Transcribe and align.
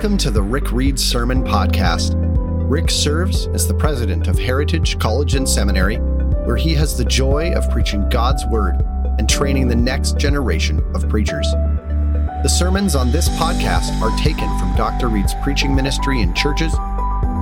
Welcome 0.00 0.16
to 0.16 0.30
the 0.30 0.40
Rick 0.40 0.72
Reed 0.72 0.98
Sermon 0.98 1.44
Podcast. 1.44 2.14
Rick 2.70 2.90
serves 2.90 3.48
as 3.48 3.68
the 3.68 3.74
president 3.74 4.28
of 4.28 4.38
Heritage 4.38 4.98
College 4.98 5.34
and 5.34 5.46
Seminary, 5.46 5.96
where 6.46 6.56
he 6.56 6.72
has 6.72 6.96
the 6.96 7.04
joy 7.04 7.52
of 7.52 7.70
preaching 7.70 8.08
God's 8.08 8.46
Word 8.46 8.76
and 9.18 9.28
training 9.28 9.68
the 9.68 9.76
next 9.76 10.16
generation 10.16 10.82
of 10.94 11.06
preachers. 11.10 11.46
The 11.50 12.48
sermons 12.48 12.94
on 12.94 13.12
this 13.12 13.28
podcast 13.28 14.00
are 14.00 14.16
taken 14.16 14.48
from 14.58 14.74
Dr. 14.74 15.08
Reed's 15.08 15.34
preaching 15.42 15.74
ministry 15.74 16.22
in 16.22 16.32
churches, 16.32 16.72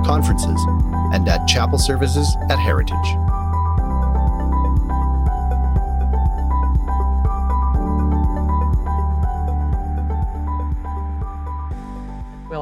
conferences, 0.04 0.60
and 1.14 1.28
at 1.28 1.46
chapel 1.46 1.78
services 1.78 2.36
at 2.50 2.58
Heritage. 2.58 3.27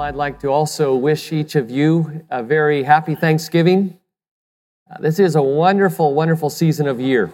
I'd 0.06 0.14
like 0.14 0.38
to 0.42 0.50
also 0.50 0.94
wish 0.94 1.32
each 1.32 1.56
of 1.56 1.68
you 1.68 2.24
a 2.30 2.40
very 2.40 2.84
happy 2.84 3.16
Thanksgiving. 3.16 3.98
Uh, 4.88 4.98
this 5.00 5.18
is 5.18 5.34
a 5.34 5.42
wonderful, 5.42 6.14
wonderful 6.14 6.48
season 6.48 6.86
of 6.86 7.00
year. 7.00 7.32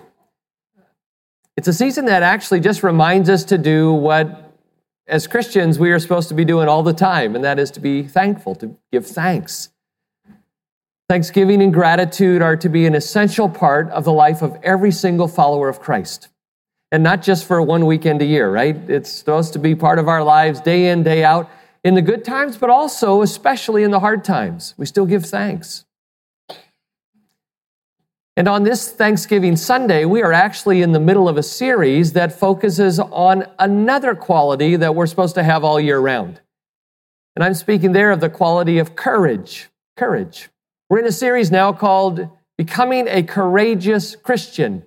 It's 1.54 1.68
a 1.68 1.74
season 1.74 2.06
that 2.06 2.22
actually 2.22 2.60
just 2.60 2.82
reminds 2.82 3.28
us 3.28 3.44
to 3.44 3.58
do 3.58 3.92
what, 3.92 4.56
as 5.06 5.26
Christians, 5.26 5.78
we 5.78 5.90
are 5.90 5.98
supposed 5.98 6.30
to 6.30 6.34
be 6.34 6.46
doing 6.46 6.66
all 6.66 6.82
the 6.82 6.94
time, 6.94 7.34
and 7.34 7.44
that 7.44 7.58
is 7.58 7.70
to 7.72 7.80
be 7.80 8.04
thankful, 8.04 8.54
to 8.54 8.74
give 8.90 9.06
thanks. 9.06 9.68
Thanksgiving 11.10 11.60
and 11.60 11.74
gratitude 11.74 12.40
are 12.40 12.56
to 12.56 12.70
be 12.70 12.86
an 12.86 12.94
essential 12.94 13.50
part 13.50 13.90
of 13.90 14.04
the 14.04 14.14
life 14.14 14.40
of 14.40 14.56
every 14.62 14.92
single 14.92 15.28
follower 15.28 15.68
of 15.68 15.78
Christ. 15.78 16.28
And 16.90 17.02
not 17.02 17.20
just 17.20 17.46
for 17.46 17.60
one 17.60 17.84
weekend 17.84 18.22
a 18.22 18.24
year, 18.24 18.50
right? 18.50 18.76
It's 18.88 19.10
supposed 19.10 19.52
to 19.52 19.58
be 19.58 19.74
part 19.74 19.98
of 19.98 20.08
our 20.08 20.24
lives 20.24 20.62
day 20.62 20.88
in, 20.88 21.02
day 21.02 21.22
out 21.22 21.50
in 21.84 21.94
the 21.94 22.02
good 22.02 22.24
times, 22.24 22.56
but 22.56 22.70
also, 22.70 23.22
especially 23.22 23.82
in 23.82 23.90
the 23.90 24.00
hard 24.00 24.24
times. 24.24 24.74
We 24.76 24.86
still 24.86 25.06
give 25.06 25.26
thanks. 25.26 25.84
And 28.36 28.48
on 28.48 28.62
this 28.62 28.90
Thanksgiving 28.90 29.56
Sunday, 29.56 30.06
we 30.06 30.22
are 30.22 30.32
actually 30.32 30.80
in 30.80 30.92
the 30.92 31.00
middle 31.00 31.28
of 31.28 31.36
a 31.36 31.42
series 31.42 32.14
that 32.14 32.32
focuses 32.32 32.98
on 32.98 33.44
another 33.58 34.14
quality 34.14 34.76
that 34.76 34.94
we're 34.94 35.06
supposed 35.06 35.34
to 35.34 35.42
have 35.42 35.64
all 35.64 35.78
year 35.78 35.98
round. 35.98 36.40
And 37.36 37.44
I'm 37.44 37.54
speaking 37.54 37.92
there 37.92 38.10
of 38.10 38.20
the 38.20 38.30
quality 38.30 38.78
of 38.78 38.96
courage. 38.96 39.68
Courage. 39.98 40.48
We're 40.88 41.00
in 41.00 41.06
a 41.06 41.12
series 41.12 41.50
now 41.50 41.72
called 41.72 42.28
Becoming 42.56 43.06
a 43.08 43.22
Courageous 43.22 44.16
Christian. 44.16 44.84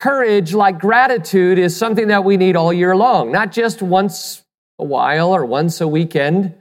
Courage, 0.00 0.54
like 0.54 0.78
gratitude, 0.78 1.58
is 1.58 1.76
something 1.76 2.08
that 2.08 2.24
we 2.24 2.38
need 2.38 2.56
all 2.56 2.72
year 2.72 2.96
long, 2.96 3.30
not 3.30 3.52
just 3.52 3.82
once 3.82 4.44
a 4.78 4.84
while 4.84 5.34
or 5.34 5.44
once 5.44 5.80
a 5.80 5.88
weekend, 5.88 6.54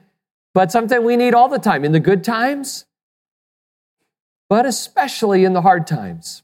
but 0.54 0.72
something 0.72 1.04
we 1.04 1.16
need 1.16 1.34
all 1.34 1.50
the 1.50 1.60
time 1.60 1.86
in 1.86 1.92
the 1.92 2.00
good 2.00 2.24
times, 2.24 2.86
but 4.50 4.66
especially 4.66 5.46
in 5.46 5.54
the 5.54 5.62
hard 5.62 5.86
times. 5.86 6.44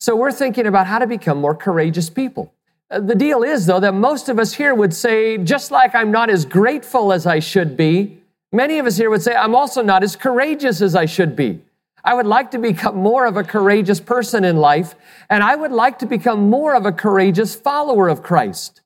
So 0.00 0.16
we're 0.16 0.32
thinking 0.32 0.66
about 0.66 0.86
how 0.86 0.98
to 0.98 1.06
become 1.06 1.38
more 1.38 1.54
courageous 1.54 2.08
people. 2.08 2.52
Uh, 2.90 3.00
the 3.00 3.14
deal 3.14 3.42
is, 3.42 3.66
though, 3.66 3.80
that 3.80 3.92
most 3.92 4.28
of 4.28 4.38
us 4.38 4.54
here 4.54 4.74
would 4.74 4.94
say, 4.94 5.38
just 5.38 5.70
like 5.70 5.94
I'm 5.94 6.10
not 6.10 6.30
as 6.30 6.44
grateful 6.44 7.12
as 7.12 7.26
I 7.26 7.38
should 7.38 7.76
be, 7.76 8.18
many 8.50 8.78
of 8.78 8.86
us 8.86 8.96
here 8.96 9.10
would 9.10 9.22
say, 9.22 9.34
I'm 9.34 9.54
also 9.54 9.82
not 9.82 10.02
as 10.02 10.16
courageous 10.16 10.80
as 10.80 10.94
I 10.94 11.04
should 11.04 11.36
be. 11.36 11.60
I 12.04 12.14
would 12.14 12.26
like 12.26 12.50
to 12.52 12.58
become 12.58 12.96
more 12.96 13.26
of 13.26 13.36
a 13.36 13.44
courageous 13.44 14.00
person 14.00 14.44
in 14.44 14.56
life, 14.56 14.94
and 15.28 15.42
I 15.42 15.54
would 15.54 15.72
like 15.72 15.98
to 16.00 16.06
become 16.06 16.48
more 16.48 16.74
of 16.74 16.86
a 16.86 16.92
courageous 16.92 17.54
follower 17.54 18.08
of 18.08 18.22
Christ. 18.22 18.80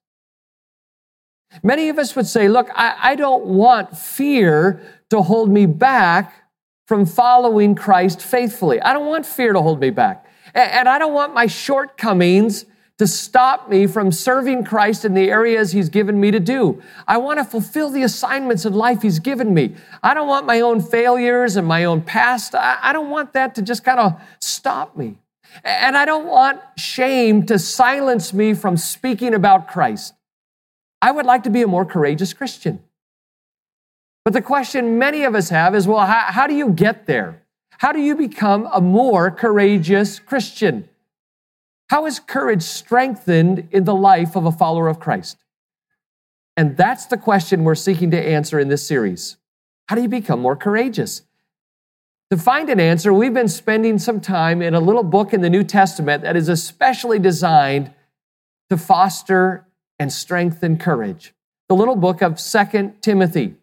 Many 1.63 1.89
of 1.89 1.99
us 1.99 2.17
would 2.17 2.27
say, 2.27 2.49
Look, 2.49 2.69
I, 2.75 2.97
I, 3.01 3.15
don't 3.15 3.47
want 3.47 3.97
fear 3.97 4.81
to 5.11 5.23
hold 5.23 5.51
me 5.51 5.67
back 5.67 6.35
from 6.87 7.07
following 7.07 7.75
Christ 7.75 8.21
faithfully. 8.21 8.81
I 8.81 8.93
don't 8.93 9.07
want 9.07 9.25
fear 9.25 9.53
to 9.53 9.63
hold 9.63 9.81
me 9.81 9.91
back. 9.91 10.27
And, 10.53 10.71
and 10.71 10.89
I 10.89 10.99
don't 10.99 11.13
want 11.13 11.33
my 11.33 11.47
shortcomings 11.47 12.67
to 12.99 13.07
stop 13.09 13.69
me 13.69 13.87
from 13.87 14.13
serving 14.13 14.65
Christ 14.65 15.05
in 15.05 15.15
the 15.15 15.29
areas 15.29 15.73
He's 15.73 15.89
given 15.89 16.21
me 16.21 16.31
to 16.31 16.39
do. 16.39 16.81
I 17.09 17.17
want 17.19 17.39
to 17.39 17.45
fulfill 17.45 17.91
the 17.91 18.03
assignments 18.03 18.65
in 18.65 18.73
life 18.73 19.03
He's 19.03 19.19
given 19.19 19.53
me. 19.53 19.75
I 20.03 20.15
don't 20.15 20.29
want 20.29 20.47
my 20.47 20.61
own 20.61 20.81
failures 20.81 21.57
and 21.57 21.67
my 21.67 21.85
own 21.85 22.03
past. 22.03 22.55
I, 22.55 22.93
don't 22.93 23.11
want 23.11 23.33
that 23.33 23.57
to 23.57 23.63
just 23.63 23.85
kind 23.85 23.99
of 23.99 24.21
stop 24.41 24.97
me. 24.97 25.19
And 25.65 25.97
I 25.97 26.05
don't 26.05 26.27
want 26.27 26.61
shame 26.77 27.47
to 27.47 27.59
silence 27.59 28.33
me 28.33 28.55
from 28.55 28.77
speaking 28.77 29.35
about 29.35 29.69
Christ. 29.69 30.15
I 31.03 31.11
would 31.11 31.27
like 31.27 31.43
to 31.45 31.51
be 31.51 31.63
a 31.63 31.67
more 31.67 31.85
courageous 31.85 32.33
Christian. 32.33 32.83
But 34.25 34.33
the 34.33 34.43
question 34.43 34.99
many 34.99 35.25
of 35.25 35.35
us 35.35 35.51
have 35.51 35.75
is 35.75 35.87
well, 35.87 36.07
how, 36.07 36.27
how 36.29 36.47
do 36.47 36.55
you 36.55 36.71
get 36.71 37.07
there? 37.07 37.43
How 37.79 37.93
do 37.93 38.01
you 38.01 38.15
become 38.15 38.69
a 38.73 38.81
more 38.81 39.31
courageous 39.31 40.19
Christian? 40.21 40.89
How 41.91 42.07
is 42.07 42.19
courage 42.19 42.63
strengthened 42.63 43.69
in 43.71 43.85
the 43.85 43.95
life 43.95 44.37
of 44.37 44.47
a 44.47 44.53
follower 44.53 44.89
of 44.89 45.01
Christ? 45.01 45.37
And 46.57 46.77
that's 46.77 47.07
the 47.07 47.17
question 47.17 47.65
we're 47.65 47.75
seeking 47.75 48.11
to 48.13 48.21
answer 48.21 48.59
in 48.59 48.69
this 48.69 48.87
series. 48.87 49.37
How 49.89 49.97
do 49.97 50.03
you 50.03 50.09
become 50.09 50.41
more 50.41 50.57
courageous? 50.57 51.23
To 52.31 52.39
find 52.39 52.71
an 52.71 52.81
answer, 52.81 53.13
we've 53.13 53.35
been 53.35 53.49
spending 53.49 53.99
some 53.99 54.21
time 54.21 54.63
in 54.63 54.75
a 54.75 54.81
little 54.81 55.03
book 55.03 55.35
in 55.35 55.41
the 55.41 55.51
New 55.51 55.63
Testament 55.63 56.23
that 56.23 56.37
is 56.37 56.49
especially 56.49 57.19
designed 57.19 57.93
to 58.71 58.77
foster 58.77 59.67
and 59.99 60.13
strengthen 60.13 60.79
courage. 60.79 61.35
The 61.69 61.75
little 61.75 61.97
book 61.97 62.23
of 62.23 62.41
Second 62.41 63.03
Timothy. 63.03 63.55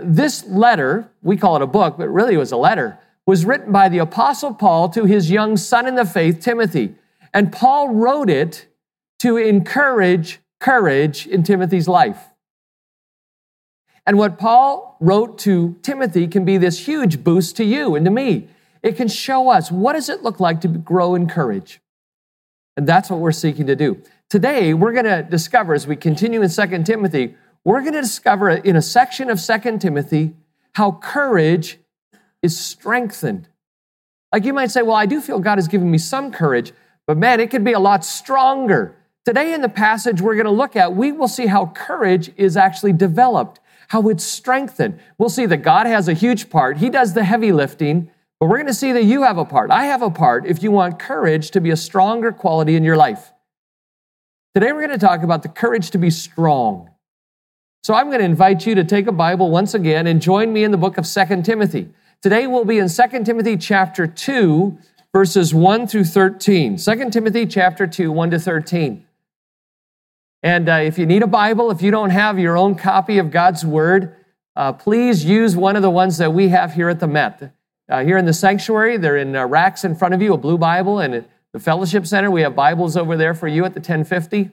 This 0.00 0.46
letter, 0.46 1.10
we 1.22 1.36
call 1.36 1.56
it 1.56 1.62
a 1.62 1.66
book, 1.66 1.96
but 1.98 2.08
really 2.08 2.34
it 2.34 2.38
was 2.38 2.52
a 2.52 2.56
letter, 2.56 2.98
was 3.26 3.44
written 3.44 3.72
by 3.72 3.88
the 3.88 3.98
Apostle 3.98 4.54
Paul 4.54 4.88
to 4.90 5.04
his 5.04 5.30
young 5.30 5.56
son 5.56 5.86
in 5.86 5.94
the 5.94 6.06
faith, 6.06 6.40
Timothy. 6.40 6.94
And 7.32 7.52
Paul 7.52 7.90
wrote 7.90 8.28
it 8.28 8.66
to 9.20 9.36
encourage 9.36 10.40
courage 10.60 11.26
in 11.26 11.42
Timothy's 11.42 11.88
life. 11.88 12.18
And 14.06 14.18
what 14.18 14.38
Paul 14.38 14.96
wrote 15.00 15.38
to 15.38 15.76
Timothy 15.82 16.26
can 16.26 16.44
be 16.44 16.58
this 16.58 16.86
huge 16.86 17.22
boost 17.22 17.56
to 17.56 17.64
you 17.64 17.94
and 17.94 18.04
to 18.04 18.10
me. 18.10 18.48
It 18.82 18.96
can 18.96 19.08
show 19.08 19.48
us 19.48 19.70
what 19.70 19.92
does 19.92 20.08
it 20.08 20.22
look 20.22 20.40
like 20.40 20.60
to 20.62 20.68
grow 20.68 21.14
in 21.14 21.28
courage? 21.28 21.80
And 22.76 22.86
that's 22.86 23.10
what 23.10 23.20
we're 23.20 23.32
seeking 23.32 23.66
to 23.66 23.76
do. 23.76 24.02
Today, 24.28 24.74
we're 24.74 24.92
going 24.92 25.04
to 25.04 25.22
discover 25.22 25.74
as 25.74 25.86
we 25.86 25.94
continue 25.94 26.42
in 26.42 26.48
2 26.48 26.82
Timothy, 26.84 27.34
we're 27.64 27.80
going 27.80 27.92
to 27.92 28.00
discover 28.00 28.50
in 28.50 28.76
a 28.76 28.82
section 28.82 29.30
of 29.30 29.40
2 29.40 29.78
Timothy 29.78 30.34
how 30.74 30.92
courage 30.92 31.78
is 32.42 32.58
strengthened. 32.58 33.48
Like 34.32 34.44
you 34.44 34.52
might 34.52 34.70
say, 34.70 34.82
well, 34.82 34.96
I 34.96 35.06
do 35.06 35.20
feel 35.20 35.38
God 35.38 35.58
has 35.58 35.68
given 35.68 35.90
me 35.90 35.98
some 35.98 36.32
courage, 36.32 36.72
but 37.06 37.16
man, 37.16 37.40
it 37.40 37.50
could 37.50 37.64
be 37.64 37.72
a 37.72 37.80
lot 37.80 38.04
stronger. 38.04 38.96
Today, 39.24 39.54
in 39.54 39.60
the 39.60 39.68
passage 39.68 40.20
we're 40.20 40.34
going 40.34 40.46
to 40.46 40.50
look 40.50 40.74
at, 40.76 40.94
we 40.94 41.12
will 41.12 41.28
see 41.28 41.46
how 41.46 41.66
courage 41.66 42.30
is 42.36 42.56
actually 42.56 42.92
developed, 42.92 43.60
how 43.88 44.08
it's 44.08 44.24
strengthened. 44.24 44.98
We'll 45.18 45.28
see 45.28 45.46
that 45.46 45.58
God 45.58 45.86
has 45.86 46.08
a 46.08 46.12
huge 46.12 46.50
part, 46.50 46.78
He 46.78 46.90
does 46.90 47.14
the 47.14 47.24
heavy 47.24 47.52
lifting, 47.52 48.10
but 48.40 48.46
we're 48.46 48.56
going 48.56 48.66
to 48.66 48.74
see 48.74 48.90
that 48.92 49.04
you 49.04 49.22
have 49.22 49.38
a 49.38 49.44
part. 49.44 49.70
I 49.70 49.84
have 49.84 50.02
a 50.02 50.10
part 50.10 50.46
if 50.46 50.62
you 50.62 50.72
want 50.72 50.98
courage 50.98 51.52
to 51.52 51.60
be 51.60 51.70
a 51.70 51.76
stronger 51.76 52.32
quality 52.32 52.74
in 52.74 52.82
your 52.82 52.96
life. 52.96 53.32
Today, 54.54 54.72
we're 54.72 54.86
going 54.86 54.98
to 54.98 55.06
talk 55.06 55.22
about 55.22 55.42
the 55.42 55.48
courage 55.48 55.90
to 55.92 55.98
be 55.98 56.10
strong. 56.10 56.90
So, 57.84 57.94
I'm 57.94 58.06
going 58.08 58.18
to 58.18 58.24
invite 58.24 58.66
you 58.66 58.74
to 58.74 58.84
take 58.84 59.06
a 59.06 59.12
Bible 59.12 59.50
once 59.50 59.74
again 59.74 60.08
and 60.08 60.20
join 60.20 60.52
me 60.52 60.64
in 60.64 60.72
the 60.72 60.76
book 60.76 60.98
of 60.98 61.06
Second 61.06 61.44
Timothy. 61.44 61.90
Today, 62.20 62.48
we'll 62.48 62.64
be 62.64 62.78
in 62.78 62.88
Second 62.88 63.24
Timothy 63.24 63.56
chapter 63.56 64.06
2, 64.06 64.78
verses 65.12 65.52
1 65.52 65.86
through 65.86 66.04
13. 66.04 66.76
2 66.76 67.10
Timothy 67.10 67.46
chapter 67.46 67.86
2, 67.86 68.10
1 68.10 68.30
to 68.30 68.38
13. 68.38 69.06
And 70.42 70.68
uh, 70.68 70.72
if 70.72 70.98
you 70.98 71.06
need 71.06 71.22
a 71.22 71.26
Bible, 71.26 71.70
if 71.70 71.82
you 71.82 71.90
don't 71.90 72.10
have 72.10 72.38
your 72.38 72.56
own 72.56 72.74
copy 72.74 73.18
of 73.18 73.30
God's 73.30 73.64
Word, 73.64 74.16
uh, 74.56 74.72
please 74.72 75.24
use 75.24 75.54
one 75.54 75.76
of 75.76 75.82
the 75.82 75.90
ones 75.90 76.18
that 76.18 76.32
we 76.32 76.48
have 76.48 76.72
here 76.72 76.88
at 76.88 76.98
the 76.98 77.06
Met. 77.06 77.54
Uh, 77.88 78.02
here 78.02 78.16
in 78.16 78.24
the 78.24 78.32
sanctuary, 78.32 78.96
they're 78.96 79.18
in 79.18 79.36
uh, 79.36 79.46
racks 79.46 79.84
in 79.84 79.94
front 79.94 80.14
of 80.14 80.22
you, 80.22 80.32
a 80.32 80.38
blue 80.38 80.58
Bible, 80.58 80.98
and 80.98 81.24
the 81.52 81.60
Fellowship 81.60 82.06
Center, 82.06 82.30
we 82.30 82.40
have 82.40 82.56
Bibles 82.56 82.96
over 82.96 83.16
there 83.16 83.34
for 83.34 83.46
you 83.46 83.66
at 83.66 83.74
the 83.74 83.80
1050. 83.80 84.50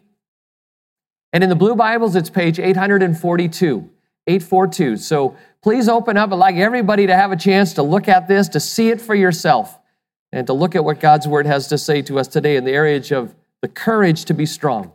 And 1.31 1.43
in 1.43 1.49
the 1.49 1.55
blue 1.55 1.75
Bibles, 1.75 2.15
it's 2.17 2.29
page 2.29 2.59
842, 2.59 3.89
842. 4.27 4.97
So 4.97 5.37
please 5.63 5.87
open 5.87 6.17
up. 6.17 6.33
I'd 6.33 6.35
like 6.35 6.55
everybody 6.57 7.07
to 7.07 7.15
have 7.15 7.31
a 7.31 7.37
chance 7.37 7.73
to 7.75 7.83
look 7.83 8.09
at 8.09 8.27
this, 8.27 8.49
to 8.49 8.59
see 8.59 8.89
it 8.89 8.99
for 8.99 9.15
yourself 9.15 9.78
and 10.31 10.45
to 10.47 10.53
look 10.53 10.75
at 10.75 10.83
what 10.83 10.99
God's 10.99 11.27
word 11.27 11.45
has 11.45 11.67
to 11.67 11.77
say 11.77 12.01
to 12.03 12.19
us 12.19 12.27
today 12.27 12.55
in 12.55 12.63
the 12.63 12.71
area 12.71 12.97
of 13.17 13.35
the 13.61 13.67
courage 13.67 14.25
to 14.25 14.33
be 14.33 14.45
strong. 14.45 14.91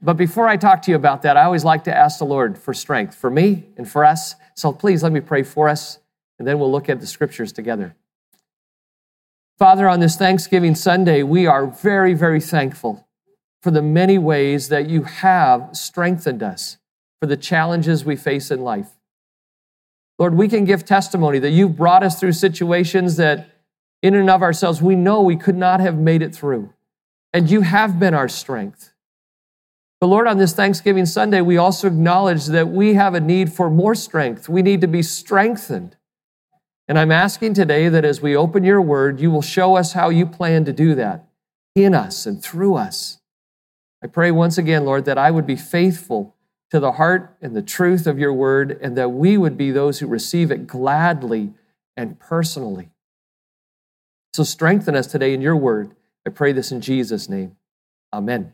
But 0.00 0.16
before 0.16 0.46
I 0.46 0.56
talk 0.56 0.82
to 0.82 0.90
you 0.90 0.96
about 0.96 1.22
that, 1.22 1.36
I 1.36 1.44
always 1.44 1.64
like 1.64 1.84
to 1.84 1.96
ask 1.96 2.18
the 2.18 2.26
Lord 2.26 2.58
for 2.58 2.74
strength 2.74 3.14
for 3.14 3.30
me 3.30 3.66
and 3.76 3.88
for 3.88 4.04
us. 4.04 4.34
So 4.54 4.72
please 4.72 5.02
let 5.02 5.12
me 5.12 5.20
pray 5.20 5.42
for 5.42 5.68
us, 5.68 5.98
and 6.38 6.46
then 6.46 6.58
we'll 6.58 6.70
look 6.70 6.88
at 6.88 7.00
the 7.00 7.06
scriptures 7.06 7.52
together. 7.52 7.96
Father, 9.58 9.88
on 9.88 10.00
this 10.00 10.16
Thanksgiving 10.16 10.74
Sunday, 10.74 11.22
we 11.22 11.46
are 11.46 11.66
very, 11.66 12.12
very 12.12 12.40
thankful 12.40 13.08
for 13.62 13.70
the 13.70 13.82
many 13.82 14.18
ways 14.18 14.68
that 14.68 14.88
you 14.88 15.04
have 15.04 15.70
strengthened 15.72 16.42
us 16.42 16.76
for 17.20 17.26
the 17.26 17.38
challenges 17.38 18.04
we 18.04 18.16
face 18.16 18.50
in 18.50 18.60
life. 18.60 18.90
Lord, 20.18 20.34
we 20.34 20.48
can 20.48 20.64
give 20.66 20.84
testimony 20.84 21.38
that 21.38 21.50
you've 21.50 21.76
brought 21.76 22.02
us 22.02 22.20
through 22.20 22.32
situations 22.32 23.16
that, 23.16 23.48
in 24.02 24.14
and 24.14 24.30
of 24.30 24.42
ourselves, 24.42 24.82
we 24.82 24.94
know 24.94 25.22
we 25.22 25.36
could 25.36 25.56
not 25.56 25.80
have 25.80 25.96
made 25.96 26.22
it 26.22 26.34
through. 26.34 26.72
And 27.32 27.50
you 27.50 27.62
have 27.62 27.98
been 27.98 28.14
our 28.14 28.28
strength. 28.28 28.92
But 30.00 30.08
Lord, 30.08 30.26
on 30.26 30.38
this 30.38 30.52
Thanksgiving 30.52 31.06
Sunday, 31.06 31.40
we 31.40 31.56
also 31.56 31.88
acknowledge 31.88 32.46
that 32.46 32.68
we 32.68 32.94
have 32.94 33.14
a 33.14 33.20
need 33.20 33.52
for 33.52 33.70
more 33.70 33.94
strength. 33.94 34.48
We 34.48 34.62
need 34.62 34.80
to 34.82 34.86
be 34.86 35.02
strengthened. 35.02 35.96
And 36.88 36.98
I'm 36.98 37.10
asking 37.10 37.54
today 37.54 37.88
that 37.88 38.04
as 38.04 38.20
we 38.20 38.36
open 38.36 38.62
your 38.62 38.80
word, 38.80 39.20
you 39.20 39.30
will 39.30 39.42
show 39.42 39.76
us 39.76 39.94
how 39.94 40.10
you 40.10 40.26
plan 40.26 40.64
to 40.66 40.72
do 40.72 40.94
that 40.94 41.26
in 41.74 41.94
us 41.94 42.26
and 42.26 42.42
through 42.42 42.76
us. 42.76 43.18
I 44.02 44.06
pray 44.06 44.30
once 44.30 44.58
again, 44.58 44.84
Lord, 44.84 45.04
that 45.06 45.18
I 45.18 45.30
would 45.30 45.46
be 45.46 45.56
faithful 45.56 46.36
to 46.70 46.78
the 46.78 46.92
heart 46.92 47.36
and 47.40 47.56
the 47.56 47.62
truth 47.62 48.06
of 48.06 48.18
your 48.18 48.32
word, 48.32 48.78
and 48.82 48.96
that 48.96 49.10
we 49.10 49.38
would 49.38 49.56
be 49.56 49.70
those 49.70 50.00
who 50.00 50.06
receive 50.06 50.50
it 50.50 50.66
gladly 50.66 51.54
and 51.96 52.18
personally. 52.18 52.90
So 54.36 54.44
strengthen 54.44 54.94
us 54.94 55.06
today 55.06 55.32
in 55.32 55.40
your 55.40 55.56
word. 55.56 55.96
I 56.26 56.28
pray 56.28 56.52
this 56.52 56.70
in 56.70 56.82
Jesus' 56.82 57.26
name. 57.26 57.56
Amen. 58.12 58.52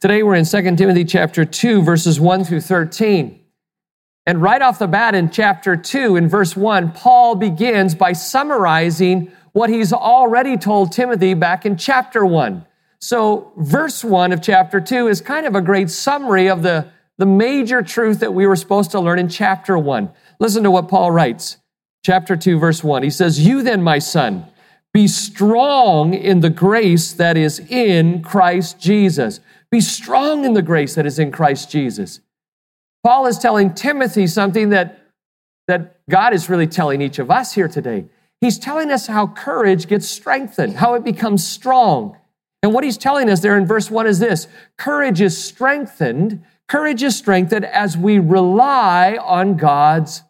Today 0.00 0.22
we're 0.22 0.36
in 0.36 0.44
2 0.44 0.76
Timothy 0.76 1.04
chapter 1.04 1.44
2, 1.44 1.82
verses 1.82 2.20
1 2.20 2.44
through 2.44 2.60
13. 2.60 3.40
And 4.24 4.40
right 4.40 4.62
off 4.62 4.78
the 4.78 4.86
bat 4.86 5.16
in 5.16 5.28
chapter 5.28 5.74
2, 5.74 6.14
in 6.14 6.28
verse 6.28 6.56
1, 6.56 6.92
Paul 6.92 7.34
begins 7.34 7.96
by 7.96 8.12
summarizing 8.12 9.32
what 9.54 9.70
he's 9.70 9.92
already 9.92 10.56
told 10.56 10.92
Timothy 10.92 11.34
back 11.34 11.66
in 11.66 11.76
chapter 11.76 12.24
1. 12.24 12.64
So, 13.00 13.50
verse 13.56 14.04
1 14.04 14.30
of 14.30 14.40
chapter 14.40 14.80
2 14.80 15.08
is 15.08 15.20
kind 15.20 15.46
of 15.46 15.56
a 15.56 15.60
great 15.60 15.90
summary 15.90 16.48
of 16.48 16.62
the, 16.62 16.86
the 17.18 17.26
major 17.26 17.82
truth 17.82 18.20
that 18.20 18.34
we 18.34 18.46
were 18.46 18.54
supposed 18.54 18.92
to 18.92 19.00
learn 19.00 19.18
in 19.18 19.28
chapter 19.28 19.76
1. 19.76 20.12
Listen 20.38 20.62
to 20.62 20.70
what 20.70 20.86
Paul 20.86 21.10
writes. 21.10 21.56
Chapter 22.04 22.36
2, 22.36 22.58
verse 22.58 22.82
1. 22.82 23.02
He 23.02 23.10
says, 23.10 23.46
You 23.46 23.62
then, 23.62 23.82
my 23.82 23.98
son, 23.98 24.46
be 24.92 25.06
strong 25.06 26.12
in 26.14 26.40
the 26.40 26.50
grace 26.50 27.12
that 27.12 27.36
is 27.36 27.60
in 27.60 28.22
Christ 28.22 28.80
Jesus. 28.80 29.40
Be 29.70 29.80
strong 29.80 30.44
in 30.44 30.54
the 30.54 30.62
grace 30.62 30.94
that 30.96 31.06
is 31.06 31.18
in 31.18 31.30
Christ 31.30 31.70
Jesus. 31.70 32.20
Paul 33.04 33.26
is 33.26 33.38
telling 33.38 33.74
Timothy 33.74 34.26
something 34.26 34.70
that, 34.70 34.98
that 35.68 36.00
God 36.10 36.34
is 36.34 36.50
really 36.50 36.66
telling 36.66 37.00
each 37.00 37.18
of 37.18 37.30
us 37.30 37.54
here 37.54 37.68
today. 37.68 38.06
He's 38.40 38.58
telling 38.58 38.90
us 38.90 39.06
how 39.06 39.28
courage 39.28 39.86
gets 39.86 40.08
strengthened, 40.08 40.76
how 40.76 40.94
it 40.94 41.04
becomes 41.04 41.46
strong. 41.46 42.18
And 42.62 42.74
what 42.74 42.84
he's 42.84 42.98
telling 42.98 43.30
us 43.30 43.40
there 43.40 43.56
in 43.56 43.66
verse 43.66 43.90
1 43.90 44.06
is 44.06 44.18
this 44.18 44.46
courage 44.76 45.20
is 45.20 45.42
strengthened. 45.42 46.44
Courage 46.68 47.02
is 47.02 47.16
strengthened 47.16 47.64
as 47.64 47.96
we 47.96 48.18
rely 48.18 49.16
on 49.20 49.56
God's 49.56 50.22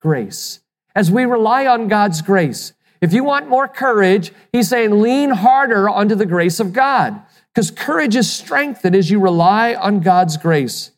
grace. 0.00 0.60
As 0.98 1.12
we 1.12 1.26
rely 1.26 1.64
on 1.64 1.86
God's 1.86 2.22
grace. 2.22 2.72
If 3.00 3.12
you 3.12 3.22
want 3.22 3.48
more 3.48 3.68
courage, 3.68 4.32
he's 4.50 4.68
saying 4.68 5.00
lean 5.00 5.30
harder 5.30 5.88
onto 5.88 6.16
the 6.16 6.26
grace 6.26 6.58
of 6.58 6.72
God 6.72 7.22
because 7.54 7.70
courage 7.70 8.16
is 8.16 8.28
strengthened 8.28 8.96
as 8.96 9.08
you 9.08 9.20
rely 9.20 9.76
on 9.76 10.00
God's 10.00 10.36
grace. 10.36 10.90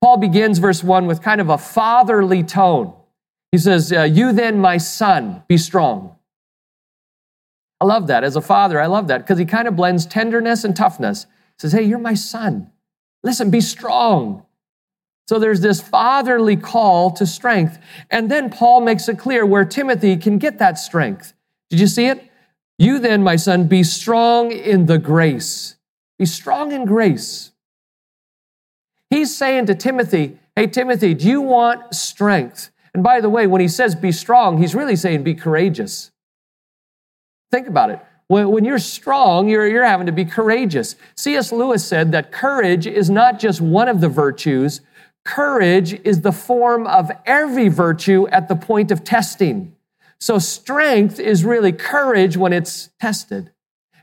Paul 0.00 0.16
begins 0.16 0.60
verse 0.60 0.82
1 0.82 1.06
with 1.06 1.20
kind 1.20 1.42
of 1.42 1.50
a 1.50 1.58
fatherly 1.58 2.42
tone. 2.42 2.94
He 3.52 3.58
says, 3.58 3.92
uh, 3.92 4.04
You 4.04 4.32
then, 4.32 4.60
my 4.60 4.78
son, 4.78 5.42
be 5.46 5.58
strong. 5.58 6.16
I 7.82 7.84
love 7.84 8.06
that. 8.06 8.24
As 8.24 8.36
a 8.36 8.40
father, 8.40 8.80
I 8.80 8.86
love 8.86 9.08
that 9.08 9.18
because 9.18 9.38
he 9.38 9.44
kind 9.44 9.68
of 9.68 9.76
blends 9.76 10.06
tenderness 10.06 10.64
and 10.64 10.74
toughness. 10.74 11.24
He 11.24 11.60
says, 11.60 11.72
Hey, 11.72 11.82
you're 11.82 11.98
my 11.98 12.14
son. 12.14 12.70
Listen, 13.22 13.50
be 13.50 13.60
strong. 13.60 14.43
So 15.26 15.38
there's 15.38 15.60
this 15.60 15.80
fatherly 15.80 16.56
call 16.56 17.10
to 17.12 17.26
strength. 17.26 17.78
And 18.10 18.30
then 18.30 18.50
Paul 18.50 18.80
makes 18.80 19.08
it 19.08 19.18
clear 19.18 19.46
where 19.46 19.64
Timothy 19.64 20.16
can 20.16 20.38
get 20.38 20.58
that 20.58 20.78
strength. 20.78 21.32
Did 21.70 21.80
you 21.80 21.86
see 21.86 22.06
it? 22.06 22.30
You 22.78 22.98
then, 22.98 23.22
my 23.22 23.36
son, 23.36 23.66
be 23.66 23.84
strong 23.84 24.52
in 24.52 24.86
the 24.86 24.98
grace 24.98 25.76
be 26.18 26.26
strong 26.26 26.72
in 26.72 26.84
grace. 26.84 27.52
He's 29.10 29.36
saying 29.36 29.66
to 29.66 29.74
Timothy, 29.74 30.38
Hey, 30.56 30.68
Timothy, 30.68 31.14
do 31.14 31.28
you 31.28 31.40
want 31.40 31.94
strength? 31.94 32.70
And 32.94 33.02
by 33.02 33.20
the 33.20 33.28
way, 33.28 33.46
when 33.46 33.60
he 33.60 33.68
says 33.68 33.94
be 33.94 34.12
strong, 34.12 34.58
he's 34.58 34.74
really 34.74 34.94
saying 34.94 35.24
be 35.24 35.34
courageous. 35.34 36.12
Think 37.50 37.66
about 37.66 37.90
it. 37.90 38.00
When, 38.28 38.50
when 38.50 38.64
you're 38.64 38.78
strong, 38.78 39.48
you're, 39.48 39.66
you're 39.66 39.84
having 39.84 40.06
to 40.06 40.12
be 40.12 40.24
courageous. 40.24 40.94
C.S. 41.16 41.50
Lewis 41.50 41.84
said 41.84 42.12
that 42.12 42.30
courage 42.30 42.86
is 42.86 43.10
not 43.10 43.40
just 43.40 43.60
one 43.60 43.88
of 43.88 44.00
the 44.00 44.08
virtues, 44.08 44.80
courage 45.24 45.94
is 46.04 46.20
the 46.20 46.32
form 46.32 46.86
of 46.86 47.10
every 47.24 47.68
virtue 47.68 48.26
at 48.28 48.48
the 48.48 48.56
point 48.56 48.90
of 48.90 49.04
testing. 49.04 49.74
So 50.18 50.38
strength 50.38 51.18
is 51.18 51.44
really 51.44 51.72
courage 51.72 52.36
when 52.36 52.52
it's 52.52 52.90
tested. 53.00 53.50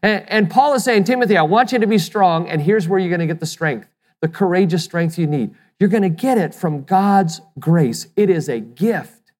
And, 0.03 0.27
and 0.29 0.49
Paul 0.49 0.73
is 0.73 0.83
saying, 0.83 1.05
Timothy, 1.05 1.37
I 1.37 1.43
want 1.43 1.71
you 1.71 1.79
to 1.79 1.87
be 1.87 1.97
strong, 1.97 2.47
and 2.47 2.61
here's 2.61 2.87
where 2.87 2.99
you're 2.99 3.09
going 3.09 3.19
to 3.19 3.27
get 3.27 3.39
the 3.39 3.45
strength, 3.45 3.87
the 4.21 4.27
courageous 4.27 4.83
strength 4.83 5.17
you 5.17 5.27
need. 5.27 5.55
You're 5.79 5.89
going 5.89 6.03
to 6.03 6.09
get 6.09 6.37
it 6.37 6.53
from 6.53 6.83
God's 6.83 7.41
grace. 7.59 8.07
It 8.15 8.29
is 8.29 8.49
a 8.49 8.59
gift. 8.59 9.31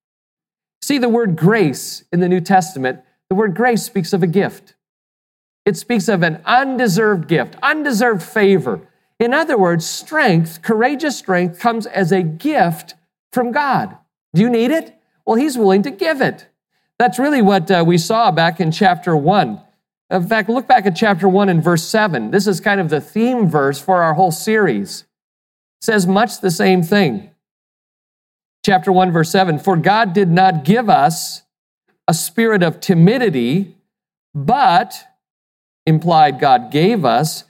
See 0.82 0.98
the 0.98 1.10
word 1.10 1.36
grace 1.36 2.04
in 2.12 2.20
the 2.20 2.30
New 2.30 2.42
Testament, 2.42 3.02
the 3.30 3.36
word 3.36 3.56
grace 3.56 3.84
speaks 3.84 4.14
of 4.14 4.24
a 4.24 4.28
gift. 4.28 4.76
It 5.66 5.78
speaks 5.78 6.08
of 6.08 6.24
an 6.24 6.42
undeserved 6.46 7.28
gift, 7.28 7.56
undeserved 7.62 8.24
favor. 8.24 8.82
In 9.22 9.36
other 9.36 9.56
words, 9.56 9.86
strength, 9.86 10.64
courageous 10.64 11.16
strength, 11.16 11.60
comes 11.60 11.86
as 11.86 12.12
a 12.12 12.24
gift 12.24 12.96
from 13.32 13.52
God. 13.52 13.96
Do 14.34 14.42
you 14.42 14.50
need 14.50 14.72
it? 14.72 14.96
Well, 15.28 15.36
He's 15.36 15.60
willing 15.60 15.84
to 15.84 15.92
give 15.92 16.22
it. 16.22 16.48
That's 16.98 17.20
really 17.20 17.44
what 17.44 17.70
uh, 17.70 17.84
we 17.86 18.00
saw 18.00 18.32
back 18.32 18.60
in 18.60 18.72
chapter 18.72 19.16
1. 19.16 19.62
In 20.10 20.28
fact, 20.28 20.50
look 20.50 20.68
back 20.68 20.88
at 20.88 20.96
chapter 20.96 21.30
1 21.30 21.50
and 21.50 21.64
verse 21.64 21.84
7. 21.84 22.32
This 22.32 22.48
is 22.48 22.60
kind 22.60 22.82
of 22.82 22.90
the 22.90 23.00
theme 23.00 23.48
verse 23.48 23.80
for 23.80 24.02
our 24.02 24.16
whole 24.16 24.32
series. 24.32 25.02
It 25.82 25.86
says 25.86 26.08
much 26.08 26.42
the 26.42 26.50
same 26.50 26.82
thing. 26.82 27.30
Chapter 28.66 28.92
1, 28.92 29.12
verse 29.12 29.30
7 29.30 29.60
For 29.60 29.78
God 29.78 30.14
did 30.14 30.30
not 30.30 30.64
give 30.64 30.90
us 30.90 31.44
a 32.08 32.16
spirit 32.16 32.64
of 32.64 32.80
timidity, 32.80 33.78
but, 34.34 34.96
implied 35.86 36.40
God 36.40 36.72
gave 36.72 37.06
us, 37.06 37.44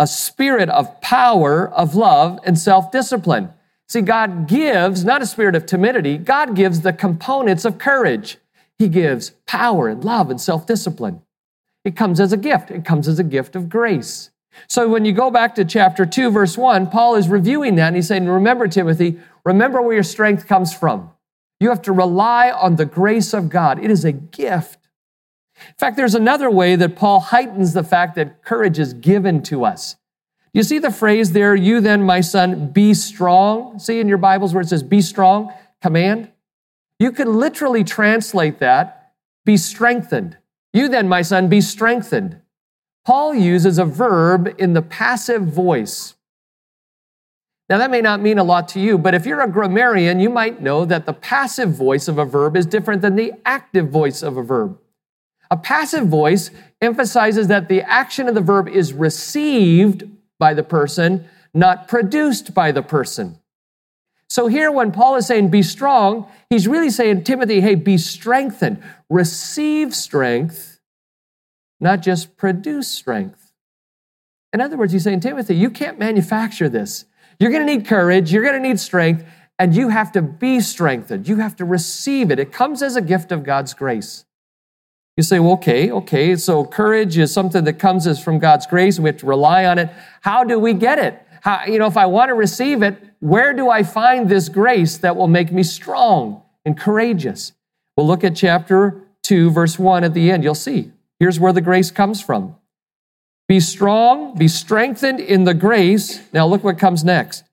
a 0.00 0.06
spirit 0.06 0.70
of 0.70 0.98
power, 1.02 1.68
of 1.68 1.94
love, 1.94 2.40
and 2.44 2.58
self 2.58 2.90
discipline. 2.90 3.50
See, 3.86 4.00
God 4.00 4.48
gives 4.48 5.04
not 5.04 5.20
a 5.20 5.26
spirit 5.26 5.54
of 5.54 5.66
timidity, 5.66 6.16
God 6.16 6.56
gives 6.56 6.80
the 6.80 6.94
components 6.94 7.66
of 7.66 7.76
courage. 7.76 8.38
He 8.78 8.88
gives 8.88 9.32
power 9.46 9.88
and 9.88 10.02
love 10.02 10.30
and 10.30 10.40
self 10.40 10.66
discipline. 10.66 11.20
It 11.84 11.96
comes 11.96 12.18
as 12.18 12.32
a 12.32 12.38
gift. 12.38 12.70
It 12.70 12.82
comes 12.82 13.08
as 13.08 13.18
a 13.18 13.24
gift 13.24 13.54
of 13.54 13.68
grace. 13.68 14.30
So 14.68 14.88
when 14.88 15.04
you 15.04 15.12
go 15.12 15.30
back 15.30 15.54
to 15.56 15.66
chapter 15.66 16.06
2, 16.06 16.30
verse 16.30 16.56
1, 16.56 16.88
Paul 16.90 17.16
is 17.16 17.28
reviewing 17.28 17.74
that 17.76 17.88
and 17.88 17.96
he's 17.96 18.08
saying, 18.08 18.26
Remember, 18.26 18.68
Timothy, 18.68 19.20
remember 19.44 19.82
where 19.82 19.94
your 19.94 20.02
strength 20.02 20.46
comes 20.46 20.72
from. 20.72 21.10
You 21.60 21.68
have 21.68 21.82
to 21.82 21.92
rely 21.92 22.50
on 22.50 22.76
the 22.76 22.86
grace 22.86 23.34
of 23.34 23.50
God. 23.50 23.84
It 23.84 23.90
is 23.90 24.06
a 24.06 24.12
gift. 24.12 24.78
In 25.68 25.74
fact, 25.76 25.96
there's 25.96 26.14
another 26.14 26.50
way 26.50 26.76
that 26.76 26.96
Paul 26.96 27.20
heightens 27.20 27.72
the 27.72 27.84
fact 27.84 28.14
that 28.16 28.42
courage 28.42 28.78
is 28.78 28.94
given 28.94 29.42
to 29.44 29.64
us. 29.64 29.96
You 30.52 30.62
see 30.62 30.78
the 30.78 30.90
phrase 30.90 31.32
there, 31.32 31.54
you 31.54 31.80
then, 31.80 32.02
my 32.02 32.20
son, 32.20 32.68
be 32.68 32.92
strong? 32.94 33.78
See 33.78 34.00
in 34.00 34.08
your 34.08 34.18
Bibles 34.18 34.52
where 34.52 34.62
it 34.62 34.68
says 34.68 34.82
be 34.82 35.00
strong, 35.00 35.52
command? 35.80 36.30
You 36.98 37.12
could 37.12 37.28
literally 37.28 37.84
translate 37.84 38.58
that, 38.58 39.12
be 39.44 39.56
strengthened. 39.56 40.36
You 40.72 40.88
then, 40.88 41.08
my 41.08 41.22
son, 41.22 41.48
be 41.48 41.60
strengthened. 41.60 42.40
Paul 43.06 43.34
uses 43.34 43.78
a 43.78 43.84
verb 43.84 44.54
in 44.58 44.74
the 44.74 44.82
passive 44.82 45.42
voice. 45.42 46.14
Now, 47.68 47.78
that 47.78 47.90
may 47.92 48.00
not 48.00 48.20
mean 48.20 48.38
a 48.38 48.44
lot 48.44 48.66
to 48.68 48.80
you, 48.80 48.98
but 48.98 49.14
if 49.14 49.24
you're 49.24 49.40
a 49.40 49.48
grammarian, 49.48 50.18
you 50.18 50.28
might 50.28 50.60
know 50.60 50.84
that 50.84 51.06
the 51.06 51.12
passive 51.12 51.70
voice 51.70 52.08
of 52.08 52.18
a 52.18 52.24
verb 52.24 52.56
is 52.56 52.66
different 52.66 53.00
than 53.00 53.14
the 53.14 53.32
active 53.44 53.88
voice 53.88 54.22
of 54.22 54.36
a 54.36 54.42
verb. 54.42 54.76
A 55.50 55.56
passive 55.56 56.06
voice 56.06 56.50
emphasizes 56.80 57.48
that 57.48 57.68
the 57.68 57.82
action 57.82 58.28
of 58.28 58.34
the 58.34 58.40
verb 58.40 58.68
is 58.68 58.92
received 58.92 60.04
by 60.38 60.54
the 60.54 60.62
person, 60.62 61.26
not 61.52 61.88
produced 61.88 62.54
by 62.54 62.72
the 62.72 62.82
person. 62.82 63.38
So 64.28 64.46
here, 64.46 64.70
when 64.70 64.92
Paul 64.92 65.16
is 65.16 65.26
saying 65.26 65.50
be 65.50 65.62
strong, 65.62 66.30
he's 66.48 66.68
really 66.68 66.90
saying, 66.90 67.24
Timothy, 67.24 67.60
hey, 67.60 67.74
be 67.74 67.98
strengthened. 67.98 68.80
Receive 69.08 69.92
strength, 69.94 70.78
not 71.80 72.00
just 72.00 72.36
produce 72.36 72.86
strength. 72.86 73.52
In 74.52 74.60
other 74.60 74.76
words, 74.76 74.92
he's 74.92 75.02
saying, 75.02 75.20
Timothy, 75.20 75.56
you 75.56 75.68
can't 75.68 75.98
manufacture 75.98 76.68
this. 76.68 77.06
You're 77.40 77.50
going 77.50 77.66
to 77.66 77.76
need 77.76 77.86
courage, 77.86 78.32
you're 78.32 78.44
going 78.44 78.60
to 78.60 78.68
need 78.68 78.78
strength, 78.78 79.24
and 79.58 79.74
you 79.74 79.88
have 79.88 80.12
to 80.12 80.22
be 80.22 80.60
strengthened. 80.60 81.28
You 81.28 81.36
have 81.36 81.56
to 81.56 81.64
receive 81.64 82.30
it. 82.30 82.38
It 82.38 82.52
comes 82.52 82.82
as 82.82 82.94
a 82.94 83.02
gift 83.02 83.32
of 83.32 83.42
God's 83.42 83.74
grace. 83.74 84.24
You 85.20 85.24
say, 85.24 85.38
well, 85.38 85.52
okay, 85.52 85.90
okay, 85.90 86.34
so 86.34 86.64
courage 86.64 87.18
is 87.18 87.30
something 87.30 87.64
that 87.64 87.74
comes 87.74 88.06
as 88.06 88.24
from 88.24 88.38
God's 88.38 88.66
grace, 88.66 88.98
we 88.98 89.10
have 89.10 89.18
to 89.18 89.26
rely 89.26 89.66
on 89.66 89.78
it. 89.78 89.90
How 90.22 90.44
do 90.44 90.58
we 90.58 90.72
get 90.72 90.98
it? 90.98 91.20
How, 91.42 91.66
you 91.66 91.78
know, 91.78 91.86
if 91.88 91.98
I 91.98 92.06
want 92.06 92.30
to 92.30 92.34
receive 92.34 92.82
it, 92.82 92.96
where 93.18 93.52
do 93.52 93.68
I 93.68 93.82
find 93.82 94.30
this 94.30 94.48
grace 94.48 94.96
that 94.96 95.16
will 95.16 95.28
make 95.28 95.52
me 95.52 95.62
strong 95.62 96.40
and 96.64 96.74
courageous? 96.74 97.52
We'll 97.98 98.06
look 98.06 98.24
at 98.24 98.34
chapter 98.34 99.02
2, 99.24 99.50
verse 99.50 99.78
1 99.78 100.04
at 100.04 100.14
the 100.14 100.30
end. 100.30 100.42
You'll 100.42 100.54
see. 100.54 100.90
Here's 101.18 101.38
where 101.38 101.52
the 101.52 101.60
grace 101.60 101.90
comes 101.90 102.22
from. 102.22 102.56
Be 103.46 103.60
strong, 103.60 104.38
be 104.38 104.48
strengthened 104.48 105.20
in 105.20 105.44
the 105.44 105.52
grace. 105.52 106.22
Now, 106.32 106.46
look 106.46 106.64
what 106.64 106.78
comes 106.78 107.04
next. 107.04 107.44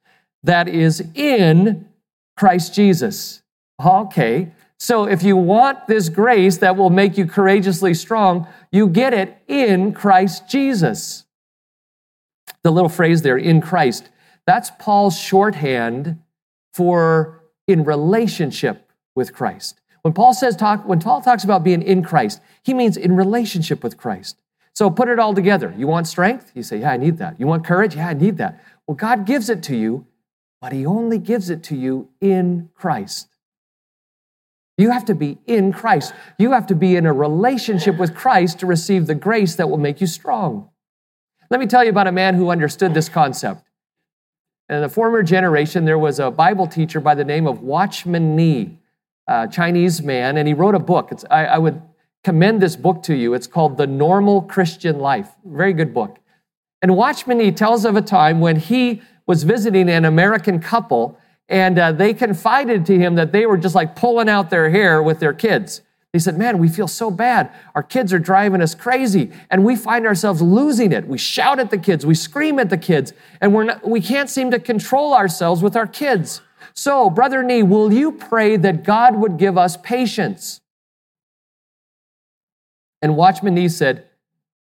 That 0.42 0.70
is 0.70 1.04
in 1.16 1.90
Christ 2.38 2.74
Jesus. 2.74 3.44
Okay. 3.86 4.54
So, 4.80 5.06
if 5.06 5.24
you 5.24 5.36
want 5.36 5.88
this 5.88 6.08
grace 6.10 6.58
that 6.58 6.78
will 6.78 6.92
make 6.92 7.18
you 7.18 7.26
courageously 7.26 7.96
strong, 7.96 8.48
you 8.72 8.88
get 8.88 9.14
it 9.14 9.42
in 9.48 9.92
Christ 9.92 10.48
Jesus. 10.48 11.26
The 12.64 12.72
little 12.72 12.90
phrase 12.90 13.24
there, 13.24 13.38
in 13.38 13.60
Christ, 13.60 14.10
that's 14.46 14.72
Paul's 14.78 15.18
shorthand 15.18 16.20
for 16.74 17.44
in 17.68 17.84
relationship 17.84 18.92
with 19.16 19.34
Christ. 19.34 19.82
When 20.04 20.14
Paul 20.14 20.34
says 20.34 20.56
talk, 20.56 20.86
when 20.88 21.00
Paul 21.00 21.22
talks 21.22 21.44
about 21.44 21.64
being 21.64 21.82
in 21.82 22.04
Christ, 22.04 22.40
he 22.64 22.74
means 22.74 22.98
in 22.98 23.16
relationship 23.16 23.84
with 23.84 23.98
Christ. 23.98 24.38
So 24.74 24.92
put 24.92 25.10
it 25.10 25.18
all 25.18 25.34
together. 25.34 25.74
You 25.76 25.88
want 25.88 26.06
strength? 26.08 26.52
You 26.54 26.62
say, 26.62 26.82
Yeah, 26.82 26.92
I 26.92 26.98
need 26.98 27.18
that. 27.18 27.40
You 27.40 27.48
want 27.48 27.66
courage? 27.66 27.96
Yeah, 27.96 28.10
I 28.10 28.14
need 28.14 28.38
that. 28.38 28.64
Well, 28.86 28.96
God 28.96 29.26
gives 29.26 29.50
it 29.50 29.64
to 29.64 29.76
you, 29.76 30.06
but 30.62 30.72
He 30.72 30.86
only 30.86 31.18
gives 31.18 31.50
it 31.50 31.64
to 31.64 31.76
you 31.76 32.10
in 32.22 32.70
Christ. 32.76 33.28
You 34.78 34.92
have 34.92 35.06
to 35.06 35.16
be 35.16 35.40
in 35.48 35.74
Christ. 35.74 36.14
You 36.38 36.52
have 36.52 36.68
to 36.68 36.76
be 36.76 36.96
in 36.96 37.06
a 37.06 37.14
relationship 37.14 37.98
with 37.98 38.16
Christ 38.16 38.60
to 38.60 38.66
receive 38.66 39.08
the 39.08 39.16
grace 39.16 39.56
that 39.56 39.70
will 39.70 39.78
make 39.78 40.00
you 40.00 40.08
strong. 40.08 40.70
Let 41.50 41.60
me 41.60 41.66
tell 41.66 41.84
you 41.84 41.90
about 41.90 42.08
a 42.08 42.12
man 42.12 42.36
who 42.36 42.50
understood 42.50 42.94
this 42.94 43.10
concept. 43.10 43.64
In 44.70 44.82
the 44.82 44.90
former 44.90 45.24
generation, 45.24 45.86
there 45.86 45.98
was 45.98 46.20
a 46.20 46.30
Bible 46.30 46.68
teacher 46.68 47.00
by 47.00 47.16
the 47.16 47.24
name 47.24 47.48
of 47.48 47.62
Watchman 47.62 48.36
Nee 48.36 48.78
uh, 49.28 49.48
Chinese 49.48 50.02
man, 50.02 50.38
and 50.38 50.48
he 50.48 50.54
wrote 50.54 50.76
a 50.76 50.80
book. 50.80 51.12
I, 51.30 51.46
I 51.46 51.58
would 51.58 51.82
commend 52.24 52.62
this 52.62 52.76
book 52.76 53.04
to 53.04 53.16
you. 53.16 53.34
It's 53.34 53.48
called 53.48 53.78
The 53.78 53.88
Normal 53.88 54.42
Christian 54.42 55.00
Life. 55.00 55.30
Very 55.46 55.74
good 55.74 55.94
book. 55.94 56.20
And 56.82 56.96
Watchman 56.96 57.38
Nee 57.38 57.52
tells 57.52 57.86
of 57.86 57.96
a 57.96 58.02
time 58.02 58.40
when 58.40 58.58
he 58.58 59.02
was 59.26 59.44
visiting 59.44 59.90
an 59.90 60.06
American 60.06 60.60
couple, 60.60 61.18
and 61.50 61.80
uh, 61.80 61.92
they 61.92 62.14
confided 62.14 62.86
to 62.88 62.98
him 62.98 63.16
that 63.16 63.32
they 63.32 63.46
were 63.46 63.58
just 63.58 63.76
like 63.76 63.96
pulling 63.96 64.30
out 64.30 64.50
their 64.50 64.70
hair 64.70 65.02
with 65.02 65.20
their 65.20 65.34
kids. 65.34 65.82
They 66.14 66.20
said, 66.20 66.38
Man, 66.38 66.58
we 66.58 66.68
feel 66.68 66.88
so 66.88 67.12
bad. 67.12 67.52
Our 67.76 67.84
kids 67.84 68.14
are 68.14 68.20
driving 68.20 68.62
us 68.62 68.74
crazy, 68.74 69.32
and 69.50 69.64
we 69.64 69.76
find 69.76 70.06
ourselves 70.06 70.42
losing 70.42 70.92
it. 70.92 71.08
We 71.08 71.18
shout 71.18 71.60
at 71.60 71.70
the 71.70 71.78
kids, 71.78 72.06
we 72.06 72.16
scream 72.16 72.60
at 72.60 72.70
the 72.70 72.78
kids, 72.78 73.14
and 73.40 73.54
we're 73.54 73.66
not, 73.66 73.88
we 73.88 74.02
can't 74.02 74.30
seem 74.30 74.52
to 74.52 74.60
control 74.60 75.14
ourselves 75.14 75.62
with 75.62 75.76
our 75.76 75.88
kids. 75.88 76.42
So, 76.74 77.10
Brother 77.10 77.44
Nee, 77.44 77.64
will 77.64 77.92
you 77.92 78.12
pray 78.12 78.58
that 78.58 78.84
God 78.84 79.16
would 79.16 79.38
give 79.38 79.58
us 79.58 79.78
patience? 79.78 80.62
And 83.02 83.16
Watchman 83.16 83.56
Nee 83.56 83.70
said, 83.70 84.06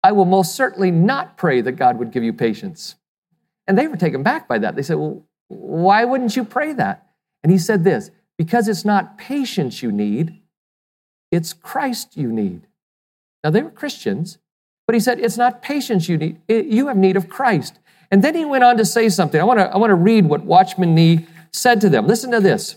I 0.02 0.12
will 0.12 0.24
most 0.24 0.54
certainly 0.54 0.90
not 0.90 1.36
pray 1.36 1.60
that 1.60 1.72
God 1.72 1.98
would 1.98 2.10
give 2.10 2.24
you 2.24 2.32
patience. 2.32 2.96
And 3.66 3.78
they 3.78 3.86
were 3.86 3.96
taken 3.96 4.22
back 4.22 4.48
by 4.48 4.58
that. 4.58 4.74
They 4.74 4.82
said, 4.82 4.96
Well, 4.96 5.24
why 5.48 6.04
wouldn't 6.04 6.36
you 6.36 6.44
pray 6.44 6.72
that? 6.72 7.06
And 7.42 7.50
he 7.50 7.58
said 7.58 7.84
this 7.84 8.10
because 8.38 8.68
it's 8.68 8.84
not 8.84 9.18
patience 9.18 9.82
you 9.82 9.92
need, 9.92 10.40
it's 11.30 11.52
Christ 11.52 12.16
you 12.16 12.32
need. 12.32 12.66
Now, 13.44 13.50
they 13.50 13.62
were 13.62 13.70
Christians, 13.70 14.38
but 14.86 14.94
he 14.94 15.00
said, 15.00 15.18
It's 15.18 15.36
not 15.36 15.62
patience 15.62 16.08
you 16.08 16.16
need, 16.16 16.40
you 16.48 16.88
have 16.88 16.96
need 16.96 17.16
of 17.16 17.28
Christ. 17.28 17.78
And 18.10 18.22
then 18.22 18.34
he 18.34 18.44
went 18.44 18.62
on 18.62 18.76
to 18.76 18.84
say 18.84 19.08
something. 19.08 19.40
I 19.40 19.44
want 19.44 19.58
to, 19.58 19.72
I 19.72 19.78
want 19.78 19.90
to 19.90 19.94
read 19.94 20.26
what 20.26 20.44
Watchman 20.44 20.94
Nee 20.94 21.26
said 21.50 21.80
to 21.80 21.88
them, 21.88 22.06
listen 22.06 22.30
to 22.30 22.40
this. 22.40 22.76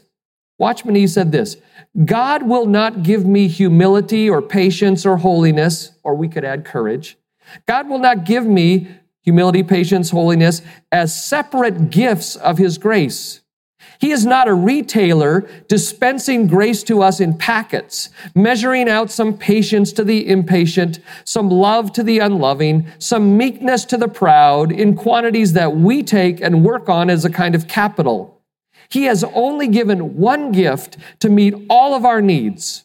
Watchman 0.57 0.93
Nee 0.93 1.07
said 1.07 1.31
this 1.31 1.57
God 2.05 2.43
will 2.43 2.65
not 2.65 3.03
give 3.03 3.25
me 3.25 3.47
humility 3.47 4.29
or 4.29 4.41
patience 4.41 5.05
or 5.05 5.17
holiness, 5.17 5.91
or 6.03 6.15
we 6.15 6.29
could 6.29 6.45
add 6.45 6.65
courage. 6.65 7.17
God 7.67 7.89
will 7.89 7.99
not 7.99 8.25
give 8.25 8.45
me 8.45 8.87
humility, 9.25 9.63
patience, 9.63 10.11
holiness 10.11 10.61
as 10.91 11.21
separate 11.21 11.89
gifts 11.89 12.37
of 12.37 12.57
His 12.57 12.77
grace. 12.77 13.41
He 13.99 14.11
is 14.11 14.25
not 14.25 14.47
a 14.47 14.53
retailer 14.53 15.47
dispensing 15.67 16.47
grace 16.47 16.83
to 16.83 17.01
us 17.01 17.19
in 17.19 17.37
packets, 17.37 18.09
measuring 18.33 18.89
out 18.89 19.11
some 19.11 19.37
patience 19.37 19.91
to 19.93 20.03
the 20.03 20.27
impatient, 20.27 20.99
some 21.23 21.49
love 21.49 21.91
to 21.93 22.03
the 22.03 22.19
unloving, 22.19 22.87
some 22.99 23.37
meekness 23.37 23.85
to 23.85 23.97
the 23.97 24.07
proud 24.07 24.71
in 24.71 24.95
quantities 24.95 25.53
that 25.53 25.75
we 25.75 26.03
take 26.03 26.41
and 26.41 26.65
work 26.65 26.89
on 26.89 27.09
as 27.09 27.25
a 27.25 27.29
kind 27.29 27.55
of 27.55 27.67
capital. 27.67 28.41
He 28.89 29.05
has 29.05 29.23
only 29.33 29.67
given 29.67 30.17
one 30.17 30.51
gift 30.51 30.97
to 31.19 31.29
meet 31.29 31.55
all 31.69 31.95
of 31.95 32.05
our 32.05 32.21
needs 32.21 32.83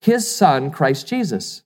His 0.00 0.30
Son, 0.30 0.70
Christ 0.70 1.06
Jesus. 1.06 1.62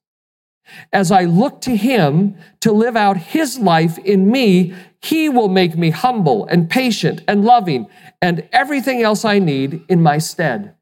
As 0.92 1.10
I 1.10 1.24
look 1.24 1.60
to 1.62 1.76
Him 1.76 2.36
to 2.60 2.72
live 2.72 2.96
out 2.96 3.16
His 3.16 3.58
life 3.58 3.98
in 3.98 4.30
me, 4.30 4.74
He 5.00 5.28
will 5.28 5.48
make 5.48 5.76
me 5.76 5.90
humble 5.90 6.46
and 6.46 6.68
patient 6.68 7.22
and 7.26 7.44
loving 7.44 7.86
and 8.20 8.48
everything 8.52 9.02
else 9.02 9.24
I 9.24 9.38
need 9.38 9.84
in 9.88 10.02
my 10.02 10.18
stead. 10.18 10.74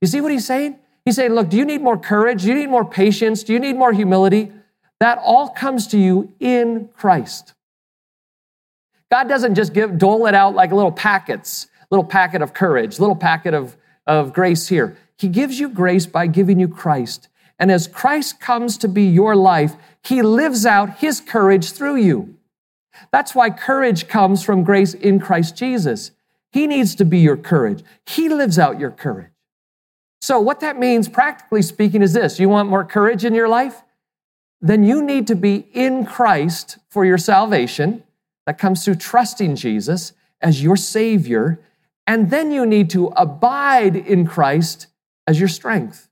You 0.00 0.08
see 0.08 0.20
what 0.20 0.32
He's 0.32 0.46
saying? 0.46 0.78
He's 1.04 1.16
saying, 1.16 1.32
Look, 1.32 1.48
do 1.48 1.56
you 1.56 1.64
need 1.64 1.82
more 1.82 1.98
courage? 1.98 2.42
Do 2.42 2.48
you 2.48 2.54
need 2.54 2.70
more 2.70 2.84
patience? 2.84 3.42
Do 3.42 3.52
you 3.52 3.60
need 3.60 3.76
more 3.76 3.92
humility? 3.92 4.52
That 5.00 5.18
all 5.22 5.48
comes 5.48 5.86
to 5.88 5.98
you 5.98 6.32
in 6.40 6.88
Christ. 6.96 7.54
God 9.10 9.28
doesn't 9.28 9.54
just 9.54 9.72
give 9.72 9.96
dole 9.96 10.26
it 10.26 10.34
out 10.34 10.54
like 10.54 10.72
little 10.72 10.92
packets 10.92 11.68
little 11.90 12.04
packet 12.04 12.42
of 12.42 12.52
courage, 12.52 12.98
little 12.98 13.16
packet 13.16 13.54
of, 13.54 13.76
of 14.06 14.32
grace 14.32 14.68
here. 14.68 14.96
He 15.16 15.28
gives 15.28 15.58
you 15.58 15.68
grace 15.68 16.06
by 16.06 16.26
giving 16.26 16.60
you 16.60 16.68
Christ. 16.68 17.28
And 17.58 17.70
as 17.70 17.88
Christ 17.88 18.40
comes 18.40 18.78
to 18.78 18.88
be 18.88 19.04
your 19.04 19.34
life, 19.34 19.74
he 20.02 20.22
lives 20.22 20.64
out 20.64 20.98
his 20.98 21.20
courage 21.20 21.72
through 21.72 21.96
you. 21.96 22.36
That's 23.10 23.34
why 23.34 23.50
courage 23.50 24.08
comes 24.08 24.42
from 24.42 24.64
grace 24.64 24.94
in 24.94 25.20
Christ 25.20 25.56
Jesus. 25.56 26.12
He 26.50 26.66
needs 26.66 26.94
to 26.96 27.04
be 27.04 27.18
your 27.18 27.36
courage. 27.36 27.82
He 28.06 28.28
lives 28.28 28.58
out 28.58 28.80
your 28.80 28.90
courage. 28.90 29.30
So, 30.20 30.40
what 30.40 30.60
that 30.60 30.78
means, 30.78 31.08
practically 31.08 31.62
speaking, 31.62 32.02
is 32.02 32.12
this 32.12 32.40
you 32.40 32.48
want 32.48 32.68
more 32.68 32.84
courage 32.84 33.24
in 33.24 33.34
your 33.34 33.48
life? 33.48 33.82
Then 34.60 34.82
you 34.82 35.02
need 35.02 35.28
to 35.28 35.36
be 35.36 35.66
in 35.72 36.04
Christ 36.04 36.78
for 36.88 37.04
your 37.04 37.18
salvation. 37.18 38.02
That 38.46 38.58
comes 38.58 38.84
through 38.84 38.96
trusting 38.96 39.56
Jesus 39.56 40.12
as 40.40 40.62
your 40.62 40.76
Savior 40.76 41.60
and 42.08 42.30
then 42.30 42.50
you 42.50 42.64
need 42.64 42.88
to 42.90 43.08
abide 43.08 43.94
in 43.94 44.26
Christ 44.26 44.86
as 45.26 45.38
your 45.38 45.48
strength. 45.48 46.07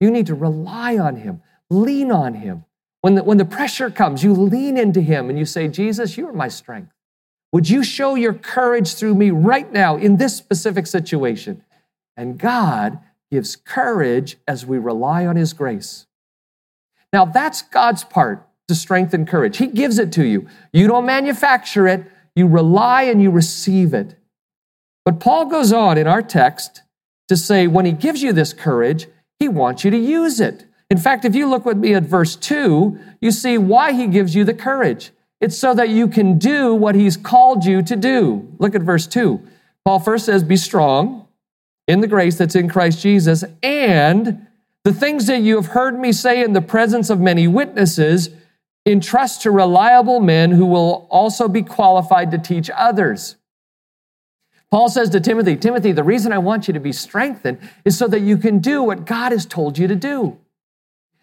You 0.00 0.10
need 0.10 0.26
to 0.26 0.34
rely 0.34 0.98
on 0.98 1.16
Him, 1.16 1.42
lean 1.70 2.10
on 2.10 2.34
Him. 2.34 2.64
When 3.00 3.14
the, 3.14 3.24
when 3.24 3.38
the 3.38 3.44
pressure 3.44 3.90
comes, 3.90 4.24
you 4.24 4.32
lean 4.32 4.76
into 4.76 5.00
Him 5.00 5.30
and 5.30 5.38
you 5.38 5.44
say, 5.44 5.68
Jesus, 5.68 6.16
you 6.16 6.28
are 6.28 6.32
my 6.32 6.48
strength. 6.48 6.92
Would 7.52 7.70
you 7.70 7.84
show 7.84 8.14
your 8.14 8.34
courage 8.34 8.94
through 8.94 9.14
me 9.14 9.30
right 9.30 9.70
now 9.72 9.96
in 9.96 10.16
this 10.16 10.36
specific 10.36 10.86
situation? 10.86 11.62
And 12.16 12.38
God 12.38 12.98
gives 13.30 13.56
courage 13.56 14.36
as 14.46 14.66
we 14.66 14.78
rely 14.78 15.26
on 15.26 15.36
His 15.36 15.52
grace. 15.52 16.06
Now, 17.12 17.24
that's 17.24 17.62
God's 17.62 18.04
part 18.04 18.46
to 18.68 18.74
strengthen 18.74 19.26
courage. 19.26 19.58
He 19.58 19.68
gives 19.68 19.98
it 19.98 20.12
to 20.12 20.24
you. 20.24 20.48
You 20.72 20.86
don't 20.88 21.06
manufacture 21.06 21.86
it, 21.86 22.04
you 22.34 22.46
rely 22.46 23.04
and 23.04 23.22
you 23.22 23.30
receive 23.30 23.94
it. 23.94 24.16
But 25.04 25.20
Paul 25.20 25.46
goes 25.46 25.72
on 25.72 25.96
in 25.96 26.06
our 26.06 26.22
text 26.22 26.82
to 27.28 27.36
say 27.36 27.66
when 27.66 27.86
he 27.86 27.92
gives 27.92 28.22
you 28.22 28.32
this 28.32 28.52
courage, 28.52 29.06
he 29.38 29.48
wants 29.48 29.84
you 29.84 29.90
to 29.90 29.98
use 29.98 30.40
it. 30.40 30.66
In 30.90 30.98
fact, 30.98 31.24
if 31.24 31.34
you 31.34 31.48
look 31.48 31.64
with 31.64 31.78
me 31.78 31.94
at 31.94 32.04
verse 32.04 32.36
2, 32.36 32.98
you 33.20 33.30
see 33.30 33.58
why 33.58 33.92
he 33.92 34.06
gives 34.06 34.34
you 34.34 34.44
the 34.44 34.54
courage. 34.54 35.10
It's 35.40 35.58
so 35.58 35.74
that 35.74 35.90
you 35.90 36.08
can 36.08 36.38
do 36.38 36.74
what 36.74 36.94
he's 36.94 37.16
called 37.16 37.64
you 37.64 37.82
to 37.82 37.96
do. 37.96 38.48
Look 38.58 38.74
at 38.74 38.82
verse 38.82 39.06
2. 39.06 39.40
Paul 39.84 39.98
first 39.98 40.26
says, 40.26 40.42
Be 40.42 40.56
strong 40.56 41.28
in 41.86 42.00
the 42.00 42.06
grace 42.06 42.38
that's 42.38 42.56
in 42.56 42.68
Christ 42.68 43.00
Jesus, 43.00 43.44
and 43.62 44.46
the 44.84 44.92
things 44.92 45.26
that 45.26 45.42
you 45.42 45.56
have 45.56 45.66
heard 45.66 45.98
me 45.98 46.12
say 46.12 46.42
in 46.42 46.52
the 46.52 46.62
presence 46.62 47.10
of 47.10 47.20
many 47.20 47.46
witnesses, 47.46 48.30
entrust 48.86 49.42
to 49.42 49.50
reliable 49.50 50.20
men 50.20 50.52
who 50.52 50.64
will 50.64 51.08
also 51.10 51.48
be 51.48 51.62
qualified 51.62 52.30
to 52.30 52.38
teach 52.38 52.70
others. 52.70 53.36
Paul 54.70 54.88
says 54.88 55.10
to 55.10 55.20
Timothy, 55.20 55.56
Timothy, 55.56 55.92
the 55.92 56.02
reason 56.02 56.32
I 56.32 56.38
want 56.38 56.66
you 56.66 56.74
to 56.74 56.80
be 56.80 56.92
strengthened 56.92 57.58
is 57.84 57.96
so 57.96 58.08
that 58.08 58.20
you 58.20 58.36
can 58.36 58.58
do 58.58 58.82
what 58.82 59.04
God 59.04 59.32
has 59.32 59.46
told 59.46 59.78
you 59.78 59.86
to 59.86 59.94
do. 59.94 60.38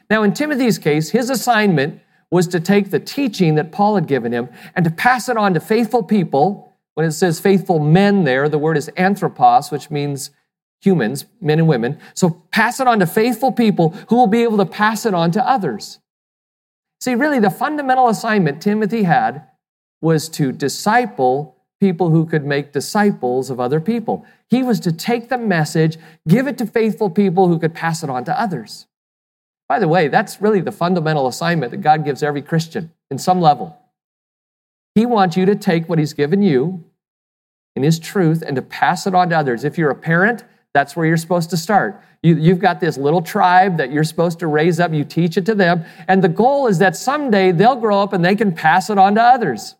Now, 0.09 0.23
in 0.23 0.33
Timothy's 0.33 0.77
case, 0.77 1.09
his 1.09 1.29
assignment 1.29 2.01
was 2.31 2.47
to 2.47 2.59
take 2.59 2.89
the 2.89 2.99
teaching 2.99 3.55
that 3.55 3.71
Paul 3.71 3.95
had 3.95 4.07
given 4.07 4.31
him 4.31 4.49
and 4.75 4.85
to 4.85 4.91
pass 4.91 5.29
it 5.29 5.37
on 5.37 5.53
to 5.53 5.59
faithful 5.59 6.03
people. 6.03 6.73
When 6.95 7.05
it 7.05 7.11
says 7.11 7.39
faithful 7.39 7.79
men 7.79 8.23
there, 8.23 8.47
the 8.47 8.57
word 8.57 8.77
is 8.77 8.89
anthropos, 8.89 9.71
which 9.71 9.91
means 9.91 10.31
humans, 10.81 11.25
men 11.41 11.59
and 11.59 11.67
women. 11.67 11.99
So 12.13 12.29
pass 12.51 12.79
it 12.79 12.87
on 12.87 12.99
to 12.99 13.07
faithful 13.07 13.51
people 13.51 13.89
who 14.09 14.15
will 14.15 14.27
be 14.27 14.43
able 14.43 14.57
to 14.57 14.65
pass 14.65 15.05
it 15.05 15.13
on 15.13 15.31
to 15.31 15.47
others. 15.47 15.99
See, 17.01 17.15
really, 17.15 17.39
the 17.39 17.49
fundamental 17.49 18.07
assignment 18.07 18.61
Timothy 18.61 19.03
had 19.03 19.47
was 20.01 20.29
to 20.29 20.51
disciple 20.51 21.57
people 21.83 22.11
who 22.11 22.25
could 22.25 22.45
make 22.45 22.71
disciples 22.71 23.49
of 23.49 23.59
other 23.59 23.81
people. 23.81 24.25
He 24.49 24.63
was 24.63 24.79
to 24.79 24.91
take 24.93 25.27
the 25.27 25.37
message, 25.37 25.97
give 26.25 26.47
it 26.47 26.57
to 26.59 26.65
faithful 26.65 27.09
people 27.09 27.49
who 27.49 27.59
could 27.59 27.73
pass 27.73 28.03
it 28.03 28.09
on 28.09 28.23
to 28.23 28.39
others. 28.39 28.87
By 29.67 29.79
the 29.79 29.89
way, 29.89 30.07
that's 30.07 30.41
really 30.41 30.61
the 30.61 30.71
fundamental 30.71 31.27
assignment 31.27 31.71
that 31.71 31.81
God 31.81 32.05
gives 32.05 32.23
every 32.23 32.41
Christian 32.41 32.93
in 33.11 33.17
some 33.17 33.41
level. 33.41 33.77
He 34.95 35.05
wants 35.05 35.35
you 35.35 35.45
to 35.45 35.55
take 35.55 35.89
what 35.89 35.99
He's 35.99 36.13
given 36.13 36.41
you 36.41 36.85
in 37.75 37.83
His 37.83 37.99
truth 37.99 38.41
and 38.47 38.55
to 38.55 38.61
pass 38.61 39.05
it 39.05 39.13
on 39.13 39.31
to 39.31 39.37
others. 39.37 39.65
If 39.65 39.77
you're 39.77 39.89
a 39.89 39.95
parent, 39.95 40.45
that's 40.73 40.95
where 40.95 41.05
you're 41.05 41.17
supposed 41.17 41.49
to 41.49 41.57
start. 41.57 42.01
You, 42.21 42.37
have 42.51 42.59
got 42.59 42.79
this 42.79 42.97
little 42.97 43.21
tribe 43.21 43.75
that 43.75 43.91
you're 43.91 44.05
supposed 44.05 44.39
to 44.39 44.47
raise 44.47 44.79
up. 44.79 44.93
You 44.93 45.03
teach 45.03 45.35
it 45.35 45.45
to 45.47 45.55
them. 45.55 45.83
And 46.07 46.23
the 46.23 46.29
goal 46.29 46.67
is 46.67 46.77
that 46.77 46.95
someday 46.95 47.51
they'll 47.51 47.75
grow 47.75 48.01
up 48.01 48.13
and 48.13 48.23
they 48.23 48.37
can 48.37 48.53
pass 48.53 48.89
it 48.89 48.97
on 48.97 49.15
to 49.15 49.21
others. 49.21 49.75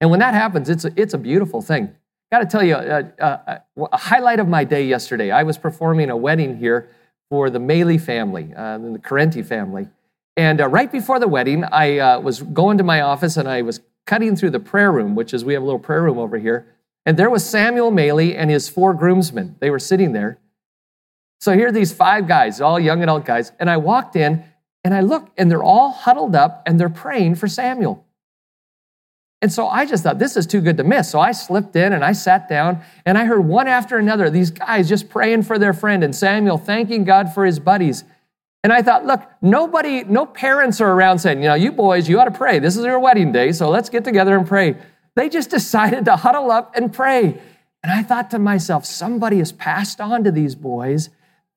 And 0.00 0.10
when 0.10 0.20
that 0.20 0.34
happens, 0.34 0.68
it's 0.68 0.84
a, 0.84 0.92
it's 0.96 1.14
a 1.14 1.18
beautiful 1.18 1.62
thing. 1.62 1.94
Got 2.30 2.40
to 2.40 2.46
tell 2.46 2.62
you, 2.62 2.74
a, 2.74 3.12
a, 3.18 3.62
a, 3.78 3.96
highlight 3.96 4.40
of 4.40 4.48
my 4.48 4.64
day 4.64 4.84
yesterday, 4.84 5.30
I 5.30 5.44
was 5.44 5.58
performing 5.58 6.10
a 6.10 6.16
wedding 6.16 6.58
here 6.58 6.88
for 7.30 7.50
the 7.50 7.58
Maley 7.58 8.00
family, 8.00 8.52
uh, 8.54 8.78
the 8.78 8.98
Carenti 8.98 9.44
family. 9.44 9.88
And 10.36 10.60
uh, 10.60 10.68
right 10.68 10.90
before 10.90 11.18
the 11.18 11.28
wedding, 11.28 11.64
I 11.64 11.98
uh, 11.98 12.20
was 12.20 12.42
going 12.42 12.78
to 12.78 12.84
my 12.84 13.00
office 13.00 13.36
and 13.36 13.48
I 13.48 13.62
was 13.62 13.80
cutting 14.06 14.36
through 14.36 14.50
the 14.50 14.60
prayer 14.60 14.92
room, 14.92 15.14
which 15.14 15.32
is 15.32 15.44
we 15.44 15.54
have 15.54 15.62
a 15.62 15.66
little 15.66 15.80
prayer 15.80 16.02
room 16.02 16.18
over 16.18 16.38
here. 16.38 16.66
And 17.04 17.16
there 17.16 17.30
was 17.30 17.44
Samuel 17.44 17.92
Maley 17.92 18.36
and 18.36 18.50
his 18.50 18.68
four 18.68 18.92
groomsmen. 18.92 19.56
They 19.60 19.70
were 19.70 19.78
sitting 19.78 20.12
there. 20.12 20.38
So 21.40 21.52
here 21.52 21.68
are 21.68 21.72
these 21.72 21.92
five 21.92 22.26
guys, 22.26 22.60
all 22.60 22.80
young 22.80 23.02
adult 23.02 23.24
guys. 23.24 23.52
And 23.60 23.70
I 23.70 23.76
walked 23.76 24.16
in 24.16 24.44
and 24.82 24.94
I 24.94 25.00
look 25.00 25.30
and 25.36 25.50
they're 25.50 25.62
all 25.62 25.92
huddled 25.92 26.34
up 26.34 26.62
and 26.66 26.80
they're 26.80 26.88
praying 26.88 27.36
for 27.36 27.48
Samuel. 27.48 28.05
And 29.42 29.52
so 29.52 29.68
I 29.68 29.84
just 29.84 30.02
thought, 30.02 30.18
this 30.18 30.36
is 30.36 30.46
too 30.46 30.60
good 30.60 30.78
to 30.78 30.84
miss. 30.84 31.10
So 31.10 31.20
I 31.20 31.32
slipped 31.32 31.76
in 31.76 31.92
and 31.92 32.02
I 32.02 32.12
sat 32.12 32.48
down 32.48 32.80
and 33.04 33.18
I 33.18 33.26
heard 33.26 33.44
one 33.44 33.68
after 33.68 33.98
another 33.98 34.30
these 34.30 34.50
guys 34.50 34.88
just 34.88 35.08
praying 35.08 35.42
for 35.42 35.58
their 35.58 35.74
friend 35.74 36.02
and 36.02 36.16
Samuel 36.16 36.58
thanking 36.58 37.04
God 37.04 37.32
for 37.34 37.44
his 37.44 37.58
buddies. 37.58 38.04
And 38.64 38.72
I 38.72 38.82
thought, 38.82 39.04
look, 39.04 39.22
nobody, 39.42 40.02
no 40.04 40.26
parents 40.26 40.80
are 40.80 40.90
around 40.90 41.20
saying, 41.20 41.42
you 41.42 41.48
know, 41.48 41.54
you 41.54 41.70
boys, 41.70 42.08
you 42.08 42.18
ought 42.18 42.24
to 42.24 42.30
pray. 42.32 42.58
This 42.58 42.76
is 42.76 42.84
your 42.84 42.98
wedding 42.98 43.30
day, 43.30 43.52
so 43.52 43.70
let's 43.70 43.88
get 43.90 44.02
together 44.04 44.36
and 44.36 44.46
pray. 44.46 44.76
They 45.14 45.28
just 45.28 45.50
decided 45.58 46.06
to 46.06 46.16
huddle 46.16 46.50
up 46.50 46.74
and 46.74 46.92
pray. 46.92 47.40
And 47.82 47.92
I 47.92 48.02
thought 48.02 48.30
to 48.30 48.38
myself, 48.40 48.84
somebody 48.84 49.38
has 49.38 49.52
passed 49.52 50.00
on 50.00 50.24
to 50.24 50.32
these 50.32 50.56
boys. 50.56 51.10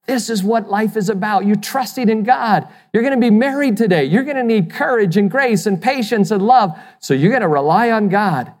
This 0.06 0.30
is 0.30 0.42
what 0.42 0.68
life 0.68 0.96
is 0.96 1.08
about. 1.08 1.46
You're 1.46 1.56
trusting 1.56 2.08
in 2.08 2.24
God. 2.24 2.66
You're 2.92 3.02
going 3.02 3.14
to 3.14 3.20
be 3.20 3.30
married 3.30 3.76
today. 3.76 4.04
You're 4.04 4.24
going 4.24 4.36
to 4.36 4.42
need 4.42 4.70
courage 4.70 5.16
and 5.16 5.30
grace 5.30 5.66
and 5.66 5.80
patience 5.80 6.30
and 6.30 6.42
love. 6.42 6.76
So 6.98 7.14
you're 7.14 7.30
going 7.30 7.42
to 7.42 7.48
rely 7.48 7.90
on 7.90 8.08
God. 8.08 8.52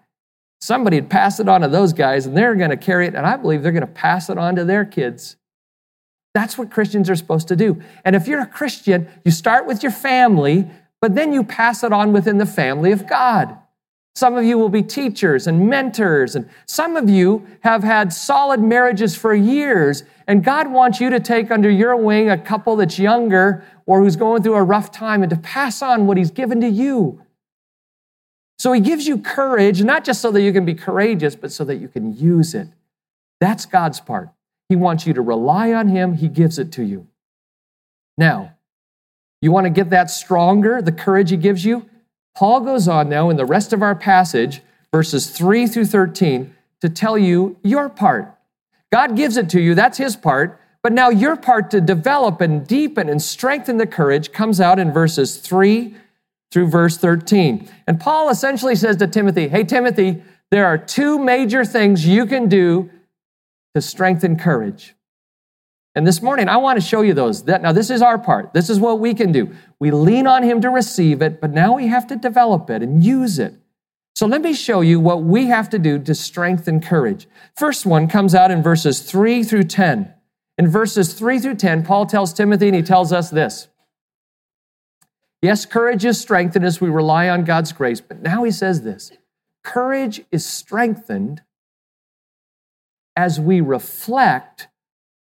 Somebody 0.60 0.96
had 0.96 1.08
passed 1.08 1.40
it 1.40 1.48
on 1.48 1.62
to 1.62 1.68
those 1.68 1.92
guys, 1.92 2.26
and 2.26 2.36
they're 2.36 2.54
going 2.54 2.70
to 2.70 2.76
carry 2.76 3.06
it. 3.06 3.14
And 3.14 3.26
I 3.26 3.36
believe 3.36 3.62
they're 3.62 3.72
going 3.72 3.80
to 3.80 3.86
pass 3.86 4.28
it 4.28 4.38
on 4.38 4.56
to 4.56 4.64
their 4.64 4.84
kids. 4.84 5.36
That's 6.34 6.56
what 6.56 6.70
Christians 6.70 7.10
are 7.10 7.16
supposed 7.16 7.48
to 7.48 7.56
do. 7.56 7.82
And 8.04 8.14
if 8.14 8.28
you're 8.28 8.42
a 8.42 8.46
Christian, 8.46 9.08
you 9.24 9.32
start 9.32 9.66
with 9.66 9.82
your 9.82 9.90
family, 9.90 10.70
but 11.00 11.14
then 11.14 11.32
you 11.32 11.42
pass 11.42 11.82
it 11.82 11.92
on 11.92 12.12
within 12.12 12.38
the 12.38 12.46
family 12.46 12.92
of 12.92 13.08
God. 13.08 13.56
Some 14.14 14.36
of 14.36 14.44
you 14.44 14.58
will 14.58 14.68
be 14.68 14.82
teachers 14.82 15.46
and 15.46 15.68
mentors, 15.68 16.36
and 16.36 16.48
some 16.66 16.96
of 16.96 17.08
you 17.08 17.46
have 17.60 17.82
had 17.82 18.12
solid 18.12 18.60
marriages 18.60 19.16
for 19.16 19.34
years, 19.34 20.02
and 20.30 20.44
God 20.44 20.70
wants 20.70 21.00
you 21.00 21.10
to 21.10 21.18
take 21.18 21.50
under 21.50 21.68
your 21.68 21.96
wing 21.96 22.30
a 22.30 22.38
couple 22.38 22.76
that's 22.76 23.00
younger 23.00 23.64
or 23.84 24.00
who's 24.00 24.14
going 24.14 24.44
through 24.44 24.54
a 24.54 24.62
rough 24.62 24.92
time 24.92 25.24
and 25.24 25.30
to 25.30 25.36
pass 25.36 25.82
on 25.82 26.06
what 26.06 26.16
He's 26.16 26.30
given 26.30 26.60
to 26.60 26.68
you. 26.68 27.20
So 28.56 28.70
He 28.72 28.80
gives 28.80 29.08
you 29.08 29.18
courage, 29.18 29.82
not 29.82 30.04
just 30.04 30.22
so 30.22 30.30
that 30.30 30.42
you 30.42 30.52
can 30.52 30.64
be 30.64 30.74
courageous, 30.74 31.34
but 31.34 31.50
so 31.50 31.64
that 31.64 31.78
you 31.78 31.88
can 31.88 32.16
use 32.16 32.54
it. 32.54 32.68
That's 33.40 33.66
God's 33.66 33.98
part. 33.98 34.28
He 34.68 34.76
wants 34.76 35.04
you 35.04 35.14
to 35.14 35.20
rely 35.20 35.72
on 35.72 35.88
Him, 35.88 36.14
He 36.14 36.28
gives 36.28 36.60
it 36.60 36.70
to 36.74 36.84
you. 36.84 37.08
Now, 38.16 38.54
you 39.42 39.50
want 39.50 39.64
to 39.64 39.70
get 39.70 39.90
that 39.90 40.10
stronger, 40.10 40.80
the 40.80 40.92
courage 40.92 41.30
He 41.30 41.38
gives 41.38 41.64
you? 41.64 41.90
Paul 42.36 42.60
goes 42.60 42.86
on 42.86 43.08
now 43.08 43.30
in 43.30 43.36
the 43.36 43.44
rest 43.44 43.72
of 43.72 43.82
our 43.82 43.96
passage, 43.96 44.62
verses 44.92 45.28
3 45.28 45.66
through 45.66 45.86
13, 45.86 46.54
to 46.82 46.88
tell 46.88 47.18
you 47.18 47.56
your 47.64 47.88
part. 47.88 48.36
God 48.92 49.16
gives 49.16 49.36
it 49.36 49.48
to 49.50 49.60
you, 49.60 49.74
that's 49.74 49.98
His 49.98 50.16
part. 50.16 50.60
But 50.82 50.92
now 50.92 51.10
your 51.10 51.36
part 51.36 51.70
to 51.72 51.80
develop 51.80 52.40
and 52.40 52.66
deepen 52.66 53.08
and 53.08 53.20
strengthen 53.20 53.76
the 53.76 53.86
courage 53.86 54.32
comes 54.32 54.60
out 54.60 54.78
in 54.78 54.92
verses 54.92 55.36
3 55.36 55.94
through 56.50 56.68
verse 56.68 56.96
13. 56.96 57.68
And 57.86 58.00
Paul 58.00 58.30
essentially 58.30 58.74
says 58.74 58.96
to 58.96 59.06
Timothy, 59.06 59.48
Hey, 59.48 59.64
Timothy, 59.64 60.22
there 60.50 60.66
are 60.66 60.78
two 60.78 61.18
major 61.18 61.64
things 61.64 62.06
you 62.06 62.26
can 62.26 62.48
do 62.48 62.90
to 63.74 63.80
strengthen 63.80 64.36
courage. 64.36 64.94
And 65.94 66.06
this 66.06 66.22
morning, 66.22 66.48
I 66.48 66.56
want 66.56 66.80
to 66.80 66.86
show 66.86 67.02
you 67.02 67.14
those. 67.14 67.44
Now, 67.44 67.72
this 67.72 67.90
is 67.90 68.00
our 68.00 68.16
part. 68.16 68.54
This 68.54 68.70
is 68.70 68.80
what 68.80 69.00
we 69.00 69.12
can 69.12 69.32
do. 69.32 69.54
We 69.78 69.90
lean 69.90 70.26
on 70.26 70.42
Him 70.42 70.60
to 70.62 70.70
receive 70.70 71.20
it, 71.20 71.40
but 71.40 71.50
now 71.50 71.76
we 71.76 71.88
have 71.88 72.06
to 72.08 72.16
develop 72.16 72.70
it 72.70 72.82
and 72.82 73.04
use 73.04 73.38
it. 73.38 73.54
So 74.20 74.26
let 74.26 74.42
me 74.42 74.52
show 74.52 74.82
you 74.82 75.00
what 75.00 75.22
we 75.22 75.46
have 75.46 75.70
to 75.70 75.78
do 75.78 75.98
to 76.00 76.14
strengthen 76.14 76.82
courage. 76.82 77.26
First 77.56 77.86
one 77.86 78.06
comes 78.06 78.34
out 78.34 78.50
in 78.50 78.62
verses 78.62 79.00
3 79.00 79.42
through 79.42 79.62
10. 79.62 80.12
In 80.58 80.68
verses 80.68 81.14
3 81.14 81.38
through 81.38 81.54
10, 81.54 81.86
Paul 81.86 82.04
tells 82.04 82.34
Timothy, 82.34 82.66
and 82.66 82.76
he 82.76 82.82
tells 82.82 83.14
us 83.14 83.30
this 83.30 83.68
Yes, 85.40 85.64
courage 85.64 86.04
is 86.04 86.20
strengthened 86.20 86.66
as 86.66 86.82
we 86.82 86.90
rely 86.90 87.30
on 87.30 87.44
God's 87.44 87.72
grace, 87.72 88.02
but 88.02 88.20
now 88.20 88.44
he 88.44 88.50
says 88.50 88.82
this 88.82 89.10
courage 89.62 90.20
is 90.30 90.44
strengthened 90.44 91.40
as 93.16 93.40
we 93.40 93.62
reflect 93.62 94.68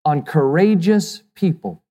on 0.04 0.24
courageous 0.24 1.24
people. 1.36 1.82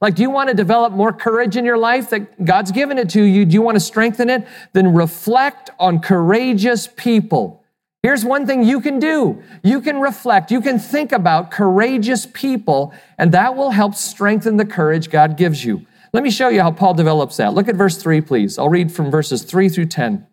Like, 0.00 0.14
do 0.14 0.22
you 0.22 0.30
want 0.30 0.48
to 0.48 0.54
develop 0.54 0.92
more 0.92 1.12
courage 1.12 1.56
in 1.56 1.64
your 1.64 1.78
life 1.78 2.10
that 2.10 2.44
God's 2.44 2.70
given 2.70 2.98
it 2.98 3.08
to 3.10 3.22
you? 3.22 3.44
Do 3.44 3.54
you 3.54 3.62
want 3.62 3.76
to 3.76 3.80
strengthen 3.80 4.28
it? 4.28 4.46
Then 4.72 4.94
reflect 4.94 5.70
on 5.78 6.00
courageous 6.00 6.86
people. 6.86 7.64
Here's 8.02 8.24
one 8.24 8.46
thing 8.46 8.62
you 8.62 8.80
can 8.80 8.98
do. 8.98 9.42
You 9.64 9.80
can 9.80 10.00
reflect, 10.00 10.50
you 10.50 10.60
can 10.60 10.78
think 10.78 11.12
about 11.12 11.50
courageous 11.50 12.26
people, 12.26 12.94
and 13.18 13.32
that 13.32 13.56
will 13.56 13.70
help 13.70 13.94
strengthen 13.94 14.58
the 14.58 14.64
courage 14.64 15.10
God 15.10 15.36
gives 15.36 15.64
you. 15.64 15.84
Let 16.12 16.22
me 16.22 16.30
show 16.30 16.48
you 16.48 16.60
how 16.60 16.70
Paul 16.70 16.94
develops 16.94 17.38
that. 17.38 17.54
Look 17.54 17.68
at 17.68 17.74
verse 17.74 18.00
3, 18.00 18.20
please. 18.20 18.58
I'll 18.58 18.68
read 18.68 18.92
from 18.92 19.10
verses 19.10 19.42
3 19.42 19.68
through 19.68 19.86
10. 19.86 20.26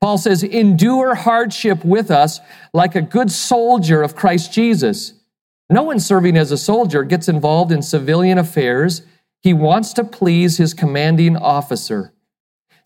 Paul 0.00 0.18
says, 0.18 0.42
endure 0.42 1.14
hardship 1.14 1.84
with 1.84 2.10
us 2.10 2.40
like 2.72 2.94
a 2.94 3.02
good 3.02 3.30
soldier 3.30 4.02
of 4.02 4.14
Christ 4.14 4.52
Jesus. 4.52 5.14
No 5.70 5.82
one 5.82 6.00
serving 6.00 6.36
as 6.36 6.50
a 6.50 6.58
soldier 6.58 7.04
gets 7.04 7.28
involved 7.28 7.72
in 7.72 7.82
civilian 7.82 8.38
affairs. 8.38 9.02
He 9.42 9.52
wants 9.52 9.92
to 9.94 10.04
please 10.04 10.56
his 10.56 10.74
commanding 10.74 11.36
officer. 11.36 12.12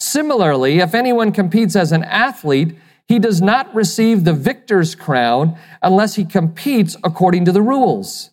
Similarly, 0.00 0.80
if 0.80 0.94
anyone 0.94 1.30
competes 1.30 1.76
as 1.76 1.92
an 1.92 2.02
athlete, 2.02 2.76
he 3.06 3.18
does 3.18 3.40
not 3.40 3.72
receive 3.74 4.24
the 4.24 4.32
victor's 4.32 4.94
crown 4.94 5.56
unless 5.80 6.16
he 6.16 6.24
competes 6.24 6.96
according 7.04 7.44
to 7.44 7.52
the 7.52 7.62
rules. 7.62 8.30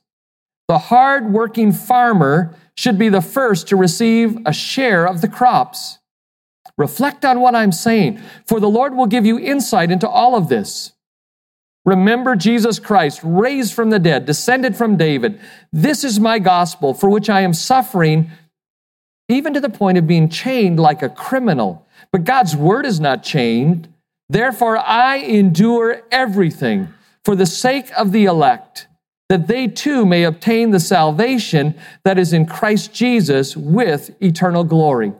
The 0.67 0.77
hard 0.77 1.31
working 1.31 1.71
farmer 1.71 2.55
should 2.75 2.97
be 2.97 3.09
the 3.09 3.21
first 3.21 3.67
to 3.67 3.75
receive 3.75 4.37
a 4.45 4.53
share 4.53 5.05
of 5.07 5.21
the 5.21 5.27
crops. 5.27 5.99
Reflect 6.77 7.25
on 7.25 7.41
what 7.41 7.55
I'm 7.55 7.71
saying, 7.71 8.21
for 8.45 8.59
the 8.59 8.69
Lord 8.69 8.95
will 8.95 9.05
give 9.05 9.25
you 9.25 9.37
insight 9.37 9.91
into 9.91 10.07
all 10.07 10.35
of 10.35 10.47
this. 10.47 10.93
Remember 11.85 12.35
Jesus 12.35 12.77
Christ, 12.79 13.21
raised 13.23 13.73
from 13.73 13.89
the 13.89 13.99
dead, 13.99 14.25
descended 14.25 14.75
from 14.75 14.97
David. 14.97 15.39
This 15.71 16.03
is 16.03 16.19
my 16.19 16.39
gospel 16.39 16.93
for 16.93 17.09
which 17.09 17.29
I 17.29 17.41
am 17.41 17.53
suffering, 17.53 18.31
even 19.27 19.53
to 19.53 19.61
the 19.61 19.69
point 19.69 19.97
of 19.97 20.07
being 20.07 20.29
chained 20.29 20.79
like 20.79 21.01
a 21.01 21.09
criminal. 21.09 21.87
But 22.11 22.25
God's 22.25 22.55
word 22.55 22.85
is 22.85 22.99
not 22.99 23.23
chained. 23.23 23.87
Therefore, 24.27 24.77
I 24.77 25.17
endure 25.17 26.03
everything 26.11 26.89
for 27.23 27.35
the 27.35 27.45
sake 27.45 27.91
of 27.97 28.11
the 28.11 28.25
elect, 28.25 28.87
that 29.27 29.47
they 29.47 29.67
too 29.67 30.05
may 30.05 30.23
obtain 30.23 30.71
the 30.71 30.79
salvation 30.79 31.75
that 32.03 32.17
is 32.17 32.33
in 32.33 32.45
Christ 32.45 32.93
Jesus 32.93 33.55
with 33.55 34.15
eternal 34.21 34.63
glory. 34.63 35.13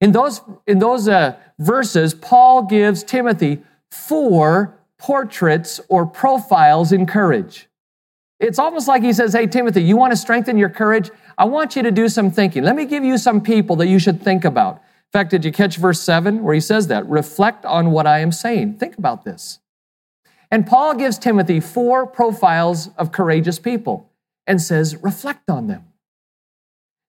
In 0.00 0.12
those, 0.12 0.40
in 0.66 0.80
those 0.80 1.08
uh, 1.08 1.36
verses, 1.58 2.14
Paul 2.14 2.62
gives 2.62 3.02
Timothy 3.04 3.62
four 3.90 4.76
portraits 5.04 5.82
or 5.90 6.06
profiles 6.06 6.90
in 6.90 7.04
courage. 7.04 7.68
It's 8.40 8.58
almost 8.58 8.88
like 8.88 9.02
he 9.02 9.12
says, 9.12 9.34
Hey, 9.34 9.46
Timothy, 9.46 9.82
you 9.82 9.98
want 9.98 10.12
to 10.12 10.16
strengthen 10.16 10.56
your 10.56 10.70
courage? 10.70 11.10
I 11.36 11.44
want 11.44 11.76
you 11.76 11.82
to 11.82 11.90
do 11.90 12.08
some 12.08 12.30
thinking. 12.30 12.62
Let 12.62 12.74
me 12.74 12.86
give 12.86 13.04
you 13.04 13.18
some 13.18 13.42
people 13.42 13.76
that 13.76 13.86
you 13.86 13.98
should 13.98 14.22
think 14.22 14.46
about. 14.46 14.76
In 14.76 15.12
fact, 15.12 15.30
did 15.30 15.44
you 15.44 15.52
catch 15.52 15.76
verse 15.76 16.00
7 16.00 16.42
where 16.42 16.54
he 16.54 16.60
says 16.60 16.86
that? 16.86 17.06
Reflect 17.06 17.66
on 17.66 17.90
what 17.90 18.06
I 18.06 18.20
am 18.20 18.32
saying. 18.32 18.78
Think 18.78 18.96
about 18.96 19.26
this. 19.26 19.58
And 20.50 20.66
Paul 20.66 20.94
gives 20.94 21.18
Timothy 21.18 21.60
four 21.60 22.06
profiles 22.06 22.88
of 22.96 23.12
courageous 23.12 23.58
people 23.58 24.10
and 24.46 24.60
says, 24.60 24.96
reflect 25.02 25.50
on 25.50 25.66
them. 25.66 25.84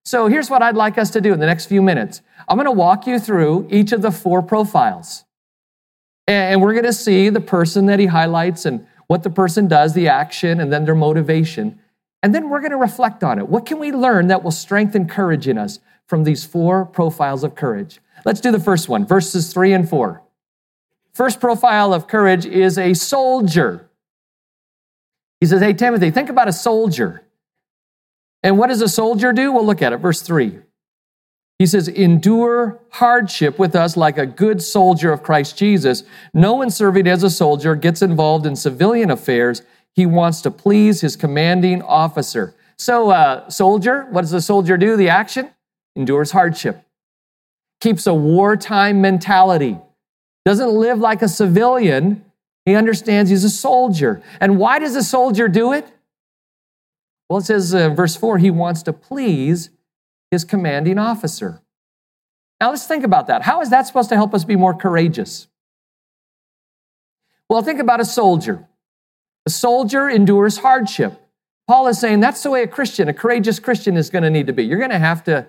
So 0.04 0.28
here's 0.28 0.50
what 0.50 0.62
I'd 0.62 0.76
like 0.76 0.98
us 0.98 1.12
to 1.12 1.22
do 1.22 1.32
in 1.32 1.40
the 1.40 1.46
next 1.46 1.68
few 1.68 1.82
minutes. 1.82 2.22
I'm 2.50 2.58
going 2.58 2.66
to 2.66 2.72
walk 2.72 3.08
you 3.08 3.20
through 3.20 3.68
each 3.72 3.94
of 3.94 4.02
the 4.02 4.12
four 4.12 4.42
profiles. 4.42 5.25
And 6.28 6.62
we're 6.62 6.74
going 6.74 6.86
to 6.86 6.94
see 6.94 7.30
the 7.30 7.42
person 7.42 7.86
that 7.86 8.00
he 8.00 8.08
highlights 8.08 8.66
and 8.66 8.86
what 9.08 9.24
the 9.24 9.30
person 9.30 9.68
does, 9.68 9.94
the 9.94 10.08
action, 10.08 10.60
and 10.60 10.74
then 10.74 10.86
their 10.86 10.96
motivation. 10.96 11.80
And 12.24 12.34
then 12.34 12.50
we're 12.50 12.62
going 12.62 12.72
to 12.72 12.78
reflect 12.78 13.24
on 13.24 13.38
it. 13.38 13.48
What 13.48 13.66
can 13.66 13.78
we 13.78 13.92
learn 13.92 14.28
that 14.28 14.44
will 14.44 14.52
strengthen 14.52 15.08
courage 15.08 15.48
in 15.48 15.58
us 15.58 15.80
from 16.08 16.24
these 16.24 16.44
four 16.44 16.86
profiles 16.86 17.44
of 17.44 17.54
courage? 17.54 18.00
Let's 18.26 18.42
do 18.42 18.52
the 18.52 18.60
first 18.60 18.90
one, 18.90 19.06
verses 19.06 19.54
three 19.54 19.74
and 19.74 19.88
four. 19.88 20.24
First 21.14 21.40
profile 21.40 21.94
of 21.94 22.08
courage 22.08 22.46
is 22.46 22.78
a 22.78 22.94
soldier. 22.94 23.90
He 25.40 25.46
says, 25.46 25.62
Hey, 25.62 25.74
Timothy, 25.74 26.12
think 26.12 26.30
about 26.30 26.48
a 26.48 26.54
soldier. 26.54 27.22
And 28.46 28.58
what 28.58 28.68
does 28.68 28.82
a 28.82 28.90
soldier 28.90 29.32
do? 29.34 29.52
We'll 29.52 29.66
look 29.66 29.82
at 29.82 29.94
it. 29.94 29.98
Verse 29.98 30.22
3. 30.22 30.60
He 31.58 31.66
says, 31.66 31.88
Endure 31.88 32.80
hardship 32.92 33.58
with 33.58 33.76
us 33.76 33.96
like 33.96 34.18
a 34.18 34.26
good 34.26 34.62
soldier 34.62 35.12
of 35.12 35.24
Christ 35.24 35.58
Jesus. 35.58 36.04
No 36.34 36.56
one 36.56 36.70
serving 36.70 37.08
as 37.08 37.24
a 37.24 37.30
soldier 37.30 37.76
gets 37.76 38.02
involved 38.02 38.46
in 38.46 38.56
civilian 38.56 39.10
affairs. 39.10 39.62
He 39.94 40.06
wants 40.06 40.42
to 40.42 40.52
please 40.52 41.02
his 41.02 41.16
commanding 41.16 41.82
officer. 41.82 42.54
So, 42.78 43.10
uh, 43.10 43.50
soldier, 43.50 44.06
what 44.10 44.22
does 44.22 44.34
a 44.34 44.42
soldier 44.42 44.76
do? 44.76 44.98
The 44.98 45.10
action 45.10 45.50
endures 45.96 46.32
hardship, 46.32 46.84
keeps 47.80 48.06
a 48.06 48.14
wartime 48.14 49.00
mentality, 49.00 49.78
doesn't 50.44 50.72
live 50.72 51.00
like 51.00 51.22
a 51.22 51.30
civilian. 51.30 52.26
He 52.66 52.76
understands 52.76 53.30
he's 53.30 53.46
a 53.46 53.50
soldier. 53.50 54.22
And 54.42 54.58
why 54.58 54.80
does 54.80 54.96
a 54.96 55.04
soldier 55.04 55.48
do 55.48 55.72
it? 55.72 55.88
Well, 57.30 57.40
it 57.40 57.46
says 57.46 57.74
uh, 57.74 57.90
verse 57.90 58.16
4 58.18 58.40
he 58.40 58.52
wants 58.52 58.84
to 58.84 58.94
please 58.94 59.70
his 60.36 60.44
commanding 60.44 60.98
officer. 61.00 61.62
Now 62.60 62.70
let's 62.72 62.86
think 62.86 63.06
about 63.06 63.28
that. 63.28 63.42
How 63.42 63.62
is 63.62 63.70
that 63.70 63.88
supposed 63.88 64.10
to 64.10 64.16
help 64.16 64.34
us 64.34 64.44
be 64.44 64.58
more 64.58 64.74
courageous? 64.74 65.48
Well, 67.50 67.62
think 67.62 67.80
about 67.80 68.02
a 68.02 68.06
soldier. 68.06 68.68
A 69.46 69.50
soldier 69.50 70.10
endures 70.10 70.58
hardship. 70.58 71.22
Paul 71.68 71.88
is 71.88 72.00
saying 72.00 72.20
that's 72.20 72.44
the 72.44 72.52
way 72.52 72.64
a 72.64 72.68
Christian, 72.68 73.08
a 73.08 73.14
courageous 73.14 73.60
Christian 73.60 73.96
is 73.96 74.10
going 74.10 74.24
to 74.24 74.30
need 74.30 74.48
to 74.48 74.54
be. 74.54 74.64
You're 74.66 74.80
going 74.80 74.92
to 74.92 75.00
have 75.00 75.24
to 75.26 75.48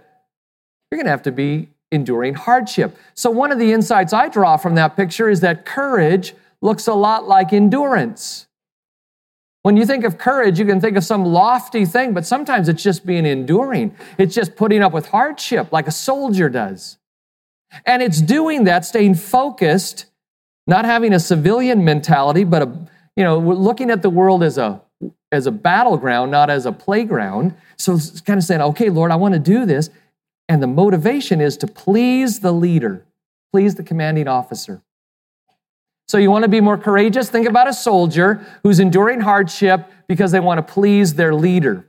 you're 0.91 0.99
going 0.99 1.07
to 1.07 1.11
have 1.11 1.25
to 1.25 1.33
be 1.33 1.69
enduring 1.91 2.35
hardship. 2.35 2.97
So 3.15 3.31
one 3.31 3.51
of 3.51 3.59
the 3.59 3.73
insights 3.73 4.13
I 4.13 4.29
draw 4.29 4.57
from 4.57 4.77
that 4.77 4.97
picture 4.97 5.29
is 5.29 5.41
that 5.41 5.65
courage 5.65 6.35
looks 6.63 6.87
a 6.87 6.95
lot 6.95 7.27
like 7.27 7.53
endurance. 7.53 8.46
When 9.67 9.77
you 9.77 9.85
think 9.85 10.05
of 10.05 10.17
courage, 10.17 10.61
you 10.61 10.65
can 10.65 10.81
think 10.81 10.97
of 10.97 11.03
some 11.03 11.25
lofty 11.25 11.85
thing, 11.87 12.15
but 12.15 12.25
sometimes 12.25 12.69
it's 12.69 12.85
just 12.85 13.05
being 13.05 13.27
enduring. 13.27 13.97
It's 14.17 14.33
just 14.33 14.55
putting 14.55 14.81
up 14.81 14.93
with 14.93 15.09
hardship 15.09 15.73
like 15.73 15.89
a 15.89 15.91
soldier 15.91 16.49
does. 16.49 16.99
And 17.85 18.01
it's 18.01 18.23
doing 18.23 18.63
that, 18.63 18.85
staying 18.85 19.17
focused, 19.17 20.07
not 20.69 20.85
having 20.85 21.13
a 21.13 21.19
civilian 21.19 21.85
mentality, 21.85 22.45
but 22.45 22.63
a, 22.63 22.67
you 23.17 23.25
know, 23.25 23.41
looking 23.41 23.91
at 23.91 24.03
the 24.03 24.09
world 24.09 24.45
as 24.45 24.57
a 24.57 24.81
as 25.33 25.49
a 25.49 25.51
battleground, 25.51 26.31
not 26.31 26.49
as 26.49 26.65
a 26.65 26.71
playground. 26.71 27.53
So 27.77 27.95
it's 27.95 28.21
kind 28.21 28.39
of 28.39 28.45
saying, 28.45 28.61
okay, 28.61 28.89
Lord, 28.89 29.11
I 29.11 29.17
want 29.17 29.35
to 29.35 29.41
do 29.41 29.67
this. 29.67 29.91
And 30.49 30.63
the 30.63 30.69
motivation 30.69 31.41
is 31.41 31.57
to 31.57 31.67
please 31.67 32.39
the 32.39 32.53
leader, 32.53 33.05
please 33.53 33.75
the 33.75 33.83
commanding 33.83 34.29
officer. 34.29 34.81
So 36.09 36.19
you 36.19 36.31
want 36.31 36.45
to 36.45 36.49
be 36.49 36.61
more 36.61 36.79
courageous? 36.79 37.29
Think 37.29 37.49
about 37.49 37.69
a 37.69 37.73
soldier 37.73 38.47
who's 38.63 38.79
enduring 38.79 39.21
hardship 39.21 39.91
because 40.07 40.31
they 40.31 40.41
want 40.41 40.65
to 40.65 40.73
please 40.73 41.15
their 41.15 41.35
leader. 41.35 41.89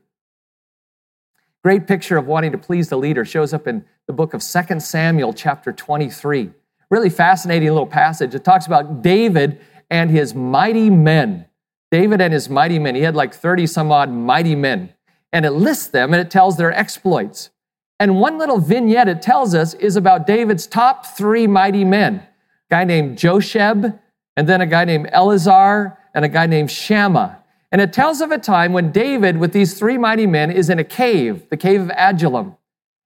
Great 1.63 1.85
picture 1.85 2.17
of 2.17 2.25
wanting 2.25 2.51
to 2.51 2.57
please 2.57 2.89
the 2.89 2.97
leader 2.97 3.25
shows 3.25 3.53
up 3.53 3.67
in 3.67 3.85
the 4.07 4.13
book 4.13 4.33
of 4.33 4.41
2 4.41 4.79
Samuel, 4.79 5.33
chapter 5.33 5.71
23. 5.71 6.49
Really 6.89 7.09
fascinating 7.09 7.69
little 7.69 7.85
passage. 7.85 8.33
It 8.33 8.43
talks 8.43 8.65
about 8.65 9.01
David 9.01 9.59
and 9.89 10.09
his 10.09 10.33
mighty 10.33 10.89
men. 10.89 11.45
David 11.91 12.21
and 12.21 12.33
his 12.33 12.49
mighty 12.49 12.79
men. 12.79 12.95
He 12.95 13.01
had 13.01 13.15
like 13.15 13.33
30 13.33 13.67
some 13.67 13.91
odd 13.91 14.09
mighty 14.09 14.55
men. 14.55 14.93
And 15.31 15.45
it 15.45 15.51
lists 15.51 15.87
them 15.87 16.13
and 16.13 16.21
it 16.21 16.31
tells 16.31 16.57
their 16.57 16.73
exploits. 16.73 17.51
And 17.99 18.19
one 18.19 18.37
little 18.37 18.59
vignette 18.59 19.07
it 19.07 19.21
tells 19.21 19.53
us 19.53 19.73
is 19.75 19.95
about 19.95 20.25
David's 20.25 20.67
top 20.67 21.05
three 21.05 21.47
mighty 21.47 21.83
men. 21.83 22.25
Guy 22.69 22.83
named 22.83 23.17
Josheb, 23.17 23.99
and 24.37 24.47
then 24.47 24.61
a 24.61 24.67
guy 24.67 24.85
named 24.85 25.09
Eleazar, 25.11 25.97
and 26.13 26.23
a 26.23 26.29
guy 26.29 26.45
named 26.45 26.71
Shammah. 26.71 27.43
And 27.71 27.81
it 27.81 27.91
tells 27.91 28.21
of 28.21 28.31
a 28.31 28.37
time 28.37 28.71
when 28.71 28.91
David, 28.91 29.37
with 29.37 29.51
these 29.51 29.77
three 29.77 29.97
mighty 29.97 30.27
men, 30.27 30.51
is 30.51 30.69
in 30.69 30.79
a 30.79 30.83
cave, 30.83 31.49
the 31.49 31.57
cave 31.57 31.81
of 31.81 31.89
Adullam. 31.89 32.55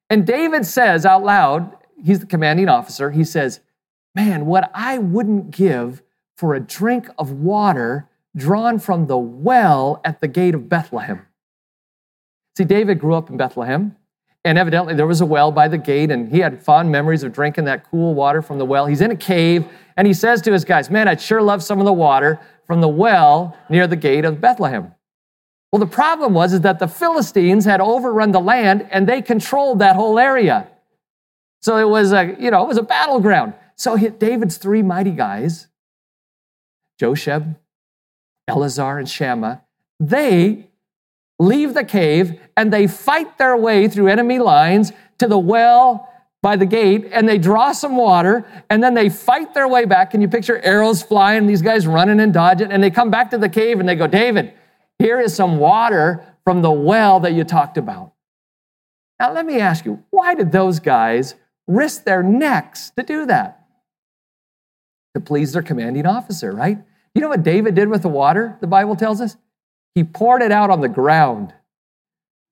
And 0.10 0.28
David 0.28 0.66
says 0.66 1.06
out 1.06 1.24
loud, 1.24 1.76
he's 2.04 2.20
the 2.20 2.26
commanding 2.26 2.70
officer, 2.70 3.12
he 3.12 3.24
says, 3.24 3.62
Man, 4.14 4.46
what 4.46 4.70
I 4.76 4.98
wouldn't 4.98 5.52
give 5.52 6.04
for 6.36 6.54
a 6.54 6.60
drink 6.60 7.08
of 7.18 7.32
water 7.32 8.10
drawn 8.36 8.78
from 8.78 9.08
the 9.08 9.18
well 9.18 10.02
at 10.04 10.20
the 10.20 10.28
gate 10.28 10.54
of 10.54 10.68
Bethlehem. 10.68 11.26
See, 12.58 12.66
David 12.66 13.00
grew 13.00 13.16
up 13.16 13.30
in 13.30 13.38
Bethlehem. 13.38 13.96
And 14.44 14.58
evidently, 14.58 14.96
there 14.96 15.06
was 15.06 15.22
a 15.22 15.26
well 15.26 15.52
by 15.52 15.68
the 15.68 15.78
gate, 15.78 16.10
and 16.10 16.30
he 16.30 16.40
had 16.40 16.64
fond 16.64 16.92
memories 16.92 17.22
of 17.22 17.32
drinking 17.32 17.66
that 17.66 17.90
cool 17.90 18.16
water 18.16 18.42
from 18.42 18.58
the 18.58 18.66
well. 18.66 18.88
He's 18.88 19.02
in 19.02 19.12
a 19.12 19.16
cave, 19.16 19.68
and 19.98 20.08
he 20.08 20.14
says 20.14 20.42
to 20.44 20.52
his 20.52 20.66
guys, 20.66 20.90
Man, 20.90 21.08
I'd 21.08 21.22
sure 21.22 21.42
love 21.42 21.64
some 21.64 21.80
of 21.80 21.86
the 21.86 21.94
water 21.94 22.40
from 22.66 22.82
the 22.82 22.88
well 22.88 23.58
near 23.70 23.88
the 23.88 23.96
gate 23.96 24.26
of 24.26 24.42
Bethlehem. 24.42 24.94
Well, 25.72 25.80
the 25.80 25.86
problem 25.86 26.34
was 26.34 26.54
is 26.54 26.62
that 26.62 26.80
the 26.80 26.88
Philistines 26.88 27.66
had 27.66 27.80
overrun 27.80 28.32
the 28.32 28.42
land, 28.42 28.88
and 28.92 29.08
they 29.08 29.22
controlled 29.22 29.80
that 29.80 29.96
whole 29.96 30.20
area. 30.20 30.68
So 31.62 31.78
it 31.78 31.88
was 31.88 32.12
a, 32.12 32.36
you 32.40 32.52
know, 32.52 32.64
it 32.64 32.68
was 32.68 32.78
a 32.78 32.84
battleground. 32.84 33.54
So 33.76 33.98
David's 33.98 34.58
three 34.58 34.82
mighty 34.82 35.12
guys, 35.12 35.68
Josheb, 37.00 37.56
Eleazar, 38.48 39.00
and 39.00 39.10
Shammah, 39.10 39.62
they 40.00 40.70
leave 41.40 41.74
the 41.74 41.84
cave 41.84 42.40
and 42.56 42.72
they 42.72 42.86
fight 42.88 43.38
their 43.38 43.58
way 43.58 43.88
through 43.88 44.08
enemy 44.08 44.40
lines 44.40 44.92
to 45.18 45.28
the 45.28 45.40
well 45.40 46.11
by 46.42 46.56
the 46.56 46.66
gate 46.66 47.08
and 47.12 47.30
they 47.30 47.38
draw 47.38 47.72
some 47.72 47.96
water 47.96 48.46
and 48.70 48.84
then 48.84 48.94
they 48.94 49.10
fight 49.10 49.54
their 49.54 49.68
way 49.68 49.86
back. 49.86 50.12
Can 50.12 50.22
you 50.22 50.28
picture 50.28 50.60
arrows 50.60 51.04
flying, 51.04 51.46
these 51.46 51.62
guys 51.62 51.86
running 51.86 52.20
and 52.20 52.34
dodging? 52.34 52.72
And 52.72 52.84
they 52.84 52.90
come 52.90 53.12
back 53.12 53.30
to 53.32 53.38
the 53.38 53.50
cave 53.50 53.80
and 53.80 53.88
they 53.88 53.96
go, 53.96 54.08
David, 54.08 54.54
here 54.98 55.20
is 55.20 55.36
some 55.36 55.58
water 55.58 56.26
from 56.44 56.62
the 56.62 56.72
well 56.72 57.20
that 57.20 57.34
you 57.34 57.44
talked 57.44 57.78
about. 57.78 58.14
Now, 59.20 59.34
let 59.34 59.46
me 59.46 59.60
ask 59.60 59.86
you, 59.86 60.04
why 60.10 60.34
did 60.34 60.52
those 60.52 60.80
guys 60.80 61.36
risk 61.68 62.06
their 62.06 62.24
necks 62.24 62.90
to 62.98 63.04
do 63.04 63.28
that? 63.28 63.66
To 65.14 65.22
please 65.22 65.54
their 65.54 65.62
commanding 65.62 66.08
officer, 66.08 66.52
right? 66.52 66.80
You 67.14 67.22
know 67.22 67.28
what 67.28 67.44
David 67.44 67.76
did 67.76 67.90
with 67.90 68.02
the 68.02 68.10
water, 68.10 68.58
the 68.62 68.68
Bible 68.68 68.96
tells 68.96 69.22
us? 69.22 69.38
He 69.94 70.04
poured 70.04 70.42
it 70.42 70.52
out 70.52 70.72
on 70.72 70.82
the 70.82 70.90
ground. 70.90 71.54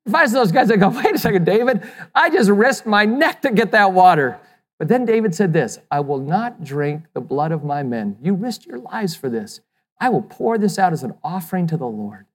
If 0.05 0.15
I 0.15 0.23
was 0.23 0.31
those 0.31 0.51
guys, 0.51 0.71
I'd 0.71 0.79
go, 0.79 0.89
wait 1.03 1.13
a 1.13 1.17
second, 1.17 1.45
David, 1.45 1.83
I 2.15 2.29
just 2.29 2.49
risked 2.49 2.85
my 2.85 3.05
neck 3.05 3.41
to 3.43 3.51
get 3.51 3.71
that 3.71 3.93
water. 3.93 4.39
But 4.77 4.87
then 4.87 5.05
David 5.05 5.35
said 5.35 5.53
this 5.53 5.79
I 5.91 5.99
will 5.99 6.19
not 6.19 6.63
drink 6.63 7.03
the 7.13 7.21
blood 7.21 7.51
of 7.51 7.63
my 7.63 7.83
men. 7.83 8.17
You 8.21 8.33
risked 8.33 8.65
your 8.65 8.79
lives 8.79 9.15
for 9.15 9.29
this. 9.29 9.61
I 9.99 10.09
will 10.09 10.21
pour 10.21 10.57
this 10.57 10.79
out 10.79 10.93
as 10.93 11.03
an 11.03 11.13
offering 11.23 11.67
to 11.67 11.77
the 11.77 11.87
Lord. 11.87 12.25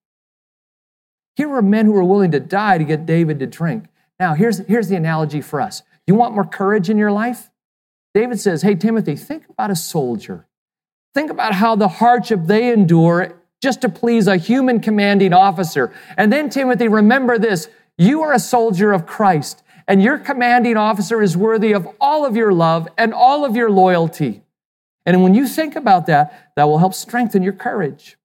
Here 1.36 1.48
were 1.48 1.62
men 1.62 1.86
who 1.86 1.92
were 1.92 2.04
willing 2.04 2.30
to 2.32 2.40
die 2.40 2.78
to 2.78 2.84
get 2.84 3.06
David 3.06 3.38
to 3.40 3.46
drink. 3.46 3.86
Now, 4.20 4.34
here's, 4.34 4.58
here's 4.66 4.88
the 4.88 4.96
analogy 4.96 5.40
for 5.40 5.60
us. 5.60 5.82
You 6.06 6.14
want 6.14 6.34
more 6.34 6.44
courage 6.44 6.90
in 6.90 6.98
your 6.98 7.10
life? 7.10 7.50
David 8.12 8.38
says, 8.38 8.62
Hey, 8.62 8.74
Timothy, 8.74 9.16
think 9.16 9.48
about 9.48 9.70
a 9.70 9.76
soldier. 9.76 10.46
Think 11.14 11.30
about 11.30 11.54
how 11.54 11.74
the 11.74 11.88
hardship 11.88 12.40
they 12.44 12.72
endure 12.72 13.34
just 13.64 13.80
to 13.80 13.88
please 13.88 14.28
a 14.28 14.36
human 14.36 14.78
commanding 14.78 15.32
officer. 15.32 15.92
And 16.16 16.32
then, 16.32 16.48
Timothy, 16.48 16.86
remember 16.86 17.38
this 17.38 17.68
you 17.98 18.22
are 18.22 18.32
a 18.32 18.38
soldier 18.38 18.92
of 18.92 19.06
Christ, 19.06 19.64
and 19.88 20.00
your 20.00 20.18
commanding 20.18 20.76
officer 20.76 21.20
is 21.20 21.36
worthy 21.36 21.72
of 21.72 21.88
all 22.00 22.24
of 22.24 22.36
your 22.36 22.52
love 22.52 22.86
and 22.96 23.12
all 23.12 23.44
of 23.44 23.56
your 23.56 23.70
loyalty. 23.70 24.42
And 25.06 25.22
when 25.22 25.34
you 25.34 25.48
think 25.48 25.74
about 25.74 26.06
that, 26.06 26.52
that 26.56 26.64
will 26.64 26.78
help 26.78 26.94
strengthen 26.94 27.42
your 27.42 27.52
courage. 27.52 28.16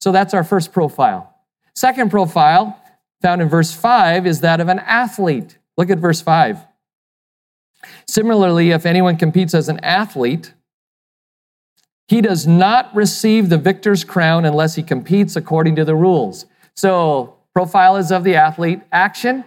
So 0.00 0.12
that's 0.12 0.34
our 0.34 0.44
first 0.44 0.72
profile. 0.72 1.34
Second 1.74 2.10
profile, 2.10 2.80
found 3.22 3.42
in 3.42 3.48
verse 3.48 3.72
5, 3.72 4.26
is 4.26 4.40
that 4.40 4.60
of 4.60 4.68
an 4.68 4.78
athlete. 4.80 5.58
Look 5.76 5.90
at 5.90 5.98
verse 5.98 6.20
5. 6.20 6.58
Similarly, 8.06 8.70
if 8.70 8.86
anyone 8.86 9.16
competes 9.16 9.54
as 9.54 9.68
an 9.68 9.80
athlete, 9.80 10.54
he 12.08 12.20
does 12.20 12.46
not 12.46 12.94
receive 12.94 13.48
the 13.48 13.58
victor's 13.58 14.04
crown 14.04 14.44
unless 14.44 14.74
he 14.74 14.82
competes 14.82 15.36
according 15.36 15.76
to 15.76 15.84
the 15.84 15.94
rules. 15.94 16.46
So, 16.76 17.36
profile 17.54 17.96
is 17.96 18.12
of 18.12 18.24
the 18.24 18.36
athlete. 18.36 18.80
Action, 18.92 19.44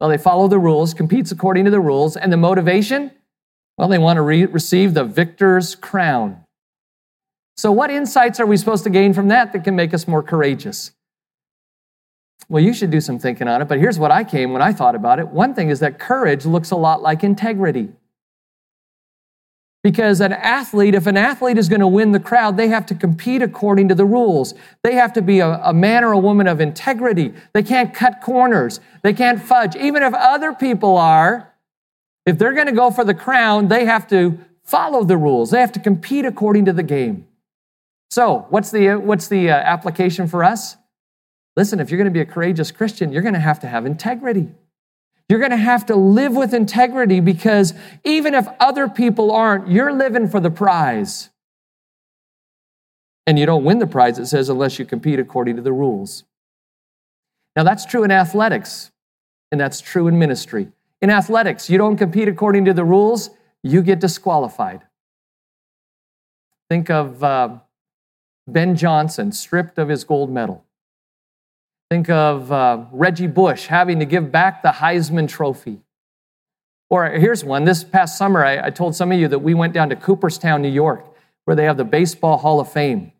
well, 0.00 0.08
they 0.08 0.18
follow 0.18 0.48
the 0.48 0.58
rules, 0.58 0.94
competes 0.94 1.30
according 1.32 1.64
to 1.66 1.70
the 1.70 1.80
rules. 1.80 2.16
And 2.16 2.32
the 2.32 2.36
motivation, 2.36 3.12
well, 3.76 3.88
they 3.88 3.98
want 3.98 4.16
to 4.16 4.22
re- 4.22 4.46
receive 4.46 4.94
the 4.94 5.04
victor's 5.04 5.74
crown. 5.74 6.44
So, 7.56 7.70
what 7.70 7.90
insights 7.90 8.40
are 8.40 8.46
we 8.46 8.56
supposed 8.56 8.84
to 8.84 8.90
gain 8.90 9.12
from 9.12 9.28
that 9.28 9.52
that 9.52 9.64
can 9.64 9.76
make 9.76 9.92
us 9.92 10.08
more 10.08 10.22
courageous? 10.22 10.92
Well, 12.48 12.62
you 12.62 12.72
should 12.72 12.90
do 12.90 13.00
some 13.00 13.18
thinking 13.18 13.48
on 13.48 13.62
it, 13.62 13.68
but 13.68 13.78
here's 13.78 13.98
what 13.98 14.10
I 14.10 14.24
came 14.24 14.52
when 14.52 14.62
I 14.62 14.72
thought 14.72 14.94
about 14.94 15.18
it. 15.18 15.28
One 15.28 15.54
thing 15.54 15.68
is 15.68 15.80
that 15.80 15.98
courage 15.98 16.44
looks 16.44 16.70
a 16.70 16.76
lot 16.76 17.02
like 17.02 17.22
integrity. 17.22 17.90
Because 19.82 20.20
an 20.20 20.32
athlete, 20.32 20.94
if 20.94 21.08
an 21.08 21.16
athlete 21.16 21.58
is 21.58 21.68
going 21.68 21.80
to 21.80 21.88
win 21.88 22.12
the 22.12 22.20
crowd, 22.20 22.56
they 22.56 22.68
have 22.68 22.86
to 22.86 22.94
compete 22.94 23.42
according 23.42 23.88
to 23.88 23.96
the 23.96 24.04
rules. 24.04 24.54
They 24.82 24.94
have 24.94 25.12
to 25.14 25.22
be 25.22 25.40
a, 25.40 25.60
a, 25.64 25.72
man 25.72 26.04
or 26.04 26.12
a 26.12 26.18
woman 26.18 26.46
of 26.46 26.60
integrity. 26.60 27.34
They 27.52 27.64
can't 27.64 27.92
cut 27.92 28.20
corners. 28.22 28.78
They 29.02 29.12
can't 29.12 29.42
fudge. 29.42 29.74
Even 29.74 30.04
if 30.04 30.14
other 30.14 30.52
people 30.52 30.96
are, 30.96 31.52
if 32.24 32.38
they're 32.38 32.52
going 32.52 32.68
to 32.68 32.72
go 32.72 32.92
for 32.92 33.04
the 33.04 33.14
crown, 33.14 33.66
they 33.66 33.84
have 33.84 34.06
to 34.08 34.38
follow 34.62 35.02
the 35.02 35.16
rules. 35.16 35.50
They 35.50 35.60
have 35.60 35.72
to 35.72 35.80
compete 35.80 36.24
according 36.24 36.66
to 36.66 36.72
the 36.72 36.84
game. 36.84 37.26
So, 38.10 38.46
what's 38.50 38.70
the, 38.70 38.94
what's 38.94 39.26
the 39.26 39.50
uh, 39.50 39.54
application 39.54 40.28
for 40.28 40.44
us? 40.44 40.76
Listen, 41.56 41.80
if 41.80 41.90
you're 41.90 41.98
going 41.98 42.04
to 42.04 42.12
be 42.12 42.20
a 42.20 42.26
courageous 42.26 42.70
Christian, 42.70 43.12
you're 43.12 43.22
going 43.22 43.34
to 43.34 43.40
have 43.40 43.58
to 43.60 43.66
have 43.66 43.84
integrity. 43.84 44.48
You're 45.28 45.38
going 45.38 45.50
to 45.50 45.56
have 45.56 45.86
to 45.86 45.96
live 45.96 46.34
with 46.34 46.52
integrity 46.52 47.20
because 47.20 47.74
even 48.04 48.34
if 48.34 48.46
other 48.60 48.88
people 48.88 49.32
aren't, 49.32 49.68
you're 49.68 49.92
living 49.92 50.28
for 50.28 50.40
the 50.40 50.50
prize. 50.50 51.30
And 53.26 53.38
you 53.38 53.46
don't 53.46 53.64
win 53.64 53.78
the 53.78 53.86
prize, 53.86 54.18
it 54.18 54.26
says, 54.26 54.48
unless 54.48 54.78
you 54.78 54.84
compete 54.84 55.18
according 55.18 55.56
to 55.56 55.62
the 55.62 55.72
rules. 55.72 56.24
Now, 57.54 57.62
that's 57.62 57.84
true 57.84 58.02
in 58.02 58.10
athletics, 58.10 58.90
and 59.50 59.60
that's 59.60 59.80
true 59.80 60.08
in 60.08 60.18
ministry. 60.18 60.68
In 61.00 61.10
athletics, 61.10 61.70
you 61.70 61.78
don't 61.78 61.96
compete 61.96 62.28
according 62.28 62.64
to 62.64 62.74
the 62.74 62.84
rules, 62.84 63.30
you 63.62 63.82
get 63.82 64.00
disqualified. 64.00 64.82
Think 66.68 66.90
of 66.90 67.22
uh, 67.22 67.58
Ben 68.48 68.76
Johnson 68.76 69.30
stripped 69.30 69.78
of 69.78 69.88
his 69.88 70.04
gold 70.04 70.30
medal. 70.30 70.64
Think 71.92 72.08
of 72.08 72.50
uh, 72.50 72.86
Reggie 72.90 73.26
Bush 73.26 73.66
having 73.66 73.98
to 73.98 74.06
give 74.06 74.32
back 74.32 74.62
the 74.62 74.70
Heisman 74.70 75.28
Trophy. 75.28 75.82
Or 76.88 77.06
here's 77.10 77.44
one. 77.44 77.66
This 77.66 77.84
past 77.84 78.16
summer, 78.16 78.42
I, 78.42 78.68
I 78.68 78.70
told 78.70 78.96
some 78.96 79.12
of 79.12 79.20
you 79.20 79.28
that 79.28 79.40
we 79.40 79.52
went 79.52 79.74
down 79.74 79.90
to 79.90 79.96
Cooperstown, 79.96 80.62
New 80.62 80.70
York, 80.70 81.04
where 81.44 81.54
they 81.54 81.64
have 81.64 81.76
the 81.76 81.84
Baseball 81.84 82.38
Hall 82.38 82.60
of 82.60 82.72
Fame. 82.72 83.12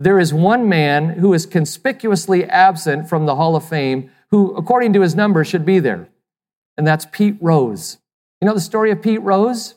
There 0.00 0.18
is 0.18 0.34
one 0.34 0.68
man 0.68 1.10
who 1.10 1.32
is 1.32 1.46
conspicuously 1.46 2.44
absent 2.44 3.08
from 3.08 3.26
the 3.26 3.36
Hall 3.36 3.54
of 3.54 3.64
Fame 3.64 4.10
who, 4.32 4.52
according 4.56 4.92
to 4.94 5.02
his 5.02 5.14
number, 5.14 5.44
should 5.44 5.64
be 5.64 5.78
there, 5.78 6.08
and 6.76 6.84
that's 6.84 7.06
Pete 7.12 7.36
Rose. 7.40 7.98
You 8.40 8.48
know 8.48 8.54
the 8.54 8.60
story 8.60 8.90
of 8.90 9.00
Pete 9.00 9.22
Rose? 9.22 9.76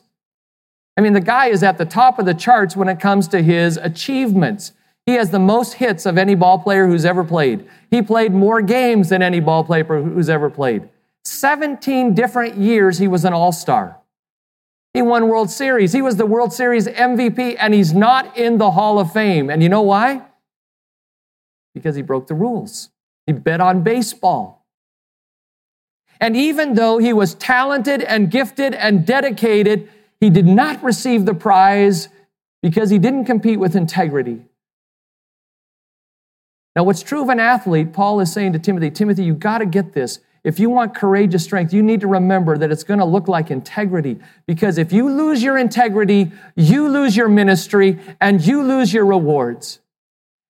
I 0.96 1.00
mean, 1.00 1.12
the 1.12 1.20
guy 1.20 1.46
is 1.46 1.62
at 1.62 1.78
the 1.78 1.86
top 1.86 2.18
of 2.18 2.26
the 2.26 2.34
charts 2.34 2.74
when 2.74 2.88
it 2.88 2.98
comes 2.98 3.28
to 3.28 3.40
his 3.40 3.76
achievements. 3.76 4.72
He 5.06 5.14
has 5.14 5.30
the 5.30 5.38
most 5.38 5.74
hits 5.74 6.06
of 6.06 6.16
any 6.16 6.34
ball 6.34 6.58
player 6.58 6.86
who's 6.86 7.04
ever 7.04 7.24
played. 7.24 7.68
He 7.90 8.00
played 8.00 8.32
more 8.32 8.62
games 8.62 9.10
than 9.10 9.22
any 9.22 9.40
ball 9.40 9.64
player 9.64 9.84
who's 9.84 10.30
ever 10.30 10.48
played. 10.48 10.88
17 11.24 12.14
different 12.14 12.56
years 12.56 12.98
he 12.98 13.08
was 13.08 13.24
an 13.24 13.32
all 13.32 13.52
star. 13.52 13.98
He 14.94 15.02
won 15.02 15.28
World 15.28 15.50
Series. 15.50 15.92
He 15.92 16.02
was 16.02 16.16
the 16.16 16.26
World 16.26 16.52
Series 16.52 16.86
MVP, 16.86 17.56
and 17.58 17.74
he's 17.74 17.92
not 17.92 18.36
in 18.38 18.58
the 18.58 18.70
Hall 18.70 19.00
of 19.00 19.12
Fame. 19.12 19.50
And 19.50 19.62
you 19.62 19.68
know 19.68 19.82
why? 19.82 20.22
Because 21.74 21.96
he 21.96 22.02
broke 22.02 22.28
the 22.28 22.34
rules. 22.34 22.90
He 23.26 23.32
bet 23.32 23.60
on 23.60 23.82
baseball. 23.82 24.64
And 26.20 26.36
even 26.36 26.74
though 26.74 26.98
he 26.98 27.12
was 27.12 27.34
talented 27.34 28.02
and 28.02 28.30
gifted 28.30 28.72
and 28.72 29.04
dedicated, 29.04 29.90
he 30.20 30.30
did 30.30 30.46
not 30.46 30.82
receive 30.82 31.26
the 31.26 31.34
prize 31.34 32.08
because 32.62 32.88
he 32.90 32.98
didn't 32.98 33.24
compete 33.24 33.58
with 33.58 33.74
integrity. 33.74 34.42
Now, 36.76 36.82
what's 36.82 37.02
true 37.02 37.22
of 37.22 37.28
an 37.28 37.38
athlete, 37.38 37.92
Paul 37.92 38.20
is 38.20 38.32
saying 38.32 38.52
to 38.54 38.58
Timothy, 38.58 38.90
Timothy, 38.90 39.24
you 39.24 39.34
got 39.34 39.58
to 39.58 39.66
get 39.66 39.92
this. 39.92 40.18
If 40.42 40.58
you 40.58 40.68
want 40.68 40.94
courageous 40.94 41.44
strength, 41.44 41.72
you 41.72 41.82
need 41.82 42.00
to 42.00 42.06
remember 42.06 42.58
that 42.58 42.70
it's 42.70 42.84
going 42.84 42.98
to 42.98 43.06
look 43.06 43.28
like 43.28 43.50
integrity. 43.50 44.18
Because 44.46 44.76
if 44.76 44.92
you 44.92 45.08
lose 45.08 45.42
your 45.42 45.56
integrity, 45.56 46.32
you 46.56 46.88
lose 46.88 47.16
your 47.16 47.28
ministry 47.28 47.98
and 48.20 48.44
you 48.44 48.62
lose 48.62 48.92
your 48.92 49.06
rewards. 49.06 49.78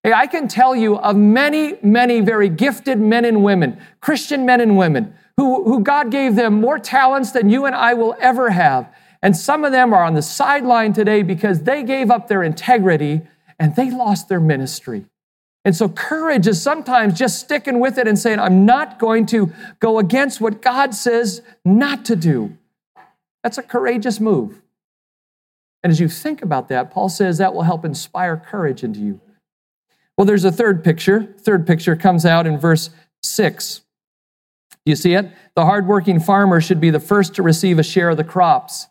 Hey, 0.02 0.12
I 0.12 0.26
can 0.26 0.48
tell 0.48 0.74
you 0.74 0.96
of 0.98 1.14
many, 1.14 1.78
many 1.82 2.20
very 2.20 2.48
gifted 2.48 2.98
men 2.98 3.24
and 3.24 3.44
women, 3.44 3.78
Christian 4.00 4.44
men 4.44 4.60
and 4.60 4.76
women, 4.76 5.14
who, 5.36 5.64
who 5.64 5.80
God 5.80 6.10
gave 6.10 6.34
them 6.34 6.60
more 6.60 6.78
talents 6.78 7.30
than 7.30 7.48
you 7.48 7.66
and 7.66 7.74
I 7.74 7.94
will 7.94 8.16
ever 8.18 8.50
have. 8.50 8.92
And 9.22 9.36
some 9.36 9.64
of 9.64 9.72
them 9.72 9.94
are 9.94 10.04
on 10.04 10.14
the 10.14 10.22
sideline 10.22 10.92
today 10.92 11.22
because 11.22 11.62
they 11.62 11.82
gave 11.82 12.10
up 12.10 12.28
their 12.28 12.42
integrity 12.42 13.22
and 13.58 13.76
they 13.76 13.90
lost 13.90 14.28
their 14.28 14.40
ministry. 14.40 15.06
And 15.64 15.74
so 15.74 15.88
courage 15.88 16.46
is 16.46 16.60
sometimes 16.60 17.18
just 17.18 17.40
sticking 17.40 17.80
with 17.80 17.96
it 17.96 18.06
and 18.06 18.18
saying, 18.18 18.38
I'm 18.38 18.66
not 18.66 18.98
going 18.98 19.26
to 19.26 19.52
go 19.80 19.98
against 19.98 20.40
what 20.40 20.60
God 20.60 20.94
says 20.94 21.40
not 21.64 22.04
to 22.06 22.16
do. 22.16 22.56
That's 23.42 23.58
a 23.58 23.62
courageous 23.62 24.20
move. 24.20 24.60
And 25.82 25.90
as 25.90 26.00
you 26.00 26.08
think 26.08 26.42
about 26.42 26.68
that, 26.68 26.90
Paul 26.90 27.08
says 27.08 27.38
that 27.38 27.54
will 27.54 27.62
help 27.62 27.84
inspire 27.84 28.36
courage 28.36 28.84
into 28.84 29.00
you. 29.00 29.20
Well, 30.16 30.26
there's 30.26 30.44
a 30.44 30.52
third 30.52 30.84
picture. 30.84 31.34
Third 31.38 31.66
picture 31.66 31.96
comes 31.96 32.24
out 32.24 32.46
in 32.46 32.58
verse 32.58 32.90
6. 33.22 33.82
You 34.86 34.96
see 34.96 35.14
it? 35.14 35.30
The 35.54 35.64
hardworking 35.64 36.20
farmer 36.20 36.60
should 36.60 36.80
be 36.80 36.90
the 36.90 37.00
first 37.00 37.34
to 37.34 37.42
receive 37.42 37.78
a 37.78 37.82
share 37.82 38.10
of 38.10 38.16
the 38.16 38.24
crops. 38.24 38.86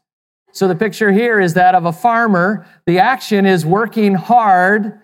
So 0.51 0.67
the 0.67 0.75
picture 0.75 1.11
here 1.11 1.39
is 1.39 1.53
that 1.53 1.75
of 1.75 1.85
a 1.85 1.91
farmer. 1.91 2.65
The 2.85 2.99
action 2.99 3.45
is 3.45 3.65
working 3.65 4.15
hard 4.15 4.99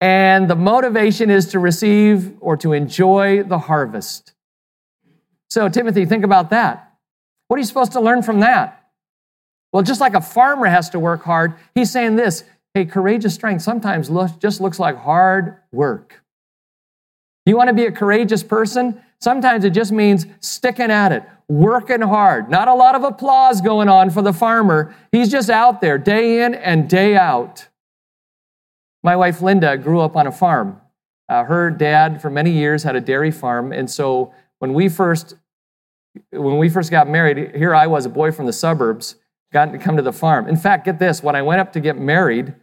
and 0.00 0.48
the 0.48 0.56
motivation 0.56 1.30
is 1.30 1.46
to 1.48 1.58
receive 1.58 2.36
or 2.40 2.56
to 2.58 2.72
enjoy 2.72 3.42
the 3.42 3.58
harvest. 3.58 4.32
So, 5.50 5.68
Timothy, 5.68 6.04
think 6.04 6.24
about 6.24 6.50
that. 6.50 6.92
What 7.48 7.56
are 7.56 7.60
you 7.60 7.66
supposed 7.66 7.92
to 7.92 8.00
learn 8.00 8.22
from 8.22 8.40
that? 8.40 8.90
Well, 9.72 9.82
just 9.82 10.00
like 10.00 10.14
a 10.14 10.20
farmer 10.20 10.66
has 10.66 10.90
to 10.90 10.98
work 10.98 11.22
hard, 11.22 11.54
he's 11.74 11.90
saying 11.90 12.16
this 12.16 12.44
hey, 12.74 12.84
courageous 12.84 13.34
strength 13.34 13.62
sometimes 13.62 14.10
look, 14.10 14.38
just 14.38 14.60
looks 14.60 14.78
like 14.78 14.96
hard 14.96 15.56
work. 15.72 16.22
You 17.46 17.56
want 17.56 17.68
to 17.68 17.74
be 17.74 17.86
a 17.86 17.92
courageous 17.92 18.42
person? 18.42 19.00
Sometimes 19.20 19.64
it 19.64 19.70
just 19.70 19.90
means 19.90 20.26
sticking 20.40 20.90
at 20.90 21.12
it, 21.12 21.24
working 21.48 22.02
hard. 22.02 22.50
Not 22.50 22.68
a 22.68 22.74
lot 22.74 22.94
of 22.94 23.04
applause 23.04 23.60
going 23.60 23.88
on 23.88 24.10
for 24.10 24.22
the 24.22 24.34
farmer. 24.34 24.94
He's 25.10 25.30
just 25.30 25.50
out 25.50 25.80
there 25.80 25.98
day 25.98 26.44
in 26.44 26.54
and 26.54 26.88
day 26.88 27.16
out. 27.16 27.66
My 29.02 29.16
wife 29.16 29.40
Linda 29.40 29.76
grew 29.76 30.00
up 30.00 30.16
on 30.16 30.26
a 30.26 30.32
farm. 30.32 30.80
Uh, 31.28 31.44
her 31.44 31.70
dad, 31.70 32.20
for 32.20 32.30
many 32.30 32.50
years, 32.50 32.82
had 32.82 32.96
a 32.96 33.00
dairy 33.00 33.30
farm, 33.30 33.72
and 33.72 33.90
so 33.90 34.32
when 34.58 34.72
we 34.72 34.88
first 34.88 35.34
when 36.30 36.58
we 36.58 36.68
first 36.68 36.90
got 36.90 37.08
married, 37.08 37.54
here 37.54 37.74
I 37.74 37.86
was, 37.86 38.06
a 38.06 38.08
boy 38.08 38.32
from 38.32 38.46
the 38.46 38.52
suburbs, 38.52 39.14
got 39.52 39.66
to 39.72 39.78
come 39.78 39.96
to 39.96 40.02
the 40.02 40.12
farm. 40.12 40.48
In 40.48 40.56
fact, 40.56 40.84
get 40.84 40.98
this: 40.98 41.22
when 41.22 41.36
I 41.36 41.42
went 41.42 41.60
up 41.60 41.72
to 41.74 41.80
get 41.80 41.98
married, 41.98 42.54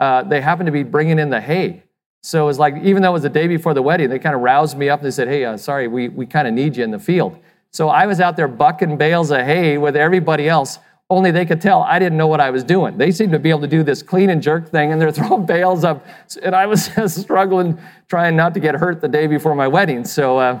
uh, 0.00 0.22
they 0.22 0.40
happened 0.40 0.66
to 0.66 0.72
be 0.72 0.82
bringing 0.82 1.18
in 1.18 1.30
the 1.30 1.40
hay. 1.40 1.82
So 2.22 2.44
it 2.44 2.46
was 2.46 2.58
like, 2.58 2.76
even 2.82 3.02
though 3.02 3.10
it 3.10 3.12
was 3.12 3.22
the 3.22 3.28
day 3.28 3.46
before 3.46 3.74
the 3.74 3.82
wedding, 3.82 4.08
they 4.08 4.18
kind 4.18 4.34
of 4.34 4.40
roused 4.40 4.78
me 4.78 4.88
up 4.88 5.00
and 5.00 5.06
they 5.06 5.10
said, 5.10 5.28
"Hey, 5.28 5.44
uh, 5.44 5.56
sorry, 5.58 5.86
we 5.88 6.08
we 6.08 6.26
kind 6.26 6.48
of 6.48 6.54
need 6.54 6.76
you 6.76 6.82
in 6.82 6.90
the 6.90 6.98
field." 6.98 7.38
So 7.72 7.88
I 7.88 8.06
was 8.06 8.20
out 8.20 8.36
there 8.36 8.48
bucking 8.48 8.96
bales 8.96 9.30
of 9.30 9.40
hay 9.40 9.78
with 9.78 9.96
everybody 9.96 10.48
else 10.48 10.78
only 11.10 11.30
they 11.30 11.44
could 11.44 11.60
tell 11.60 11.82
I 11.82 11.98
didn't 11.98 12.16
know 12.16 12.26
what 12.26 12.40
I 12.40 12.50
was 12.50 12.64
doing. 12.64 12.96
They 12.96 13.10
seemed 13.10 13.32
to 13.32 13.38
be 13.38 13.50
able 13.50 13.60
to 13.60 13.66
do 13.66 13.82
this 13.82 14.02
clean 14.02 14.30
and 14.30 14.42
jerk 14.42 14.70
thing, 14.70 14.92
and 14.92 15.00
they're 15.00 15.12
throwing 15.18 15.46
bales 15.46 15.84
up. 15.84 16.04
And 16.42 16.54
I 16.54 16.66
was 16.66 16.90
struggling, 17.14 17.78
trying 18.08 18.36
not 18.36 18.54
to 18.54 18.60
get 18.60 18.74
hurt 18.74 19.00
the 19.00 19.08
day 19.08 19.26
before 19.26 19.54
my 19.54 19.68
wedding. 19.68 20.04
So 20.04 20.38
uh, 20.38 20.60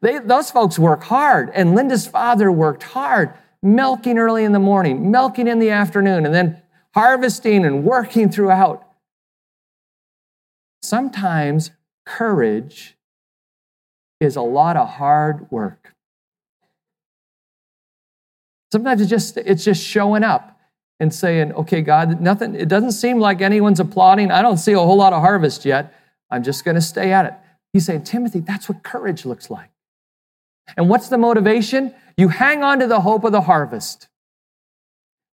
they, 0.00 0.18
those 0.18 0.50
folks 0.50 0.78
work 0.78 1.04
hard. 1.04 1.50
And 1.54 1.74
Linda's 1.74 2.06
father 2.06 2.50
worked 2.50 2.82
hard, 2.82 3.34
milking 3.62 4.18
early 4.18 4.44
in 4.44 4.52
the 4.52 4.58
morning, 4.58 5.10
milking 5.10 5.46
in 5.46 5.58
the 5.58 5.70
afternoon, 5.70 6.26
and 6.26 6.34
then 6.34 6.60
harvesting 6.94 7.64
and 7.64 7.84
working 7.84 8.30
throughout. 8.30 8.86
Sometimes 10.82 11.70
courage 12.04 12.96
is 14.20 14.36
a 14.36 14.42
lot 14.42 14.76
of 14.76 14.88
hard 14.88 15.50
work. 15.50 15.94
Sometimes 18.72 19.02
it's 19.02 19.10
just 19.10 19.36
it's 19.36 19.64
just 19.64 19.84
showing 19.84 20.24
up 20.24 20.58
and 20.98 21.12
saying, 21.12 21.52
"Okay, 21.52 21.82
God, 21.82 22.22
nothing. 22.22 22.54
It 22.54 22.68
doesn't 22.68 22.92
seem 22.92 23.18
like 23.18 23.42
anyone's 23.42 23.80
applauding. 23.80 24.30
I 24.30 24.40
don't 24.40 24.56
see 24.56 24.72
a 24.72 24.78
whole 24.78 24.96
lot 24.96 25.12
of 25.12 25.20
harvest 25.20 25.66
yet. 25.66 25.92
I'm 26.30 26.42
just 26.42 26.64
going 26.64 26.76
to 26.76 26.80
stay 26.80 27.12
at 27.12 27.26
it." 27.26 27.34
He's 27.74 27.84
saying, 27.84 28.04
"Timothy, 28.04 28.40
that's 28.40 28.70
what 28.70 28.82
courage 28.82 29.26
looks 29.26 29.50
like." 29.50 29.68
And 30.78 30.88
what's 30.88 31.10
the 31.10 31.18
motivation? 31.18 31.94
You 32.16 32.28
hang 32.28 32.62
on 32.62 32.78
to 32.78 32.86
the 32.86 33.02
hope 33.02 33.24
of 33.24 33.32
the 33.32 33.42
harvest. 33.42 34.08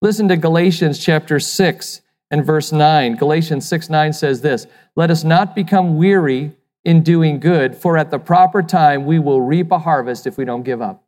Listen 0.02 0.28
to 0.28 0.36
Galatians 0.36 0.99
chapter 0.99 1.39
6 1.39 2.02
and 2.32 2.45
verse 2.45 2.73
9. 2.73 3.15
Galatians 3.15 3.65
6 3.65 3.89
9 3.89 4.12
says 4.12 4.41
this 4.41 4.67
Let 4.97 5.12
us 5.12 5.23
not 5.23 5.56
become 5.56 5.97
weary 5.97 6.52
in 6.84 7.04
doing 7.04 7.39
good, 7.39 7.73
for 7.73 7.97
at 7.97 8.12
the 8.12 8.19
proper 8.19 8.62
time 8.62 9.06
we 9.06 9.17
will 9.17 9.41
reap 9.41 9.71
a 9.71 9.80
harvest 9.80 10.28
if 10.28 10.38
we 10.38 10.43
don't 10.43 10.63
give 10.63 10.82
up. 10.82 11.06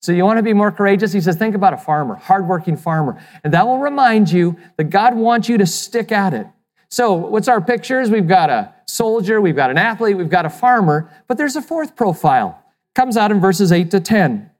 So 0.00 0.12
you 0.12 0.24
want 0.24 0.38
to 0.38 0.42
be 0.42 0.54
more 0.54 0.70
courageous? 0.70 1.12
He 1.12 1.20
says, 1.20 1.36
think 1.36 1.54
about 1.54 1.74
a 1.74 1.76
farmer, 1.76 2.14
hardworking 2.14 2.76
farmer. 2.76 3.20
And 3.42 3.52
that 3.52 3.66
will 3.66 3.78
remind 3.78 4.30
you 4.30 4.56
that 4.76 4.84
God 4.84 5.16
wants 5.16 5.48
you 5.48 5.58
to 5.58 5.66
stick 5.66 6.12
at 6.12 6.34
it. 6.34 6.46
So 6.90 7.14
what's 7.14 7.48
our 7.48 7.60
pictures? 7.60 8.10
We've 8.10 8.28
got 8.28 8.48
a 8.48 8.74
soldier, 8.86 9.40
we've 9.40 9.56
got 9.56 9.70
an 9.70 9.78
athlete, 9.78 10.16
we've 10.16 10.30
got 10.30 10.46
a 10.46 10.50
farmer, 10.50 11.10
but 11.26 11.36
there's 11.36 11.56
a 11.56 11.62
fourth 11.62 11.96
profile. 11.96 12.62
Comes 12.94 13.16
out 13.16 13.30
in 13.30 13.40
verses 13.40 13.72
8 13.72 13.90
to 13.90 14.00
10. 14.00 14.50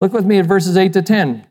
Look 0.00 0.12
with 0.12 0.26
me 0.26 0.38
at 0.38 0.46
verses 0.46 0.76
8 0.76 0.92
to 0.94 1.02
10. 1.02 1.46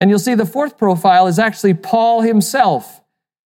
And 0.00 0.08
you'll 0.08 0.18
see 0.18 0.34
the 0.34 0.46
fourth 0.46 0.78
profile 0.78 1.26
is 1.26 1.38
actually 1.38 1.74
Paul 1.74 2.22
himself. 2.22 3.00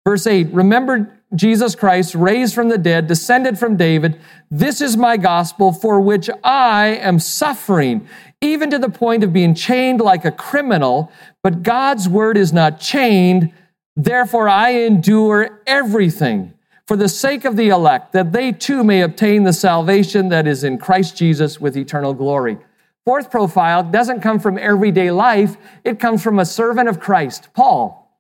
Verse 0.06 0.28
8 0.28 0.54
Remember 0.54 1.14
Jesus 1.36 1.76
Christ, 1.76 2.16
raised 2.16 2.56
from 2.56 2.70
the 2.70 2.78
dead, 2.78 3.08
descended 3.08 3.60
from 3.60 3.76
David. 3.76 4.22
This 4.50 4.80
is 4.80 4.96
my 4.96 5.18
gospel 5.18 5.74
for 5.74 6.00
which 6.00 6.30
I 6.42 6.88
am 7.02 7.20
suffering, 7.20 8.08
even 8.42 8.70
to 8.70 8.80
the 8.80 8.90
point 8.90 9.24
of 9.24 9.34
being 9.34 9.56
chained 9.56 10.00
like 10.00 10.26
a 10.26 10.32
criminal. 10.32 11.12
But 11.44 11.64
God's 11.64 12.08
word 12.08 12.38
is 12.38 12.54
not 12.54 12.80
chained. 12.80 13.52
Therefore, 13.96 14.48
I 14.48 14.72
endure 14.72 15.62
everything 15.66 16.54
for 16.88 16.96
the 16.96 17.10
sake 17.10 17.44
of 17.44 17.58
the 17.58 17.68
elect, 17.68 18.14
that 18.14 18.32
they 18.32 18.54
too 18.54 18.82
may 18.82 19.02
obtain 19.02 19.44
the 19.44 19.52
salvation 19.52 20.30
that 20.30 20.48
is 20.48 20.64
in 20.64 20.78
Christ 20.78 21.18
Jesus 21.18 21.60
with 21.60 21.76
eternal 21.76 22.14
glory. 22.14 22.58
Fourth 23.06 23.30
profile 23.30 23.84
doesn't 23.84 24.22
come 24.22 24.40
from 24.40 24.58
everyday 24.58 25.12
life, 25.12 25.58
it 25.84 26.00
comes 26.00 26.24
from 26.24 26.40
a 26.40 26.46
servant 26.46 26.88
of 26.88 27.00
Christ, 27.00 27.50
Paul. 27.54 28.18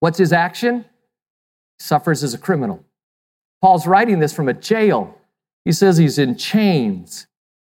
What's 0.00 0.18
his 0.18 0.32
action? 0.32 0.84
Suffers 1.78 2.24
as 2.24 2.34
a 2.34 2.38
criminal. 2.38 2.84
Paul's 3.62 3.86
writing 3.86 4.18
this 4.18 4.34
from 4.34 4.48
a 4.48 4.52
jail. 4.52 5.16
He 5.64 5.72
says 5.72 5.96
he's 5.96 6.18
in 6.18 6.36
chains. 6.36 7.26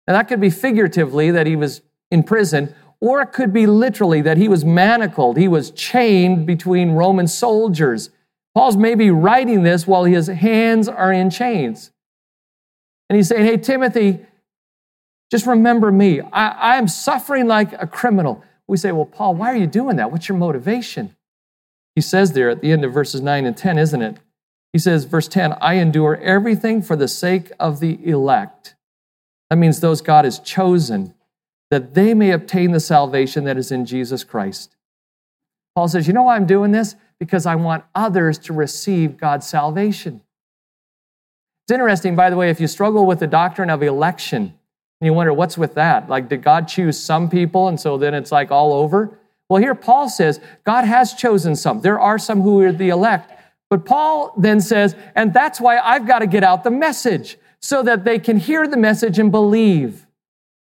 Now, 0.08 0.14
that 0.14 0.28
could 0.28 0.42
be 0.42 0.50
figuratively 0.50 1.32
that 1.32 1.48
he 1.48 1.56
was 1.56 1.82
in 2.12 2.24
prison, 2.24 2.74
or 3.00 3.22
it 3.22 3.28
could 3.28 3.54
be 3.54 3.66
literally 3.66 4.22
that 4.22 4.38
he 4.38 4.48
was 4.48 4.64
manacled. 4.64 5.38
He 5.38 5.48
was 5.48 5.72
chained 5.72 6.46
between 6.46 6.92
Roman 6.92 7.28
soldiers. 7.28 8.10
Paul's 8.54 8.78
maybe 8.78 9.10
writing 9.12 9.64
this 9.64 9.88
while 9.88 10.04
his 10.04 10.28
hands 10.28 10.88
are 10.88 11.12
in 11.12 11.30
chains. 11.30 11.92
And 13.10 13.18
he's 13.18 13.28
saying, 13.28 13.46
Hey, 13.46 13.58
Timothy, 13.58 14.26
just 15.32 15.48
remember 15.48 15.92
me. 15.92 16.22
I, 16.22 16.78
am 16.78 16.88
suffering 16.88 17.48
like 17.48 17.74
a 17.82 17.88
criminal. 17.88 18.44
We 18.68 18.78
say, 18.78 18.92
Well, 18.92 19.06
Paul, 19.06 19.36
why 19.36 19.52
are 19.52 19.56
you 19.56 19.68
doing 19.68 19.96
that? 19.98 20.12
What's 20.12 20.30
your 20.30 20.38
motivation? 20.38 21.16
He 21.96 22.02
says 22.02 22.34
there 22.34 22.50
at 22.50 22.62
the 22.62 22.72
end 22.72 22.84
of 22.84 22.94
verses 22.94 23.22
9 23.22 23.46
and 23.46 23.56
10, 23.56 23.78
isn't 23.78 24.02
it? 24.02 24.18
He 24.72 24.80
says, 24.80 25.06
verse 25.06 25.28
10, 25.28 25.54
I 25.54 25.76
endure 25.76 26.18
everything 26.18 26.82
for 26.82 26.96
the 26.96 27.08
sake 27.08 27.52
of 27.60 27.80
the 27.80 28.00
elect. 28.08 28.74
That 29.54 29.58
means 29.58 29.80
those 29.80 30.02
God 30.02 30.26
has 30.26 30.40
chosen, 30.40 31.14
that 31.70 31.94
they 31.94 32.16
may 32.16 32.32
obtain 32.32 32.72
the 32.72 32.80
salvation 32.80 33.44
that 33.44 33.56
is 33.56 33.72
in 33.72 33.86
Jesus 33.86 34.24
Christ. 34.24 34.76
Paul 35.76 35.88
says, 35.88 36.08
You 36.08 36.14
know 36.14 36.24
why 36.24 36.36
I'm 36.36 36.48
doing 36.48 36.72
this? 36.72 36.96
because 37.20 37.46
I 37.46 37.56
want 37.56 37.86
others 37.96 38.38
to 38.40 38.54
receive 38.54 39.18
God's 39.18 39.48
salvation. 39.48 40.22
It's 41.64 41.74
interesting, 41.74 42.18
by 42.18 42.30
the 42.30 42.36
way, 42.36 42.50
if 42.50 42.60
you 42.60 42.68
struggle 42.68 43.06
with 43.06 43.20
the 43.20 43.28
doctrine 43.28 43.70
of 43.70 43.82
election, 43.82 44.42
and 45.00 45.06
you 45.06 45.14
wonder 45.14 45.32
what's 45.32 45.58
with 45.58 45.76
that? 45.76 46.10
Like, 46.10 46.28
did 46.28 46.44
God 46.44 46.68
choose 46.68 47.00
some 47.00 47.30
people 47.30 47.70
and 47.70 47.80
so 47.80 47.98
then 47.98 48.14
it's 48.14 48.32
like 48.32 48.52
all 48.52 48.74
over? 48.74 49.18
Well, 49.50 49.62
here 49.62 49.74
Paul 49.74 50.10
says 50.10 50.42
God 50.66 50.84
has 50.84 51.14
chosen 51.14 51.56
some. 51.56 51.80
There 51.80 52.00
are 52.00 52.18
some 52.18 52.42
who 52.42 52.62
are 52.62 52.74
the 52.74 52.90
elect. 52.90 53.32
But 53.70 53.86
Paul 53.86 54.34
then 54.38 54.60
says, 54.60 54.96
and 55.16 55.34
that's 55.34 55.62
why 55.62 55.78
I've 55.78 56.06
got 56.06 56.20
to 56.20 56.28
get 56.28 56.44
out 56.44 56.66
the 56.66 56.72
message 56.72 57.38
so 57.64 57.82
that 57.82 58.04
they 58.04 58.20
can 58.20 58.38
hear 58.38 58.68
the 58.68 58.76
message 58.76 59.18
and 59.18 59.32
believe. 59.32 60.06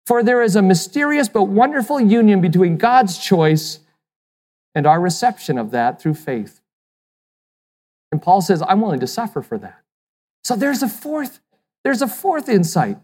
For 0.06 0.22
there 0.22 0.44
is 0.44 0.56
a 0.56 0.62
mysterious 0.62 1.28
but 1.28 1.46
wonderful 1.46 2.00
union 2.00 2.40
between 2.40 2.78
God's 2.78 3.18
choice 3.18 3.80
and 4.76 4.86
our 4.86 5.02
reception 5.02 5.58
of 5.58 5.72
that 5.72 6.00
through 6.00 6.14
faith. 6.14 6.62
And 8.12 8.22
Paul 8.22 8.42
says, 8.42 8.62
I'm 8.68 8.80
willing 8.80 9.00
to 9.00 9.08
suffer 9.08 9.42
for 9.42 9.58
that. 9.58 9.82
So 10.44 10.56
there's 10.56 10.84
a 10.84 10.88
fourth, 10.88 11.40
there's 11.84 12.04
a 12.04 12.08
fourth 12.08 12.48
insight. 12.48 12.98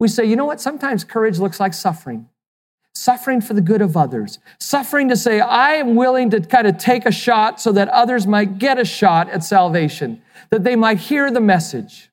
We 0.00 0.08
say, 0.08 0.24
you 0.24 0.36
know 0.36 0.46
what? 0.46 0.60
Sometimes 0.60 1.04
courage 1.04 1.38
looks 1.38 1.60
like 1.60 1.74
suffering. 1.74 2.30
Suffering 2.94 3.42
for 3.42 3.52
the 3.52 3.60
good 3.60 3.82
of 3.82 3.94
others. 3.94 4.38
Suffering 4.58 5.10
to 5.10 5.16
say, 5.16 5.40
I 5.40 5.72
am 5.72 5.96
willing 5.96 6.30
to 6.30 6.40
kind 6.40 6.66
of 6.66 6.78
take 6.78 7.04
a 7.04 7.12
shot 7.12 7.60
so 7.60 7.72
that 7.72 7.88
others 7.90 8.26
might 8.26 8.58
get 8.58 8.78
a 8.78 8.86
shot 8.86 9.28
at 9.28 9.44
salvation, 9.44 10.22
that 10.48 10.64
they 10.64 10.76
might 10.76 10.98
hear 10.98 11.30
the 11.30 11.40
message. 11.40 12.10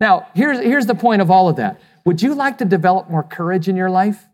Now, 0.00 0.28
here's, 0.34 0.58
here's 0.58 0.86
the 0.86 0.94
point 0.94 1.22
of 1.22 1.30
all 1.30 1.48
of 1.48 1.56
that. 1.56 1.80
Would 2.04 2.22
you 2.22 2.34
like 2.34 2.58
to 2.58 2.64
develop 2.64 3.10
more 3.10 3.22
courage 3.22 3.68
in 3.68 3.76
your 3.76 3.90
life? 3.90 4.26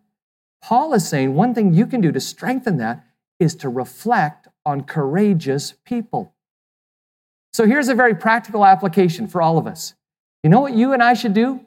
Paul 0.62 0.94
is 0.94 1.08
saying 1.08 1.34
one 1.34 1.54
thing 1.54 1.74
you 1.74 1.86
can 1.86 2.00
do 2.00 2.12
to 2.12 2.20
strengthen 2.20 2.78
that 2.78 3.04
is 3.38 3.54
to 3.56 3.68
reflect 3.68 4.48
on 4.64 4.82
courageous 4.82 5.74
people. 5.84 6.34
So 7.52 7.66
here's 7.66 7.88
a 7.88 7.94
very 7.94 8.14
practical 8.14 8.64
application 8.64 9.26
for 9.26 9.42
all 9.42 9.58
of 9.58 9.66
us. 9.66 9.94
You 10.42 10.50
know 10.50 10.60
what 10.60 10.74
you 10.74 10.92
and 10.92 11.02
I 11.02 11.14
should 11.14 11.34
do? 11.34 11.64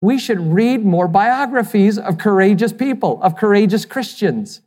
We 0.00 0.18
should 0.18 0.38
read 0.38 0.84
more 0.84 1.08
biographies 1.08 1.98
of 1.98 2.18
courageous 2.18 2.72
people, 2.72 3.22
of 3.22 3.36
courageous 3.36 3.84
Christians. 3.84 4.60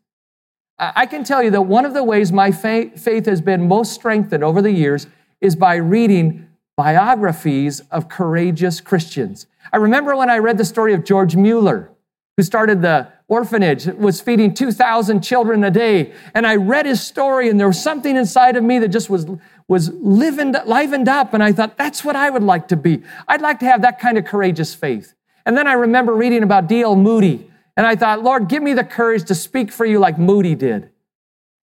I 0.80 1.06
can 1.06 1.24
tell 1.24 1.42
you 1.42 1.52
that 1.52 1.64
one 1.64 1.86
of 1.86 1.94
the 1.94 2.04
ways 2.04 2.32
my 2.32 2.52
faith 2.52 3.26
has 3.26 3.42
been 3.42 3.68
most 3.68 3.94
strengthened 3.94 4.44
over 4.44 4.62
the 4.62 4.72
years 4.72 5.08
is 5.42 5.56
by 5.56 5.76
reading 5.76 6.47
biographies 6.78 7.82
of 7.92 8.08
courageous 8.08 8.80
Christians. 8.80 9.48
I 9.74 9.78
remember 9.78 10.16
when 10.16 10.30
I 10.30 10.38
read 10.38 10.58
the 10.58 10.64
story 10.64 10.94
of 10.94 11.04
George 11.04 11.36
Mueller, 11.36 11.92
who 12.38 12.44
started 12.44 12.82
the 12.82 13.12
orphanage, 13.28 13.88
was 13.88 14.22
feeding 14.22 14.54
2,000 14.54 15.22
children 15.22 15.64
a 15.64 15.72
day. 15.72 16.14
And 16.36 16.46
I 16.46 16.56
read 16.56 16.86
his 16.86 17.02
story, 17.02 17.50
and 17.50 17.60
there 17.60 17.68
was 17.68 17.82
something 17.82 18.16
inside 18.16 18.56
of 18.56 18.64
me 18.64 18.80
that 18.80 18.90
just 18.90 19.10
was, 19.10 19.26
was 19.68 19.90
livened, 19.90 20.56
livened 20.66 21.10
up. 21.10 21.34
And 21.34 21.44
I 21.44 21.52
thought, 21.52 21.78
that's 21.78 22.06
what 22.06 22.16
I 22.16 22.30
would 22.30 22.44
like 22.44 22.68
to 22.70 22.78
be. 22.78 23.04
I'd 23.28 23.42
like 23.42 23.60
to 23.60 23.66
have 23.66 23.82
that 23.82 24.00
kind 24.00 24.18
of 24.18 24.26
courageous 24.26 24.74
faith. 24.76 25.16
And 25.48 25.58
then 25.58 25.68
I 25.68 25.74
remember 25.74 26.14
reading 26.14 26.44
about 26.44 26.68
D.L. 26.68 26.96
Moody, 26.96 27.50
and 27.76 27.88
I 27.88 27.96
thought, 27.96 28.24
Lord, 28.24 28.48
give 28.48 28.62
me 28.62 28.74
the 28.74 28.84
courage 28.84 29.26
to 29.26 29.36
speak 29.36 29.72
for 29.72 29.86
you 29.86 29.98
like 29.98 30.20
Moody 30.20 30.56
did. 30.56 30.90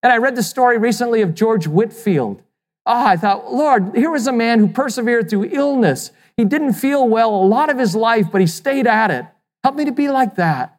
And 0.03 0.13
I 0.13 0.19
read 0.19 0.37
the 0.37 0.43
story 0.43 0.77
recently 0.77 1.23
of 1.23 1.35
George 1.35 1.67
Whitefield. 1.67 2.43
Ah, 2.87 3.09
I 3.09 3.17
thought, 3.17 3.53
Lord, 3.53 3.95
here 3.95 4.11
was 4.11 4.27
a 4.27 4.33
man 4.33 4.59
who 4.59 4.69
persevered 4.69 5.31
through 5.31 5.51
illness. 5.53 6.11
He 6.37 6.45
didn't 6.45 6.75
feel 6.75 7.09
well 7.09 7.35
a 7.35 7.47
lot 7.47 7.71
of 7.71 7.79
his 7.79 7.95
life, 7.95 8.27
but 8.31 8.41
he 8.41 8.47
stayed 8.47 8.87
at 8.87 9.11
it. 9.11 9.25
Help 9.63 9.77
me 9.77 9.85
to 9.85 9.93
be 9.93 10.09
like 10.09 10.37
that. 10.37 10.79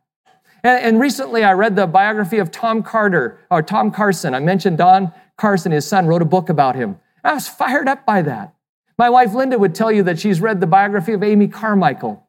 And, 0.63 0.83
and 0.83 0.99
recently 0.99 1.43
I 1.43 1.53
read 1.53 1.75
the 1.75 1.87
biography 1.87 2.37
of 2.37 2.51
Tom 2.51 2.83
Carter, 2.83 3.39
or 3.49 3.61
Tom 3.61 3.91
Carson. 3.91 4.33
I 4.35 4.39
mentioned 4.39 4.77
Don 4.77 5.11
Carson, 5.37 5.71
his 5.71 5.87
son, 5.87 6.05
wrote 6.05 6.21
a 6.21 6.25
book 6.25 6.49
about 6.49 6.75
him. 6.75 6.99
I 7.23 7.33
was 7.33 7.47
fired 7.47 7.87
up 7.87 8.05
by 8.05 8.21
that. 8.21 8.53
My 8.97 9.09
wife 9.09 9.33
Linda 9.33 9.57
would 9.57 9.75
tell 9.75 9.91
you 9.91 10.03
that 10.03 10.19
she's 10.19 10.39
read 10.39 10.61
the 10.61 10.67
biography 10.67 11.13
of 11.13 11.23
Amy 11.23 11.47
Carmichael 11.47 12.27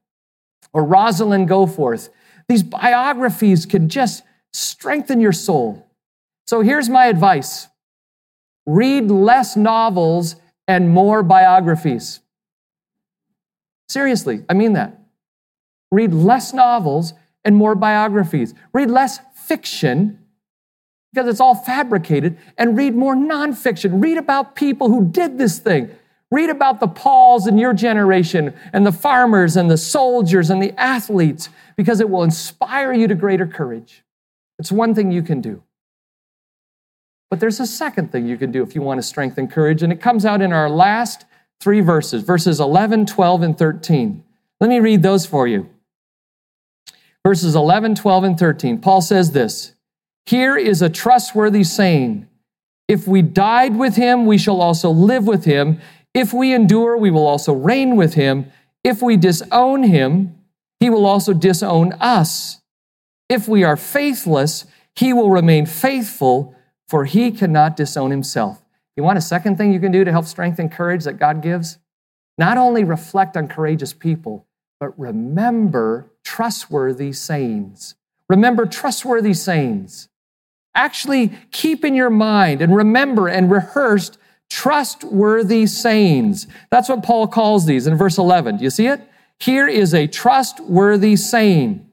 or 0.73 0.85
Rosalind 0.85 1.49
Goforth. 1.49 2.09
These 2.49 2.63
biographies 2.63 3.67
can 3.67 3.89
just 3.89 4.23
strengthen 4.53 5.21
your 5.21 5.33
soul. 5.33 5.87
So 6.47 6.61
here's 6.61 6.89
my 6.89 7.07
advice 7.07 7.69
read 8.67 9.11
less 9.11 9.57
novels 9.57 10.37
and 10.69 10.91
more 10.91 11.23
biographies. 11.23 12.21
Seriously, 13.89 14.45
I 14.49 14.55
mean 14.55 14.73
that. 14.73 14.99
Read 15.93 16.13
less 16.13 16.53
novels 16.53 17.15
and 17.45 17.55
more 17.55 17.75
biographies. 17.75 18.55
Read 18.73 18.91
less 18.91 19.21
fiction 19.35 20.19
because 21.13 21.29
it's 21.29 21.41
all 21.41 21.55
fabricated 21.55 22.37
and 22.59 22.77
read 22.77 22.95
more 22.95 23.15
nonfiction. 23.15 24.03
Read 24.03 24.19
about 24.19 24.57
people 24.57 24.89
who 24.89 25.09
did 25.09 25.39
this 25.39 25.59
thing. 25.59 25.89
Read 26.33 26.51
about 26.51 26.81
the 26.81 26.89
Pauls 26.89 27.47
in 27.47 27.57
your 27.57 27.73
generation 27.73 28.53
and 28.73 28.85
the 28.85 28.93
farmers 28.93 29.57
and 29.57 29.71
the 29.71 29.79
soldiers 29.79 30.51
and 30.51 30.61
the 30.61 30.79
athletes 30.79 31.49
because 31.77 32.01
it 32.01 32.11
will 32.11 32.25
inspire 32.25 32.93
you 32.93 33.07
to 33.07 33.15
greater 33.15 33.47
courage. 33.47 34.03
It's 34.59 34.73
one 34.73 34.95
thing 34.95 35.13
you 35.13 35.23
can 35.23 35.41
do. 35.41 35.63
But 37.31 37.41
there's 37.41 37.61
a 37.61 37.67
second 37.67 38.13
thing 38.13 38.27
you 38.27 38.37
can 38.37 38.53
do 38.53 38.63
if 38.63 38.75
you 38.75 38.83
want 38.83 38.99
to 38.99 39.03
strengthen 39.03 39.49
courage, 39.49 39.83
and 39.83 39.93
it 39.93 40.01
comes 40.01 40.25
out 40.25 40.43
in 40.43 40.53
our 40.53 40.71
last 40.71 41.25
three 41.61 41.81
verses, 41.81 42.23
verses 42.23 42.61
11, 42.61 43.07
12, 43.07 43.43
and 43.43 43.59
13. 43.59 44.25
Let 44.61 44.71
me 44.71 44.81
read 44.81 45.03
those 45.03 45.27
for 45.27 45.47
you 45.47 45.69
verses 47.27 47.57
11, 47.57 47.97
12, 47.97 48.23
and 48.23 48.39
13. 48.39 48.79
Paul 48.79 49.01
says 49.01 49.33
this 49.33 49.73
Here 50.27 50.57
is 50.57 50.81
a 50.81 50.89
trustworthy 50.89 51.65
saying 51.65 52.29
If 52.87 53.09
we 53.09 53.21
died 53.21 53.75
with 53.75 53.97
him, 53.97 54.27
we 54.27 54.39
shall 54.39 54.61
also 54.61 54.91
live 54.91 55.27
with 55.27 55.45
him. 55.45 55.81
If 56.15 56.33
we 56.33 56.55
endure, 56.55 56.97
we 56.97 57.11
will 57.11 57.27
also 57.27 57.53
reign 57.53 57.97
with 57.97 58.15
him. 58.15 58.53
If 58.85 59.03
we 59.03 59.17
disown 59.17 59.83
him, 59.83 60.39
he 60.79 60.89
will 60.89 61.05
also 61.05 61.33
disown 61.33 61.95
us. 61.95 62.61
If 63.29 63.49
we 63.49 63.65
are 63.65 63.77
faithless, 63.77 64.65
he 64.95 65.13
will 65.13 65.31
remain 65.31 65.67
faithful, 65.67 66.55
for 66.89 67.05
he 67.05 67.31
cannot 67.31 67.77
disown 67.77 68.11
himself. 68.11 68.63
You 68.97 69.03
want 69.03 69.19
a 69.19 69.23
second 69.23 69.57
thing 69.57 69.73
you 69.73 69.81
can 69.81 69.93
do 69.93 70.05
to 70.05 70.13
help 70.13 70.25
strengthen 70.25 70.69
courage 70.69 71.05
that 71.05 71.19
God 71.19 71.43
gives? 71.43 71.79
Not 72.39 72.57
only 72.57 72.85
reflect 72.85 73.37
on 73.37 73.49
courageous 73.49 73.93
people, 73.93 74.47
but 74.79 74.99
remember 74.99 76.11
trustworthy 76.25 77.13
sayings. 77.13 77.95
remember 78.29 78.67
trustworthy 78.67 79.33
sayings. 79.33 80.09
Actually, 80.75 81.33
keep 81.53 81.85
in 81.85 81.95
your 81.95 82.11
mind 82.11 82.61
and 82.61 82.75
remember 82.75 83.29
and 83.29 83.51
rehearse 83.51 84.11
trustworthy 84.51 85.67
sayings. 85.67 86.47
That's 86.71 86.89
what 86.89 87.03
Paul 87.03 87.29
calls 87.29 87.67
these 87.67 87.87
in 87.87 87.97
verse 87.97 88.19
11. 88.19 88.59
Do 88.59 88.65
you 88.65 88.71
see 88.71 88.87
it? 88.89 89.01
Here 89.39 89.67
is 89.69 89.95
a 89.95 90.07
trustworthy 90.07 91.17
saying. 91.17 91.89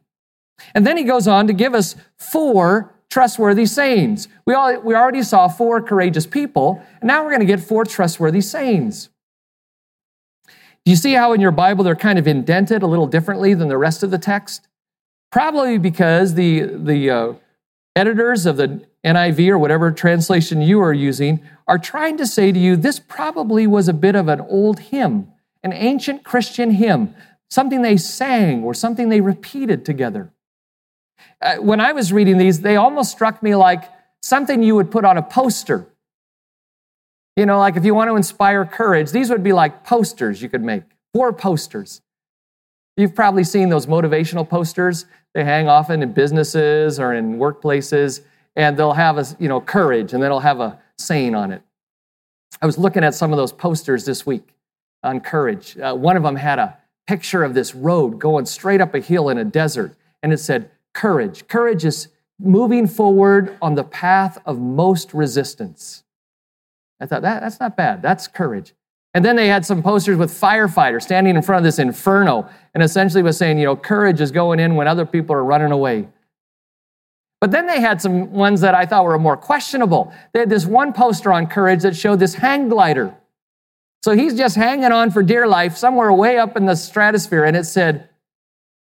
And 0.73 0.85
then 0.85 0.97
he 0.97 1.03
goes 1.03 1.27
on 1.27 1.47
to 1.47 1.53
give 1.53 1.73
us 1.73 1.95
four 2.17 2.92
trustworthy 3.13 3.67
sayings. 3.67 4.27
We, 4.47 4.55
all, 4.55 4.81
we 4.81 4.95
already 4.95 5.21
saw 5.21 5.47
four 5.47 5.83
courageous 5.83 6.25
people, 6.25 6.81
and 6.99 7.07
now 7.07 7.23
we're 7.23 7.29
going 7.29 7.41
to 7.41 7.45
get 7.45 7.59
four 7.59 7.85
trustworthy 7.85 8.41
sayings. 8.41 9.09
Do 10.47 10.89
you 10.89 10.95
see 10.95 11.13
how 11.13 11.31
in 11.33 11.39
your 11.39 11.51
Bible 11.51 11.83
they're 11.83 11.95
kind 11.95 12.17
of 12.17 12.27
indented 12.27 12.81
a 12.81 12.87
little 12.87 13.05
differently 13.05 13.53
than 13.53 13.67
the 13.67 13.77
rest 13.77 14.01
of 14.01 14.09
the 14.09 14.17
text? 14.17 14.67
Probably 15.31 15.77
because 15.77 16.33
the, 16.33 16.61
the 16.61 17.11
uh, 17.11 17.33
editors 17.95 18.47
of 18.47 18.57
the 18.57 18.83
NIV 19.05 19.47
or 19.49 19.59
whatever 19.59 19.91
translation 19.91 20.63
you 20.63 20.81
are 20.81 20.91
using 20.91 21.39
are 21.67 21.77
trying 21.77 22.17
to 22.17 22.25
say 22.25 22.51
to 22.51 22.57
you 22.57 22.75
this 22.75 22.97
probably 22.97 23.67
was 23.67 23.87
a 23.87 23.93
bit 23.93 24.15
of 24.15 24.27
an 24.27 24.41
old 24.41 24.79
hymn, 24.79 25.31
an 25.61 25.71
ancient 25.71 26.23
Christian 26.23 26.71
hymn, 26.71 27.13
something 27.51 27.83
they 27.83 27.95
sang 27.95 28.63
or 28.63 28.73
something 28.73 29.09
they 29.09 29.21
repeated 29.21 29.85
together. 29.85 30.33
Uh, 31.41 31.57
when 31.57 31.79
I 31.79 31.91
was 31.91 32.13
reading 32.13 32.37
these, 32.37 32.61
they 32.61 32.75
almost 32.75 33.11
struck 33.11 33.43
me 33.43 33.55
like 33.55 33.83
something 34.21 34.63
you 34.63 34.75
would 34.75 34.91
put 34.91 35.05
on 35.05 35.17
a 35.17 35.23
poster 35.23 35.87
you 37.35 37.47
know, 37.47 37.57
like 37.57 37.75
if 37.75 37.85
you 37.85 37.95
want 37.95 38.09
to 38.09 38.15
inspire 38.15 38.63
courage, 38.65 39.11
these 39.11 39.29
would 39.29 39.43
be 39.43 39.53
like 39.53 39.83
posters 39.83 40.41
you 40.41 40.49
could 40.49 40.63
make, 40.63 40.83
four 41.13 41.33
posters. 41.33 42.01
You've 42.95 43.15
probably 43.15 43.43
seen 43.43 43.69
those 43.69 43.87
motivational 43.87 44.47
posters. 44.47 45.05
They 45.33 45.43
hang 45.43 45.67
often 45.67 46.03
in 46.03 46.13
businesses 46.13 46.99
or 46.99 47.13
in 47.13 47.37
workplaces, 47.37 48.21
and 48.55 48.77
they'll 48.77 48.93
have 48.93 49.17
a, 49.17 49.25
you 49.39 49.47
know, 49.47 49.59
courage, 49.59 50.13
and 50.13 50.21
then 50.21 50.27
it'll 50.27 50.41
have 50.41 50.59
a 50.59 50.79
saying 50.99 51.33
on 51.33 51.51
it. 51.51 51.63
I 52.61 52.67
was 52.67 52.77
looking 52.77 53.03
at 53.03 53.15
some 53.15 53.31
of 53.31 53.37
those 53.37 53.51
posters 53.51 54.05
this 54.05 54.27
week 54.27 54.53
on 55.01 55.19
courage. 55.19 55.75
Uh, 55.79 55.95
one 55.95 56.15
of 56.15 56.21
them 56.21 56.35
had 56.35 56.59
a 56.59 56.77
picture 57.07 57.43
of 57.43 57.55
this 57.55 57.73
road 57.73 58.19
going 58.19 58.45
straight 58.45 58.79
up 58.79 58.93
a 58.93 58.99
hill 58.99 59.29
in 59.29 59.39
a 59.39 59.43
desert, 59.43 59.95
and 60.21 60.31
it 60.31 60.37
said, 60.37 60.69
Courage. 60.93 61.47
Courage 61.47 61.85
is 61.85 62.09
moving 62.39 62.87
forward 62.87 63.57
on 63.61 63.75
the 63.75 63.83
path 63.83 64.37
of 64.45 64.59
most 64.59 65.13
resistance. 65.13 66.03
I 66.99 67.05
thought, 67.05 67.21
that, 67.21 67.41
that's 67.41 67.59
not 67.59 67.75
bad. 67.75 68.01
That's 68.01 68.27
courage. 68.27 68.73
And 69.13 69.23
then 69.23 69.35
they 69.35 69.47
had 69.47 69.65
some 69.65 69.83
posters 69.83 70.17
with 70.17 70.31
firefighters 70.31 71.03
standing 71.03 71.35
in 71.35 71.41
front 71.41 71.59
of 71.59 71.63
this 71.63 71.77
inferno 71.77 72.49
and 72.73 72.81
essentially 72.81 73.21
was 73.21 73.37
saying, 73.37 73.59
you 73.59 73.65
know, 73.65 73.75
courage 73.75 74.21
is 74.21 74.31
going 74.31 74.59
in 74.59 74.75
when 74.75 74.87
other 74.87 75.05
people 75.05 75.35
are 75.35 75.43
running 75.43 75.71
away. 75.71 76.07
But 77.39 77.51
then 77.51 77.67
they 77.67 77.81
had 77.81 78.01
some 78.01 78.31
ones 78.31 78.61
that 78.61 78.73
I 78.73 78.85
thought 78.85 79.03
were 79.03 79.19
more 79.19 79.37
questionable. 79.37 80.13
They 80.31 80.39
had 80.39 80.49
this 80.49 80.65
one 80.65 80.93
poster 80.93 81.31
on 81.31 81.47
courage 81.47 81.81
that 81.81 81.95
showed 81.95 82.19
this 82.19 82.35
hang 82.35 82.69
glider. 82.69 83.13
So 84.01 84.15
he's 84.15 84.35
just 84.35 84.55
hanging 84.55 84.91
on 84.91 85.11
for 85.11 85.21
dear 85.21 85.45
life 85.45 85.77
somewhere 85.77 86.11
way 86.11 86.37
up 86.37 86.57
in 86.57 86.65
the 86.65 86.75
stratosphere. 86.75 87.43
And 87.43 87.55
it 87.55 87.65
said, 87.65 88.09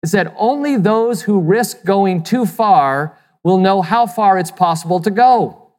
it 0.03 0.09
said, 0.09 0.35
only 0.37 0.77
those 0.77 1.23
who 1.23 1.41
risk 1.41 1.85
going 1.85 2.23
too 2.23 2.45
far 2.45 3.17
will 3.45 3.59
know 3.59 3.83
how 3.83 4.07
far 4.07 4.39
it's 4.39 4.51
possible 4.51 5.01
to 5.01 5.11
go. 5.11 5.73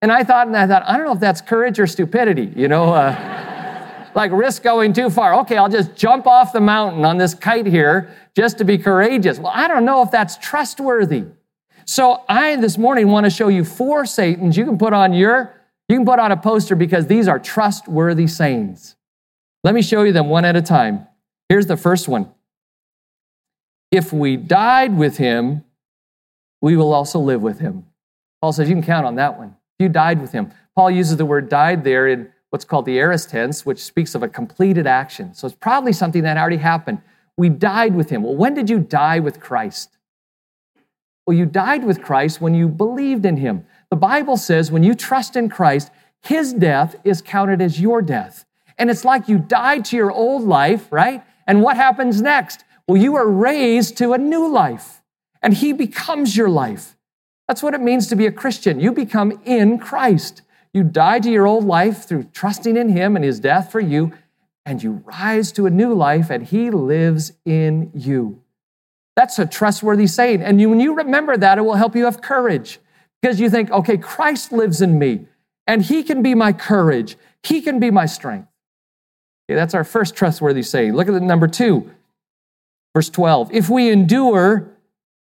And 0.00 0.12
I 0.12 0.24
thought, 0.24 0.46
and 0.46 0.56
I 0.56 0.66
thought, 0.66 0.84
I 0.86 0.96
don't 0.96 1.06
know 1.06 1.12
if 1.12 1.20
that's 1.20 1.40
courage 1.40 1.78
or 1.78 1.86
stupidity, 1.86 2.52
you 2.56 2.68
know, 2.68 2.92
uh, 2.92 4.10
like 4.14 4.32
risk 4.32 4.62
going 4.62 4.92
too 4.92 5.10
far. 5.10 5.34
Okay, 5.40 5.56
I'll 5.56 5.68
just 5.68 5.94
jump 5.96 6.26
off 6.26 6.52
the 6.52 6.60
mountain 6.60 7.04
on 7.04 7.18
this 7.18 7.34
kite 7.34 7.66
here 7.66 8.10
just 8.36 8.58
to 8.58 8.64
be 8.64 8.78
courageous. 8.78 9.38
Well, 9.38 9.52
I 9.54 9.68
don't 9.68 9.84
know 9.84 10.02
if 10.02 10.10
that's 10.10 10.36
trustworthy. 10.36 11.24
So 11.86 12.22
I 12.28 12.56
this 12.56 12.78
morning 12.78 13.08
want 13.08 13.24
to 13.24 13.30
show 13.30 13.48
you 13.48 13.64
four 13.64 14.06
Satans 14.06 14.56
you 14.56 14.64
can 14.64 14.78
put 14.78 14.94
on 14.94 15.12
your, 15.12 15.54
you 15.88 15.96
can 15.96 16.06
put 16.06 16.18
on 16.18 16.32
a 16.32 16.36
poster 16.36 16.74
because 16.74 17.06
these 17.06 17.28
are 17.28 17.38
trustworthy 17.38 18.26
sayings. 18.26 18.96
Let 19.62 19.74
me 19.74 19.82
show 19.82 20.02
you 20.02 20.12
them 20.12 20.28
one 20.28 20.44
at 20.44 20.56
a 20.56 20.62
time. 20.62 21.06
Here's 21.48 21.66
the 21.66 21.76
first 21.76 22.08
one. 22.08 22.30
If 23.94 24.12
we 24.12 24.36
died 24.36 24.98
with 24.98 25.18
him, 25.18 25.62
we 26.60 26.76
will 26.76 26.92
also 26.92 27.20
live 27.20 27.42
with 27.42 27.60
him. 27.60 27.86
Paul 28.40 28.52
says 28.52 28.68
you 28.68 28.74
can 28.74 28.82
count 28.82 29.06
on 29.06 29.14
that 29.14 29.38
one. 29.38 29.54
You 29.78 29.88
died 29.88 30.20
with 30.20 30.32
him. 30.32 30.50
Paul 30.74 30.90
uses 30.90 31.16
the 31.16 31.24
word 31.24 31.48
died 31.48 31.84
there 31.84 32.08
in 32.08 32.28
what's 32.50 32.64
called 32.64 32.86
the 32.86 32.98
aorist 32.98 33.30
tense, 33.30 33.64
which 33.64 33.78
speaks 33.78 34.16
of 34.16 34.24
a 34.24 34.28
completed 34.28 34.88
action. 34.88 35.32
So 35.32 35.46
it's 35.46 35.56
probably 35.56 35.92
something 35.92 36.24
that 36.24 36.36
already 36.36 36.56
happened. 36.56 37.02
We 37.36 37.48
died 37.48 37.94
with 37.94 38.10
him. 38.10 38.24
Well, 38.24 38.34
when 38.34 38.54
did 38.54 38.68
you 38.68 38.80
die 38.80 39.20
with 39.20 39.38
Christ? 39.38 39.96
Well, 41.24 41.36
you 41.36 41.46
died 41.46 41.84
with 41.84 42.02
Christ 42.02 42.40
when 42.40 42.52
you 42.52 42.66
believed 42.66 43.24
in 43.24 43.36
him. 43.36 43.64
The 43.90 43.96
Bible 43.96 44.36
says 44.36 44.72
when 44.72 44.82
you 44.82 44.96
trust 44.96 45.36
in 45.36 45.48
Christ, 45.48 45.92
his 46.20 46.52
death 46.52 46.96
is 47.04 47.22
counted 47.22 47.62
as 47.62 47.80
your 47.80 48.02
death. 48.02 48.44
And 48.76 48.90
it's 48.90 49.04
like 49.04 49.28
you 49.28 49.38
died 49.38 49.84
to 49.84 49.96
your 49.96 50.10
old 50.10 50.42
life, 50.42 50.90
right? 50.90 51.22
And 51.46 51.62
what 51.62 51.76
happens 51.76 52.20
next? 52.20 52.64
Well, 52.86 53.00
you 53.00 53.16
are 53.16 53.28
raised 53.28 53.96
to 53.98 54.12
a 54.12 54.18
new 54.18 54.46
life, 54.48 55.02
and 55.42 55.54
he 55.54 55.72
becomes 55.72 56.36
your 56.36 56.48
life. 56.48 56.96
That's 57.48 57.62
what 57.62 57.74
it 57.74 57.80
means 57.80 58.06
to 58.08 58.16
be 58.16 58.26
a 58.26 58.32
Christian. 58.32 58.80
You 58.80 58.92
become 58.92 59.40
in 59.44 59.78
Christ. 59.78 60.42
You 60.72 60.82
die 60.82 61.20
to 61.20 61.30
your 61.30 61.46
old 61.46 61.64
life 61.64 62.04
through 62.04 62.24
trusting 62.32 62.76
in 62.76 62.88
Him 62.88 63.16
and 63.16 63.24
His 63.24 63.38
death 63.40 63.70
for 63.70 63.80
you, 63.80 64.12
and 64.66 64.82
you 64.82 65.02
rise 65.04 65.52
to 65.52 65.66
a 65.66 65.70
new 65.70 65.94
life, 65.94 66.30
and 66.30 66.42
He 66.42 66.70
lives 66.70 67.32
in 67.44 67.90
you. 67.94 68.42
That's 69.14 69.38
a 69.38 69.46
trustworthy 69.46 70.08
saying. 70.08 70.42
And 70.42 70.60
you, 70.60 70.68
when 70.68 70.80
you 70.80 70.94
remember 70.94 71.36
that, 71.36 71.58
it 71.58 71.62
will 71.62 71.74
help 71.74 71.94
you 71.94 72.06
have 72.06 72.20
courage 72.20 72.80
because 73.22 73.38
you 73.38 73.48
think, 73.48 73.70
okay, 73.70 73.96
Christ 73.96 74.50
lives 74.52 74.82
in 74.82 74.98
me, 74.98 75.26
and 75.66 75.82
He 75.82 76.02
can 76.02 76.22
be 76.22 76.34
my 76.34 76.52
courage, 76.52 77.16
He 77.42 77.60
can 77.60 77.78
be 77.78 77.90
my 77.90 78.06
strength. 78.06 78.48
Okay, 79.48 79.54
that's 79.54 79.74
our 79.74 79.84
first 79.84 80.16
trustworthy 80.16 80.62
saying. 80.62 80.94
Look 80.94 81.06
at 81.06 81.14
the 81.14 81.20
number 81.20 81.46
two, 81.46 81.90
verse 82.94 83.10
12. 83.10 83.52
If 83.52 83.68
we 83.68 83.90
endure, 83.90 84.70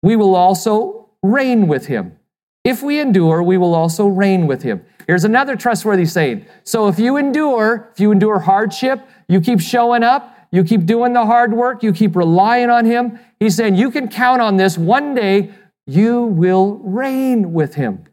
we 0.02 0.16
will 0.16 0.36
also 0.36 1.10
reign 1.22 1.68
with 1.68 1.88
him. 1.88 2.18
If 2.64 2.82
we 2.82 3.00
endure, 3.00 3.44
we 3.44 3.58
will 3.58 3.76
also 3.76 4.08
reign 4.08 4.48
with 4.48 4.64
him. 4.64 4.84
Here's 5.06 5.24
another 5.24 5.56
trustworthy 5.56 6.06
saying. 6.06 6.46
So 6.64 6.88
if 6.88 7.00
you 7.00 7.18
endure, 7.18 7.90
if 7.94 8.00
you 8.00 8.12
endure 8.12 8.40
hardship, 8.40 9.08
you 9.30 9.40
keep 9.40 9.62
showing 9.62 10.04
up, 10.04 10.36
you 10.52 10.64
keep 10.64 10.86
doing 10.86 11.14
the 11.14 11.26
hard 11.26 11.54
work, 11.54 11.84
you 11.84 11.94
keep 11.94 12.16
relying 12.16 12.70
on 12.70 12.86
him, 12.86 13.20
he's 13.40 13.56
saying 13.56 13.76
you 13.76 13.92
can 13.92 14.08
count 14.08 14.42
on 14.42 14.58
this. 14.58 14.78
One 14.78 15.16
day 15.16 15.52
you 15.86 16.24
will 16.24 16.78
reign 16.80 17.54
with 17.54 17.76
him. 17.76 18.04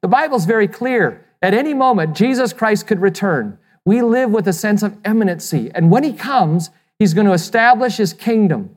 The 0.00 0.08
Bible's 0.08 0.44
very 0.44 0.68
clear. 0.68 1.24
At 1.40 1.54
any 1.54 1.74
moment, 1.74 2.16
Jesus 2.16 2.52
Christ 2.52 2.86
could 2.86 3.00
return. 3.00 3.58
We 3.84 4.02
live 4.02 4.30
with 4.30 4.48
a 4.48 4.52
sense 4.52 4.82
of 4.82 4.98
imminency. 5.04 5.70
And 5.74 5.90
when 5.90 6.02
he 6.02 6.12
comes, 6.12 6.70
he's 6.98 7.14
going 7.14 7.26
to 7.26 7.32
establish 7.32 7.96
his 7.96 8.12
kingdom. 8.12 8.76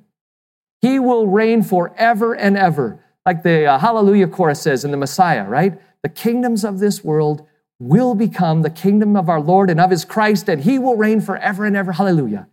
He 0.81 0.99
will 0.99 1.27
reign 1.27 1.63
forever 1.63 2.33
and 2.33 2.57
ever 2.57 2.99
like 3.25 3.43
the 3.43 3.65
uh, 3.65 3.77
Hallelujah 3.77 4.27
chorus 4.27 4.61
says 4.61 4.83
in 4.83 4.91
the 4.91 4.97
Messiah, 4.97 5.47
right? 5.47 5.79
The 6.01 6.09
kingdoms 6.09 6.63
of 6.63 6.79
this 6.79 7.03
world 7.03 7.47
will 7.79 8.15
become 8.15 8.61
the 8.61 8.69
kingdom 8.69 9.15
of 9.15 9.29
our 9.29 9.39
Lord 9.39 9.69
and 9.69 9.79
of 9.79 9.91
his 9.91 10.05
Christ, 10.05 10.49
and 10.49 10.63
he 10.63 10.79
will 10.79 10.95
reign 10.95 11.21
forever 11.21 11.65
and 11.65 11.75
ever. 11.75 11.91
Hallelujah. 11.91 12.47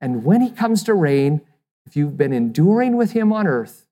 And 0.00 0.24
when 0.24 0.40
he 0.40 0.50
comes 0.50 0.82
to 0.84 0.94
reign, 0.94 1.40
if 1.86 1.96
you've 1.96 2.16
been 2.16 2.32
enduring 2.32 2.96
with 2.96 3.12
him 3.12 3.32
on 3.32 3.46
earth, 3.46 3.86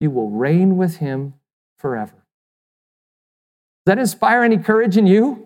you 0.00 0.10
will 0.10 0.30
reign 0.30 0.76
with 0.76 0.96
him 0.96 1.34
forever. 1.78 2.12
Does 3.84 3.94
that 3.94 3.98
inspire 3.98 4.42
any 4.42 4.58
courage 4.58 4.96
in 4.96 5.06
you? 5.06 5.45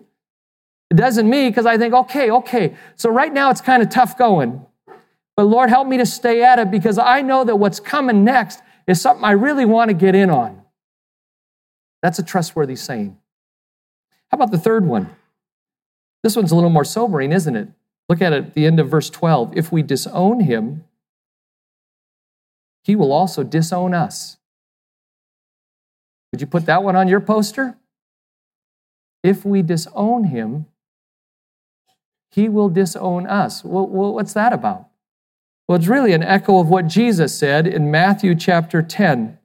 It 0.91 0.97
doesn't 0.97 1.29
me 1.29 1.47
because 1.47 1.65
I 1.65 1.77
think, 1.77 1.93
okay, 1.93 2.29
okay, 2.29 2.75
so 2.97 3.09
right 3.09 3.31
now 3.33 3.49
it's 3.49 3.61
kind 3.61 3.81
of 3.81 3.89
tough 3.89 4.17
going. 4.17 4.65
But 5.37 5.43
Lord, 5.43 5.69
help 5.69 5.87
me 5.87 5.95
to 5.97 6.05
stay 6.05 6.43
at 6.43 6.59
it 6.59 6.69
because 6.69 6.97
I 6.97 7.21
know 7.21 7.45
that 7.45 7.55
what's 7.55 7.79
coming 7.79 8.25
next 8.25 8.61
is 8.87 8.99
something 8.99 9.23
I 9.23 9.31
really 9.31 9.63
want 9.63 9.87
to 9.87 9.93
get 9.93 10.15
in 10.15 10.29
on. 10.29 10.61
That's 12.03 12.19
a 12.19 12.23
trustworthy 12.23 12.75
saying. 12.75 13.17
How 14.29 14.35
about 14.35 14.51
the 14.51 14.57
third 14.57 14.85
one? 14.85 15.09
This 16.23 16.35
one's 16.35 16.51
a 16.51 16.55
little 16.55 16.69
more 16.69 16.83
sobering, 16.83 17.31
isn't 17.31 17.55
it? 17.55 17.69
Look 18.09 18.21
at 18.21 18.33
it 18.33 18.47
at 18.47 18.53
the 18.53 18.65
end 18.65 18.77
of 18.81 18.89
verse 18.89 19.09
12. 19.09 19.57
If 19.57 19.71
we 19.71 19.83
disown 19.83 20.41
him, 20.41 20.83
he 22.83 22.97
will 22.97 23.13
also 23.13 23.43
disown 23.43 23.93
us. 23.93 24.35
Would 26.33 26.41
you 26.41 26.47
put 26.47 26.65
that 26.65 26.83
one 26.83 26.97
on 26.97 27.07
your 27.07 27.21
poster? 27.21 27.77
If 29.23 29.45
we 29.45 29.61
disown 29.61 30.25
him, 30.25 30.65
he 32.31 32.49
will 32.49 32.69
disown 32.69 33.27
us. 33.27 33.63
Well, 33.63 33.87
what's 33.87 34.33
that 34.33 34.53
about? 34.53 34.87
Well, 35.67 35.77
it's 35.77 35.87
really 35.87 36.13
an 36.13 36.23
echo 36.23 36.59
of 36.59 36.69
what 36.69 36.87
Jesus 36.87 37.37
said 37.37 37.67
in 37.67 37.91
Matthew 37.91 38.35
chapter 38.35 38.81
10. 38.81 39.37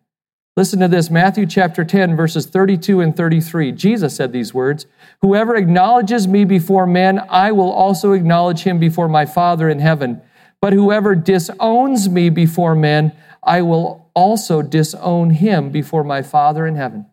Listen 0.56 0.80
to 0.80 0.88
this 0.88 1.10
Matthew 1.10 1.44
chapter 1.44 1.84
10, 1.84 2.16
verses 2.16 2.46
32 2.46 3.00
and 3.00 3.14
33. 3.14 3.72
Jesus 3.72 4.16
said 4.16 4.32
these 4.32 4.54
words 4.54 4.86
Whoever 5.20 5.54
acknowledges 5.54 6.26
me 6.26 6.44
before 6.44 6.86
men, 6.86 7.20
I 7.28 7.52
will 7.52 7.70
also 7.70 8.12
acknowledge 8.12 8.60
him 8.60 8.78
before 8.78 9.08
my 9.08 9.26
Father 9.26 9.68
in 9.68 9.80
heaven. 9.80 10.22
But 10.62 10.72
whoever 10.72 11.14
disowns 11.14 12.08
me 12.08 12.30
before 12.30 12.74
men, 12.74 13.12
I 13.42 13.62
will 13.62 14.10
also 14.14 14.62
disown 14.62 15.30
him 15.30 15.70
before 15.70 16.02
my 16.02 16.22
Father 16.22 16.66
in 16.66 16.74
heaven. 16.74 17.06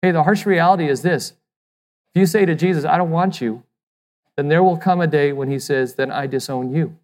Hey, 0.00 0.12
the 0.12 0.22
harsh 0.22 0.46
reality 0.46 0.88
is 0.88 1.02
this 1.02 1.32
if 2.14 2.20
you 2.20 2.26
say 2.26 2.46
to 2.46 2.54
Jesus, 2.54 2.84
I 2.84 2.96
don't 2.96 3.10
want 3.10 3.40
you, 3.40 3.62
then 4.36 4.48
there 4.48 4.62
will 4.62 4.76
come 4.76 5.00
a 5.00 5.06
day 5.06 5.32
when 5.32 5.50
he 5.50 5.58
says, 5.58 5.94
Then 5.94 6.10
I 6.10 6.26
disown 6.26 6.72
you. 6.74 6.96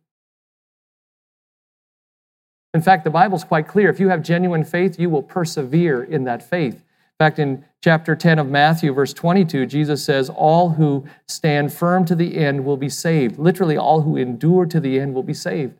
In 2.72 2.80
fact, 2.80 3.02
the 3.02 3.10
Bible's 3.10 3.42
quite 3.42 3.66
clear. 3.66 3.90
If 3.90 3.98
you 3.98 4.08
have 4.08 4.22
genuine 4.22 4.64
faith, 4.64 4.98
you 4.98 5.10
will 5.10 5.22
persevere 5.22 6.04
in 6.04 6.24
that 6.24 6.48
faith. 6.48 6.74
In 6.74 7.26
fact, 7.26 7.38
in 7.38 7.64
chapter 7.82 8.14
10 8.14 8.38
of 8.38 8.48
Matthew, 8.48 8.92
verse 8.92 9.12
22, 9.12 9.66
Jesus 9.66 10.04
says, 10.04 10.30
All 10.30 10.70
who 10.70 11.04
stand 11.26 11.72
firm 11.72 12.04
to 12.04 12.14
the 12.14 12.38
end 12.38 12.64
will 12.64 12.76
be 12.76 12.88
saved. 12.88 13.38
Literally, 13.38 13.76
all 13.76 14.02
who 14.02 14.16
endure 14.16 14.66
to 14.66 14.78
the 14.78 15.00
end 15.00 15.14
will 15.14 15.24
be 15.24 15.34
saved. 15.34 15.74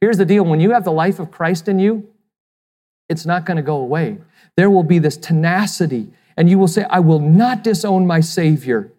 Here's 0.00 0.18
the 0.18 0.26
deal 0.26 0.44
when 0.44 0.60
you 0.60 0.72
have 0.72 0.84
the 0.84 0.92
life 0.92 1.20
of 1.20 1.30
Christ 1.30 1.68
in 1.68 1.78
you, 1.78 2.08
it's 3.08 3.24
not 3.24 3.46
going 3.46 3.56
to 3.56 3.62
go 3.62 3.76
away. 3.76 4.18
There 4.56 4.70
will 4.70 4.82
be 4.82 4.98
this 4.98 5.16
tenacity, 5.16 6.08
and 6.36 6.50
you 6.50 6.58
will 6.58 6.68
say, 6.68 6.84
I 6.90 7.00
will 7.00 7.20
not 7.20 7.62
disown 7.62 8.06
my 8.06 8.20
Savior. 8.20 8.92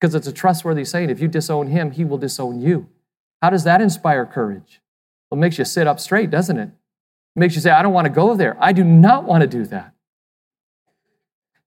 Because 0.00 0.14
it's 0.14 0.26
a 0.26 0.32
trustworthy 0.32 0.84
saying. 0.84 1.10
If 1.10 1.20
you 1.20 1.28
disown 1.28 1.68
him, 1.68 1.92
he 1.92 2.04
will 2.04 2.18
disown 2.18 2.60
you. 2.60 2.88
How 3.42 3.50
does 3.50 3.64
that 3.64 3.80
inspire 3.80 4.26
courage? 4.26 4.80
Well, 5.30 5.38
it 5.38 5.40
makes 5.40 5.58
you 5.58 5.64
sit 5.64 5.86
up 5.86 5.98
straight, 6.00 6.30
doesn't 6.30 6.58
it? 6.58 6.68
It 6.68 7.40
makes 7.40 7.54
you 7.54 7.60
say, 7.60 7.70
I 7.70 7.82
don't 7.82 7.92
want 7.92 8.06
to 8.06 8.12
go 8.12 8.34
there. 8.34 8.56
I 8.60 8.72
do 8.72 8.84
not 8.84 9.24
want 9.24 9.40
to 9.42 9.46
do 9.46 9.64
that. 9.66 9.92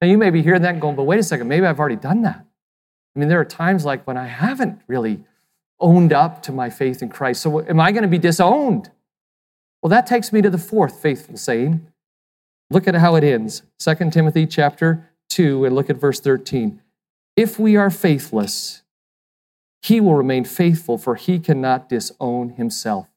Now, 0.02 0.08
you 0.08 0.18
may 0.18 0.30
be 0.30 0.42
hearing 0.42 0.62
that 0.62 0.74
and 0.74 0.82
going, 0.82 0.96
but 0.96 1.04
wait 1.04 1.20
a 1.20 1.24
second, 1.24 1.48
maybe 1.48 1.66
I've 1.66 1.80
already 1.80 1.96
done 1.96 2.22
that. 2.22 2.46
I 3.16 3.20
mean, 3.20 3.30
there 3.30 3.40
are 3.40 3.46
times 3.46 3.84
like 3.84 4.06
when 4.06 4.16
I 4.16 4.28
haven't 4.28 4.80
really 4.88 5.24
owned 5.80 6.14
up 6.14 6.44
to 6.44 6.52
my 6.52 6.70
faith 6.70 7.02
in 7.02 7.10
Christ. 7.10 7.42
So, 7.42 7.62
am 7.68 7.80
I 7.80 7.92
going 7.92 8.04
to 8.04 8.08
be 8.08 8.20
disowned? 8.20 8.92
Well, 9.82 9.90
that 9.90 10.06
takes 10.06 10.32
me 10.32 10.42
to 10.42 10.50
the 10.50 10.58
fourth 10.58 11.00
faithful 11.00 11.38
saying. 11.38 11.88
Look 12.70 12.88
at 12.88 12.96
how 12.96 13.16
it 13.16 13.24
ends. 13.24 13.64
2 13.80 14.12
Timothy 14.12 14.46
chapter 14.46 15.10
2, 15.30 15.66
and 15.66 15.76
look 15.76 15.90
at 15.90 15.98
verse 15.98 16.20
13. 16.20 16.82
If 17.36 17.60
we 17.60 17.76
are 17.76 17.90
faithless, 17.90 18.82
he 19.82 20.02
will 20.02 20.16
remain 20.16 20.44
faithful, 20.44 20.98
for 20.98 21.16
he 21.16 21.40
cannot 21.40 21.88
disown 21.90 22.50
himself. 22.50 23.08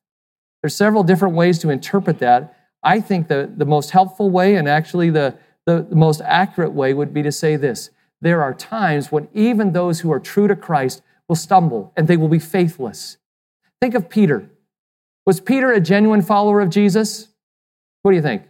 There's 0.63 0.77
several 0.77 1.03
different 1.03 1.35
ways 1.35 1.59
to 1.61 1.71
interpret 1.71 2.19
that. 2.19 2.55
I 2.83 3.01
think 3.01 3.29
the, 3.29 3.51
the 3.57 3.65
most 3.65 3.91
helpful 3.91 4.31
way, 4.31 4.57
and 4.57 4.69
actually 4.69 5.11
the, 5.11 5.37
the, 5.67 5.87
the 5.89 5.97
most 5.97 6.21
accurate 6.25 6.73
way, 6.73 6.95
would 6.95 7.13
be 7.13 7.23
to 7.23 7.33
say 7.33 7.57
this 7.57 7.91
there 8.21 8.43
are 8.43 8.53
times 8.53 9.11
when 9.11 9.29
even 9.33 9.73
those 9.73 10.01
who 10.01 10.13
are 10.13 10.21
true 10.21 10.47
to 10.47 10.55
Christ 10.55 11.03
will 11.29 11.37
stumble 11.37 11.93
and 11.97 12.07
they 12.07 12.17
will 12.17 12.29
be 12.29 12.39
faithless. 12.39 13.17
Think 13.81 13.95
of 13.95 14.11
Peter. 14.11 14.51
Was 15.25 15.41
Peter 15.41 15.73
a 15.73 15.81
genuine 15.81 16.23
follower 16.23 16.61
of 16.61 16.71
Jesus? 16.71 17.29
What 18.03 18.11
do 18.11 18.17
you 18.17 18.23
think? 18.23 18.43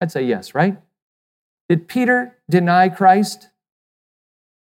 I'd 0.00 0.12
say 0.12 0.24
yes, 0.24 0.54
right? 0.54 0.78
Did 1.68 1.88
Peter 1.88 2.36
deny 2.48 2.88
Christ? 2.88 3.48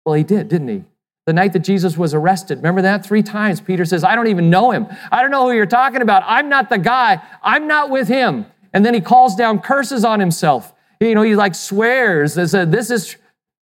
Well, 0.06 0.16
he 0.16 0.24
did, 0.24 0.48
didn't 0.50 0.68
he? 0.68 0.84
The 1.26 1.34
night 1.34 1.54
that 1.54 1.60
Jesus 1.60 1.98
was 1.98 2.14
arrested, 2.14 2.58
remember 2.58 2.82
that? 2.82 3.06
Three 3.06 3.22
times 3.22 3.62
Peter 3.62 3.86
says, 3.86 4.04
I 4.04 4.16
don't 4.16 4.28
even 4.28 4.50
know 4.50 4.72
him. 4.72 4.88
I 5.12 5.22
don't 5.22 5.30
know 5.30 5.48
who 5.48 5.56
you're 5.56 5.68
talking 5.68 6.02
about. 6.02 6.24
I'm 6.26 6.50
not 6.50 6.70
the 6.70 6.80
guy. 6.80 7.22
I'm 7.44 7.68
not 7.68 7.90
with 7.92 8.08
him. 8.08 8.48
And 8.74 8.86
then 8.86 8.94
he 8.94 9.02
calls 9.02 9.36
down 9.36 9.60
curses 9.60 10.04
on 10.04 10.20
himself. 10.20 10.74
You 11.00 11.16
know, 11.16 11.22
he 11.22 11.36
like 11.36 11.56
swears 11.56 12.38
and 12.38 12.50
said, 12.50 12.72
This 12.72 12.90
is. 12.90 13.16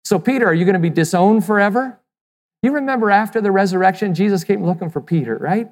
So, 0.05 0.17
Peter, 0.17 0.47
are 0.47 0.53
you 0.53 0.65
going 0.65 0.73
to 0.73 0.79
be 0.79 0.89
disowned 0.89 1.45
forever? 1.45 1.99
You 2.63 2.73
remember 2.73 3.11
after 3.11 3.41
the 3.41 3.51
resurrection, 3.51 4.15
Jesus 4.15 4.43
came 4.43 4.65
looking 4.65 4.89
for 4.89 5.01
Peter, 5.01 5.37
right? 5.37 5.69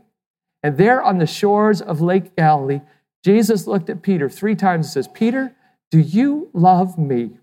And 0.64 0.78
there 0.78 1.02
on 1.02 1.18
the 1.18 1.26
shores 1.26 1.82
of 1.82 2.02
Lake 2.02 2.36
Galilee, 2.36 2.82
Jesus 3.24 3.68
looked 3.68 3.90
at 3.90 4.02
Peter 4.02 4.30
three 4.30 4.56
times 4.56 4.88
and 4.88 4.94
says, 4.94 5.08
Peter, 5.08 5.56
do 5.92 6.00
you 6.00 6.50
love 6.54 6.98
me? 6.98 7.38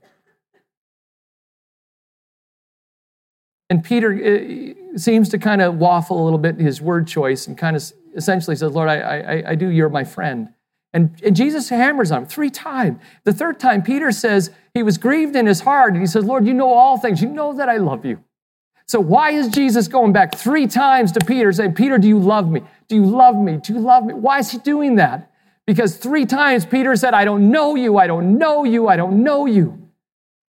And 3.70 3.82
Peter 3.82 4.12
uh, 4.12 4.98
seems 4.98 5.28
to 5.30 5.38
kind 5.38 5.62
of 5.62 5.76
waffle 5.76 6.22
a 6.22 6.24
little 6.24 6.38
bit 6.38 6.56
his 6.56 6.80
word 6.80 7.06
choice 7.06 7.46
and 7.46 7.56
kind 7.56 7.76
of 7.76 7.82
essentially 8.14 8.56
says, 8.56 8.72
Lord, 8.72 8.88
I, 8.88 8.98
I, 8.98 9.50
I 9.50 9.54
do, 9.54 9.68
you're 9.68 9.88
my 9.88 10.04
friend. 10.04 10.48
And, 10.92 11.20
and 11.24 11.34
Jesus 11.34 11.68
hammers 11.70 12.12
on 12.12 12.22
him 12.22 12.28
three 12.28 12.50
times. 12.50 13.00
The 13.24 13.32
third 13.32 13.58
time, 13.58 13.82
Peter 13.82 14.12
says 14.12 14.52
he 14.74 14.84
was 14.84 14.96
grieved 14.96 15.34
in 15.34 15.46
his 15.46 15.60
heart 15.60 15.92
and 15.92 16.00
he 16.00 16.06
says, 16.06 16.24
Lord, 16.24 16.46
you 16.46 16.54
know 16.54 16.72
all 16.72 16.98
things. 16.98 17.20
You 17.20 17.30
know 17.30 17.54
that 17.54 17.68
I 17.68 17.78
love 17.78 18.04
you. 18.04 18.22
So 18.86 19.00
why 19.00 19.30
is 19.30 19.48
Jesus 19.48 19.88
going 19.88 20.12
back 20.12 20.36
three 20.36 20.66
times 20.66 21.10
to 21.12 21.20
Peter 21.20 21.52
saying, 21.52 21.74
Peter, 21.74 21.98
do 21.98 22.06
you 22.06 22.18
love 22.18 22.48
me? 22.50 22.62
Do 22.86 22.94
you 22.94 23.04
love 23.04 23.36
me? 23.36 23.56
Do 23.56 23.72
you 23.72 23.80
love 23.80 24.04
me? 24.04 24.14
Why 24.14 24.38
is 24.38 24.52
he 24.52 24.58
doing 24.58 24.96
that? 24.96 25.32
Because 25.66 25.96
three 25.96 26.26
times 26.26 26.66
Peter 26.66 26.94
said, 26.96 27.14
I 27.14 27.24
don't 27.24 27.50
know 27.50 27.74
you, 27.74 27.98
I 27.98 28.06
don't 28.06 28.38
know 28.38 28.64
you, 28.64 28.88
I 28.88 28.96
don't 28.96 29.22
know 29.22 29.46
you. 29.46 29.88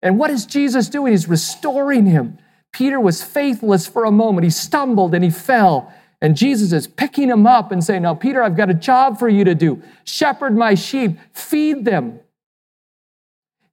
And 0.01 0.18
what 0.18 0.30
is 0.30 0.45
Jesus 0.45 0.89
doing? 0.89 1.14
He's 1.14 1.28
restoring 1.28 2.06
him. 2.06 2.38
Peter 2.74 2.99
was 2.99 3.24
faithless 3.24 3.88
for 3.88 4.06
a 4.06 4.12
moment. 4.12 4.43
He 4.43 4.49
stumbled 4.49 5.14
and 5.14 5.24
he 5.24 5.30
fell. 5.30 5.93
And 6.22 6.36
Jesus 6.36 6.72
is 6.72 6.88
picking 6.88 7.30
him 7.30 7.45
up 7.45 7.72
and 7.72 7.84
saying, 7.84 8.01
Now, 8.01 8.16
Peter, 8.16 8.41
I've 8.41 8.58
got 8.58 8.70
a 8.70 8.74
job 8.74 9.20
for 9.20 9.30
you 9.30 9.43
to 9.43 9.56
do. 9.56 9.82
Shepherd 10.03 10.56
my 10.56 10.74
sheep, 10.74 11.18
feed 11.34 11.86
them. 11.86 12.20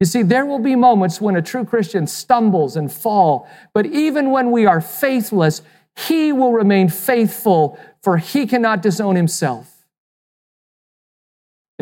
You 0.01 0.07
see, 0.07 0.22
there 0.22 0.45
will 0.45 0.59
be 0.59 0.74
moments 0.74 1.20
when 1.20 1.37
a 1.37 1.43
true 1.43 1.64
Christian 1.64 2.07
stumbles 2.07 2.76
and 2.76 2.93
fall, 2.93 3.49
but 3.72 3.87
even 3.87 4.33
when 4.33 4.51
we 4.51 4.66
are 4.66 4.80
faithless, 4.80 5.62
he 5.97 6.33
will 6.33 6.53
remain 6.53 6.89
faithful, 6.89 7.78
for 8.03 8.16
he 8.16 8.47
cannot 8.47 8.83
disown 8.83 9.14
himself. 9.14 9.72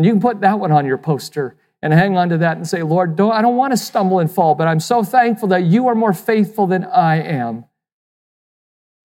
And 0.00 0.06
you 0.06 0.12
can 0.12 0.20
put 0.22 0.40
that 0.40 0.58
one 0.58 0.72
on 0.72 0.86
your 0.86 0.96
poster 0.96 1.56
and 1.82 1.92
hang 1.92 2.16
on 2.16 2.30
to 2.30 2.38
that 2.38 2.56
and 2.56 2.66
say, 2.66 2.82
Lord, 2.82 3.16
don't, 3.16 3.32
I 3.32 3.42
don't 3.42 3.58
want 3.58 3.74
to 3.74 3.76
stumble 3.76 4.18
and 4.18 4.30
fall, 4.30 4.54
but 4.54 4.66
I'm 4.66 4.80
so 4.80 5.02
thankful 5.02 5.48
that 5.48 5.64
you 5.64 5.88
are 5.88 5.94
more 5.94 6.14
faithful 6.14 6.66
than 6.66 6.84
I 6.84 7.16
am, 7.16 7.66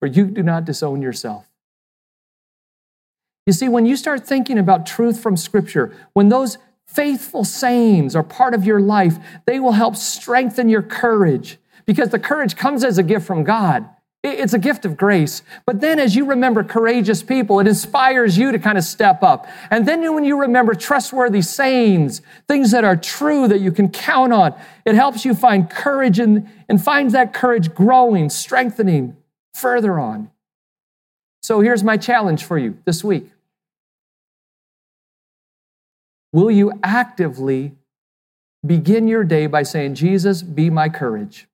for 0.00 0.06
you 0.06 0.24
do 0.24 0.42
not 0.42 0.64
disown 0.64 1.02
yourself. 1.02 1.46
You 3.44 3.52
see, 3.52 3.68
when 3.68 3.84
you 3.84 3.94
start 3.94 4.26
thinking 4.26 4.56
about 4.56 4.86
truth 4.86 5.20
from 5.20 5.36
Scripture, 5.36 5.94
when 6.14 6.30
those 6.30 6.56
faithful 6.86 7.44
sayings 7.44 8.16
are 8.16 8.22
part 8.22 8.54
of 8.54 8.64
your 8.64 8.80
life, 8.80 9.18
they 9.44 9.60
will 9.60 9.72
help 9.72 9.96
strengthen 9.96 10.70
your 10.70 10.80
courage 10.80 11.58
because 11.84 12.08
the 12.08 12.18
courage 12.18 12.56
comes 12.56 12.82
as 12.84 12.96
a 12.96 13.02
gift 13.02 13.26
from 13.26 13.44
God. 13.44 13.86
It's 14.22 14.54
a 14.54 14.58
gift 14.58 14.84
of 14.84 14.96
grace. 14.96 15.42
But 15.66 15.80
then, 15.80 15.98
as 15.98 16.16
you 16.16 16.24
remember 16.24 16.64
courageous 16.64 17.22
people, 17.22 17.60
it 17.60 17.68
inspires 17.68 18.36
you 18.36 18.50
to 18.50 18.58
kind 18.58 18.76
of 18.76 18.84
step 18.84 19.22
up. 19.22 19.46
And 19.70 19.86
then, 19.86 20.14
when 20.14 20.24
you 20.24 20.40
remember 20.40 20.74
trustworthy 20.74 21.42
sayings, 21.42 22.22
things 22.48 22.72
that 22.72 22.82
are 22.84 22.96
true 22.96 23.46
that 23.46 23.60
you 23.60 23.70
can 23.70 23.88
count 23.88 24.32
on, 24.32 24.54
it 24.84 24.94
helps 24.94 25.24
you 25.24 25.34
find 25.34 25.70
courage 25.70 26.18
and, 26.18 26.48
and 26.68 26.82
finds 26.82 27.12
that 27.12 27.32
courage 27.32 27.74
growing, 27.74 28.28
strengthening 28.28 29.16
further 29.54 29.98
on. 29.98 30.30
So, 31.42 31.60
here's 31.60 31.84
my 31.84 31.96
challenge 31.96 32.44
for 32.44 32.58
you 32.58 32.78
this 32.84 33.04
week 33.04 33.30
Will 36.32 36.50
you 36.50 36.72
actively 36.82 37.72
begin 38.66 39.08
your 39.08 39.24
day 39.24 39.46
by 39.46 39.62
saying, 39.62 39.94
Jesus, 39.94 40.42
be 40.42 40.68
my 40.68 40.88
courage? 40.88 41.46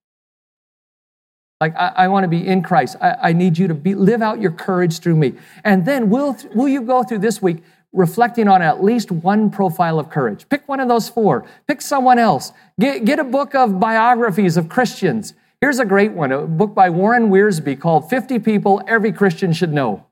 Like, 1.63 1.77
I, 1.77 1.93
I 1.95 2.09
want 2.09 2.25
to 2.25 2.29
be 2.29 2.45
in 2.45 2.61
Christ. 2.61 2.97
I, 3.01 3.15
I 3.29 3.33
need 3.33 3.57
you 3.57 3.69
to 3.69 3.75
be, 3.75 3.95
live 3.95 4.21
out 4.21 4.41
your 4.41 4.51
courage 4.51 4.99
through 4.99 5.15
me. 5.15 5.35
And 5.63 5.87
then 5.87 6.11
will, 6.11 6.37
will 6.57 6.67
you 6.67 6.83
go 6.83 7.05
through 7.05 7.21
this 7.21 7.41
week 7.41 7.59
reflecting 7.93 8.49
on 8.49 8.63
at 8.63 8.83
least 8.83 9.13
one 9.13 9.49
profile 9.49 10.01
of 10.01 10.11
courage? 10.11 10.49
Pick 10.49 10.67
one 10.67 10.81
of 10.81 10.89
those 10.89 11.09
four. 11.09 11.47
Pick 11.69 11.81
someone 11.81 12.19
else. 12.19 12.51
Get, 12.81 13.05
get 13.05 13.21
a 13.21 13.25
book 13.25 13.55
of 13.55 13.79
biographies 13.79 14.57
of 14.57 14.69
Christians. 14.69 15.35
Here's 15.61 15.79
a 15.79 15.85
great 15.85 16.11
one, 16.11 16.33
a 16.33 16.49
book 16.49 16.75
by 16.75 16.91
Warren 16.91 17.31
Wiersbe 17.31 17.79
called 17.79 18.11
50 18.11 18.41
People 18.41 18.83
Every 18.89 19.13
Christian 19.13 19.53
Should 19.53 19.73
Know. 19.73 20.05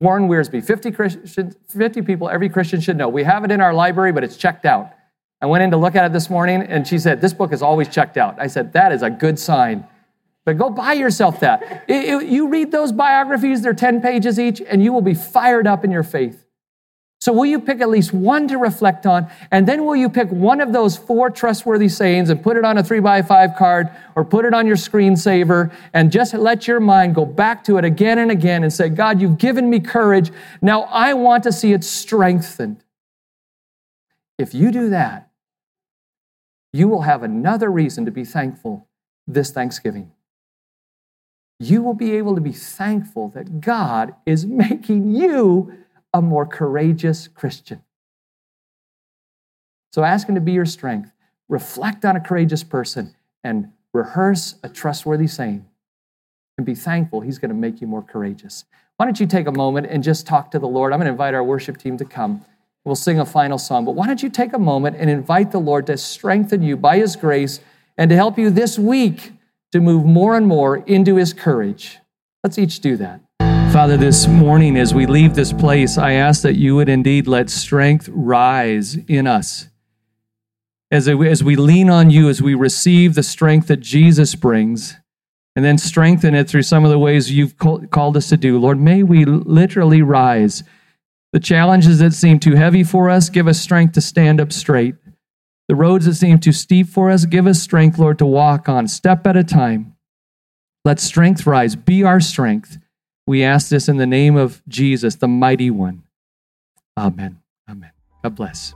Warren 0.00 0.26
Wiersbe, 0.26 0.64
50, 0.64 1.52
50 1.68 2.00
people 2.00 2.30
every 2.30 2.48
Christian 2.48 2.80
should 2.80 2.96
know. 2.96 3.10
We 3.10 3.24
have 3.24 3.44
it 3.44 3.50
in 3.50 3.60
our 3.60 3.74
library, 3.74 4.12
but 4.12 4.24
it's 4.24 4.38
checked 4.38 4.64
out. 4.64 4.90
I 5.42 5.46
went 5.46 5.64
in 5.64 5.70
to 5.72 5.76
look 5.76 5.96
at 5.96 6.06
it 6.06 6.14
this 6.14 6.30
morning, 6.30 6.62
and 6.62 6.86
she 6.86 6.98
said, 6.98 7.20
This 7.20 7.34
book 7.34 7.52
is 7.52 7.60
always 7.60 7.88
checked 7.88 8.16
out. 8.16 8.40
I 8.40 8.46
said, 8.46 8.72
That 8.72 8.90
is 8.90 9.02
a 9.02 9.10
good 9.10 9.38
sign. 9.38 9.86
But 10.48 10.56
go 10.56 10.70
buy 10.70 10.94
yourself 10.94 11.40
that. 11.40 11.84
It, 11.88 12.08
it, 12.08 12.26
you 12.26 12.48
read 12.48 12.72
those 12.72 12.90
biographies, 12.90 13.60
they're 13.60 13.74
10 13.74 14.00
pages 14.00 14.40
each, 14.40 14.62
and 14.62 14.82
you 14.82 14.94
will 14.94 15.02
be 15.02 15.12
fired 15.12 15.66
up 15.66 15.84
in 15.84 15.90
your 15.90 16.02
faith. 16.02 16.42
So, 17.20 17.34
will 17.34 17.44
you 17.44 17.60
pick 17.60 17.82
at 17.82 17.90
least 17.90 18.14
one 18.14 18.48
to 18.48 18.56
reflect 18.56 19.04
on? 19.04 19.30
And 19.50 19.68
then 19.68 19.84
will 19.84 19.94
you 19.94 20.08
pick 20.08 20.30
one 20.30 20.62
of 20.62 20.72
those 20.72 20.96
four 20.96 21.28
trustworthy 21.28 21.90
sayings 21.90 22.30
and 22.30 22.42
put 22.42 22.56
it 22.56 22.64
on 22.64 22.78
a 22.78 22.82
three 22.82 23.00
by 23.00 23.20
five 23.20 23.56
card 23.58 23.90
or 24.16 24.24
put 24.24 24.46
it 24.46 24.54
on 24.54 24.66
your 24.66 24.76
screensaver 24.76 25.70
and 25.92 26.10
just 26.10 26.32
let 26.32 26.66
your 26.66 26.80
mind 26.80 27.14
go 27.14 27.26
back 27.26 27.62
to 27.64 27.76
it 27.76 27.84
again 27.84 28.16
and 28.16 28.30
again 28.30 28.62
and 28.62 28.72
say, 28.72 28.88
God, 28.88 29.20
you've 29.20 29.36
given 29.36 29.68
me 29.68 29.80
courage. 29.80 30.32
Now 30.62 30.84
I 30.84 31.12
want 31.12 31.44
to 31.44 31.52
see 31.52 31.74
it 31.74 31.84
strengthened. 31.84 32.82
If 34.38 34.54
you 34.54 34.72
do 34.72 34.88
that, 34.88 35.28
you 36.72 36.88
will 36.88 37.02
have 37.02 37.22
another 37.22 37.70
reason 37.70 38.06
to 38.06 38.10
be 38.10 38.24
thankful 38.24 38.88
this 39.26 39.50
Thanksgiving 39.50 40.12
you 41.60 41.82
will 41.82 41.94
be 41.94 42.12
able 42.12 42.34
to 42.34 42.40
be 42.40 42.52
thankful 42.52 43.28
that 43.30 43.60
God 43.60 44.14
is 44.24 44.46
making 44.46 45.14
you 45.14 45.72
a 46.14 46.22
more 46.22 46.46
courageous 46.46 47.28
Christian. 47.28 47.82
So 49.92 50.04
ask 50.04 50.28
Him 50.28 50.34
to 50.34 50.40
be 50.40 50.52
your 50.52 50.66
strength. 50.66 51.12
Reflect 51.48 52.04
on 52.04 52.16
a 52.16 52.20
courageous 52.20 52.62
person 52.62 53.14
and 53.42 53.72
rehearse 53.92 54.56
a 54.62 54.68
trustworthy 54.68 55.26
saying. 55.26 55.66
And 56.56 56.66
be 56.66 56.74
thankful 56.74 57.20
He's 57.20 57.38
going 57.38 57.50
to 57.50 57.54
make 57.54 57.80
you 57.80 57.86
more 57.86 58.02
courageous. 58.02 58.64
Why 58.96 59.06
don't 59.06 59.20
you 59.20 59.26
take 59.26 59.46
a 59.46 59.52
moment 59.52 59.86
and 59.88 60.02
just 60.02 60.26
talk 60.26 60.50
to 60.50 60.58
the 60.58 60.66
Lord? 60.66 60.92
I'm 60.92 60.98
going 60.98 61.06
to 61.06 61.12
invite 61.12 61.34
our 61.34 61.44
worship 61.44 61.78
team 61.78 61.96
to 61.98 62.04
come. 62.04 62.44
We'll 62.84 62.96
sing 62.96 63.20
a 63.20 63.26
final 63.26 63.58
song. 63.58 63.84
But 63.84 63.92
why 63.92 64.06
don't 64.06 64.22
you 64.22 64.28
take 64.28 64.52
a 64.54 64.58
moment 64.58 64.96
and 64.98 65.08
invite 65.08 65.52
the 65.52 65.60
Lord 65.60 65.86
to 65.86 65.96
strengthen 65.96 66.62
you 66.62 66.76
by 66.76 66.98
His 66.98 67.16
grace 67.16 67.60
and 67.96 68.08
to 68.10 68.16
help 68.16 68.38
you 68.38 68.50
this 68.50 68.78
week 68.78 69.32
to 69.72 69.80
move 69.80 70.04
more 70.04 70.36
and 70.36 70.46
more 70.46 70.76
into 70.76 71.16
His 71.16 71.32
courage? 71.32 71.98
Let's 72.42 72.58
each 72.58 72.80
do 72.80 72.96
that. 72.96 73.20
Father, 73.72 73.96
this 73.96 74.26
morning 74.26 74.76
as 74.76 74.94
we 74.94 75.06
leave 75.06 75.34
this 75.34 75.52
place, 75.52 75.98
I 75.98 76.12
ask 76.12 76.42
that 76.42 76.56
you 76.56 76.76
would 76.76 76.88
indeed 76.88 77.26
let 77.26 77.50
strength 77.50 78.08
rise 78.10 78.96
in 78.96 79.26
us. 79.26 79.68
As, 80.90 81.06
as 81.06 81.44
we 81.44 81.54
lean 81.54 81.90
on 81.90 82.08
you, 82.08 82.30
as 82.30 82.40
we 82.40 82.54
receive 82.54 83.14
the 83.14 83.22
strength 83.22 83.68
that 83.68 83.80
Jesus 83.80 84.34
brings, 84.34 84.96
and 85.54 85.64
then 85.64 85.76
strengthen 85.76 86.34
it 86.36 86.48
through 86.48 86.62
some 86.62 86.84
of 86.84 86.90
the 86.90 86.98
ways 86.98 87.32
you've 87.32 87.58
called 87.58 88.16
us 88.16 88.28
to 88.28 88.36
do. 88.36 88.58
Lord, 88.58 88.80
may 88.80 89.02
we 89.02 89.24
literally 89.24 90.02
rise. 90.02 90.62
The 91.32 91.40
challenges 91.40 91.98
that 91.98 92.12
seem 92.14 92.38
too 92.38 92.54
heavy 92.54 92.84
for 92.84 93.10
us, 93.10 93.28
give 93.28 93.48
us 93.48 93.60
strength 93.60 93.94
to 93.94 94.00
stand 94.00 94.40
up 94.40 94.52
straight. 94.52 94.94
The 95.68 95.76
roads 95.76 96.06
that 96.06 96.14
seem 96.14 96.38
too 96.38 96.52
steep 96.52 96.88
for 96.88 97.10
us, 97.10 97.26
give 97.26 97.46
us 97.46 97.60
strength, 97.60 97.98
Lord, 97.98 98.16
to 98.18 98.26
walk 98.26 98.70
on 98.70 98.88
step 98.88 99.26
at 99.26 99.36
a 99.36 99.44
time. 99.44 99.94
Let 100.84 100.98
strength 100.98 101.46
rise. 101.46 101.76
Be 101.76 102.02
our 102.02 102.18
strength. 102.20 102.78
We 103.26 103.44
ask 103.44 103.68
this 103.68 103.88
in 103.88 103.98
the 103.98 104.06
name 104.06 104.36
of 104.36 104.62
Jesus, 104.66 105.14
the 105.16 105.28
mighty 105.28 105.70
one. 105.70 106.04
Amen. 106.96 107.42
Amen. 107.68 107.90
God 108.22 108.34
bless. 108.34 108.72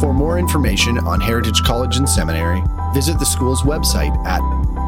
For 0.00 0.12
more 0.12 0.40
information 0.40 0.98
on 0.98 1.20
Heritage 1.20 1.62
College 1.62 1.98
and 1.98 2.08
Seminary, 2.08 2.60
visit 2.92 3.20
the 3.20 3.24
school's 3.24 3.62
website 3.62 4.16
at 4.26 4.40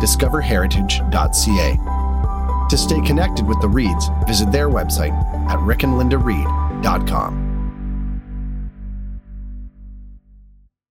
discoverheritage.ca. 0.02 2.68
To 2.68 2.76
stay 2.76 3.00
connected 3.02 3.46
with 3.46 3.60
the 3.60 3.68
Reeds, 3.68 4.10
visit 4.26 4.50
their 4.50 4.68
website 4.68 5.12
at 5.48 5.60
rickandlindareed.com. 5.60 7.43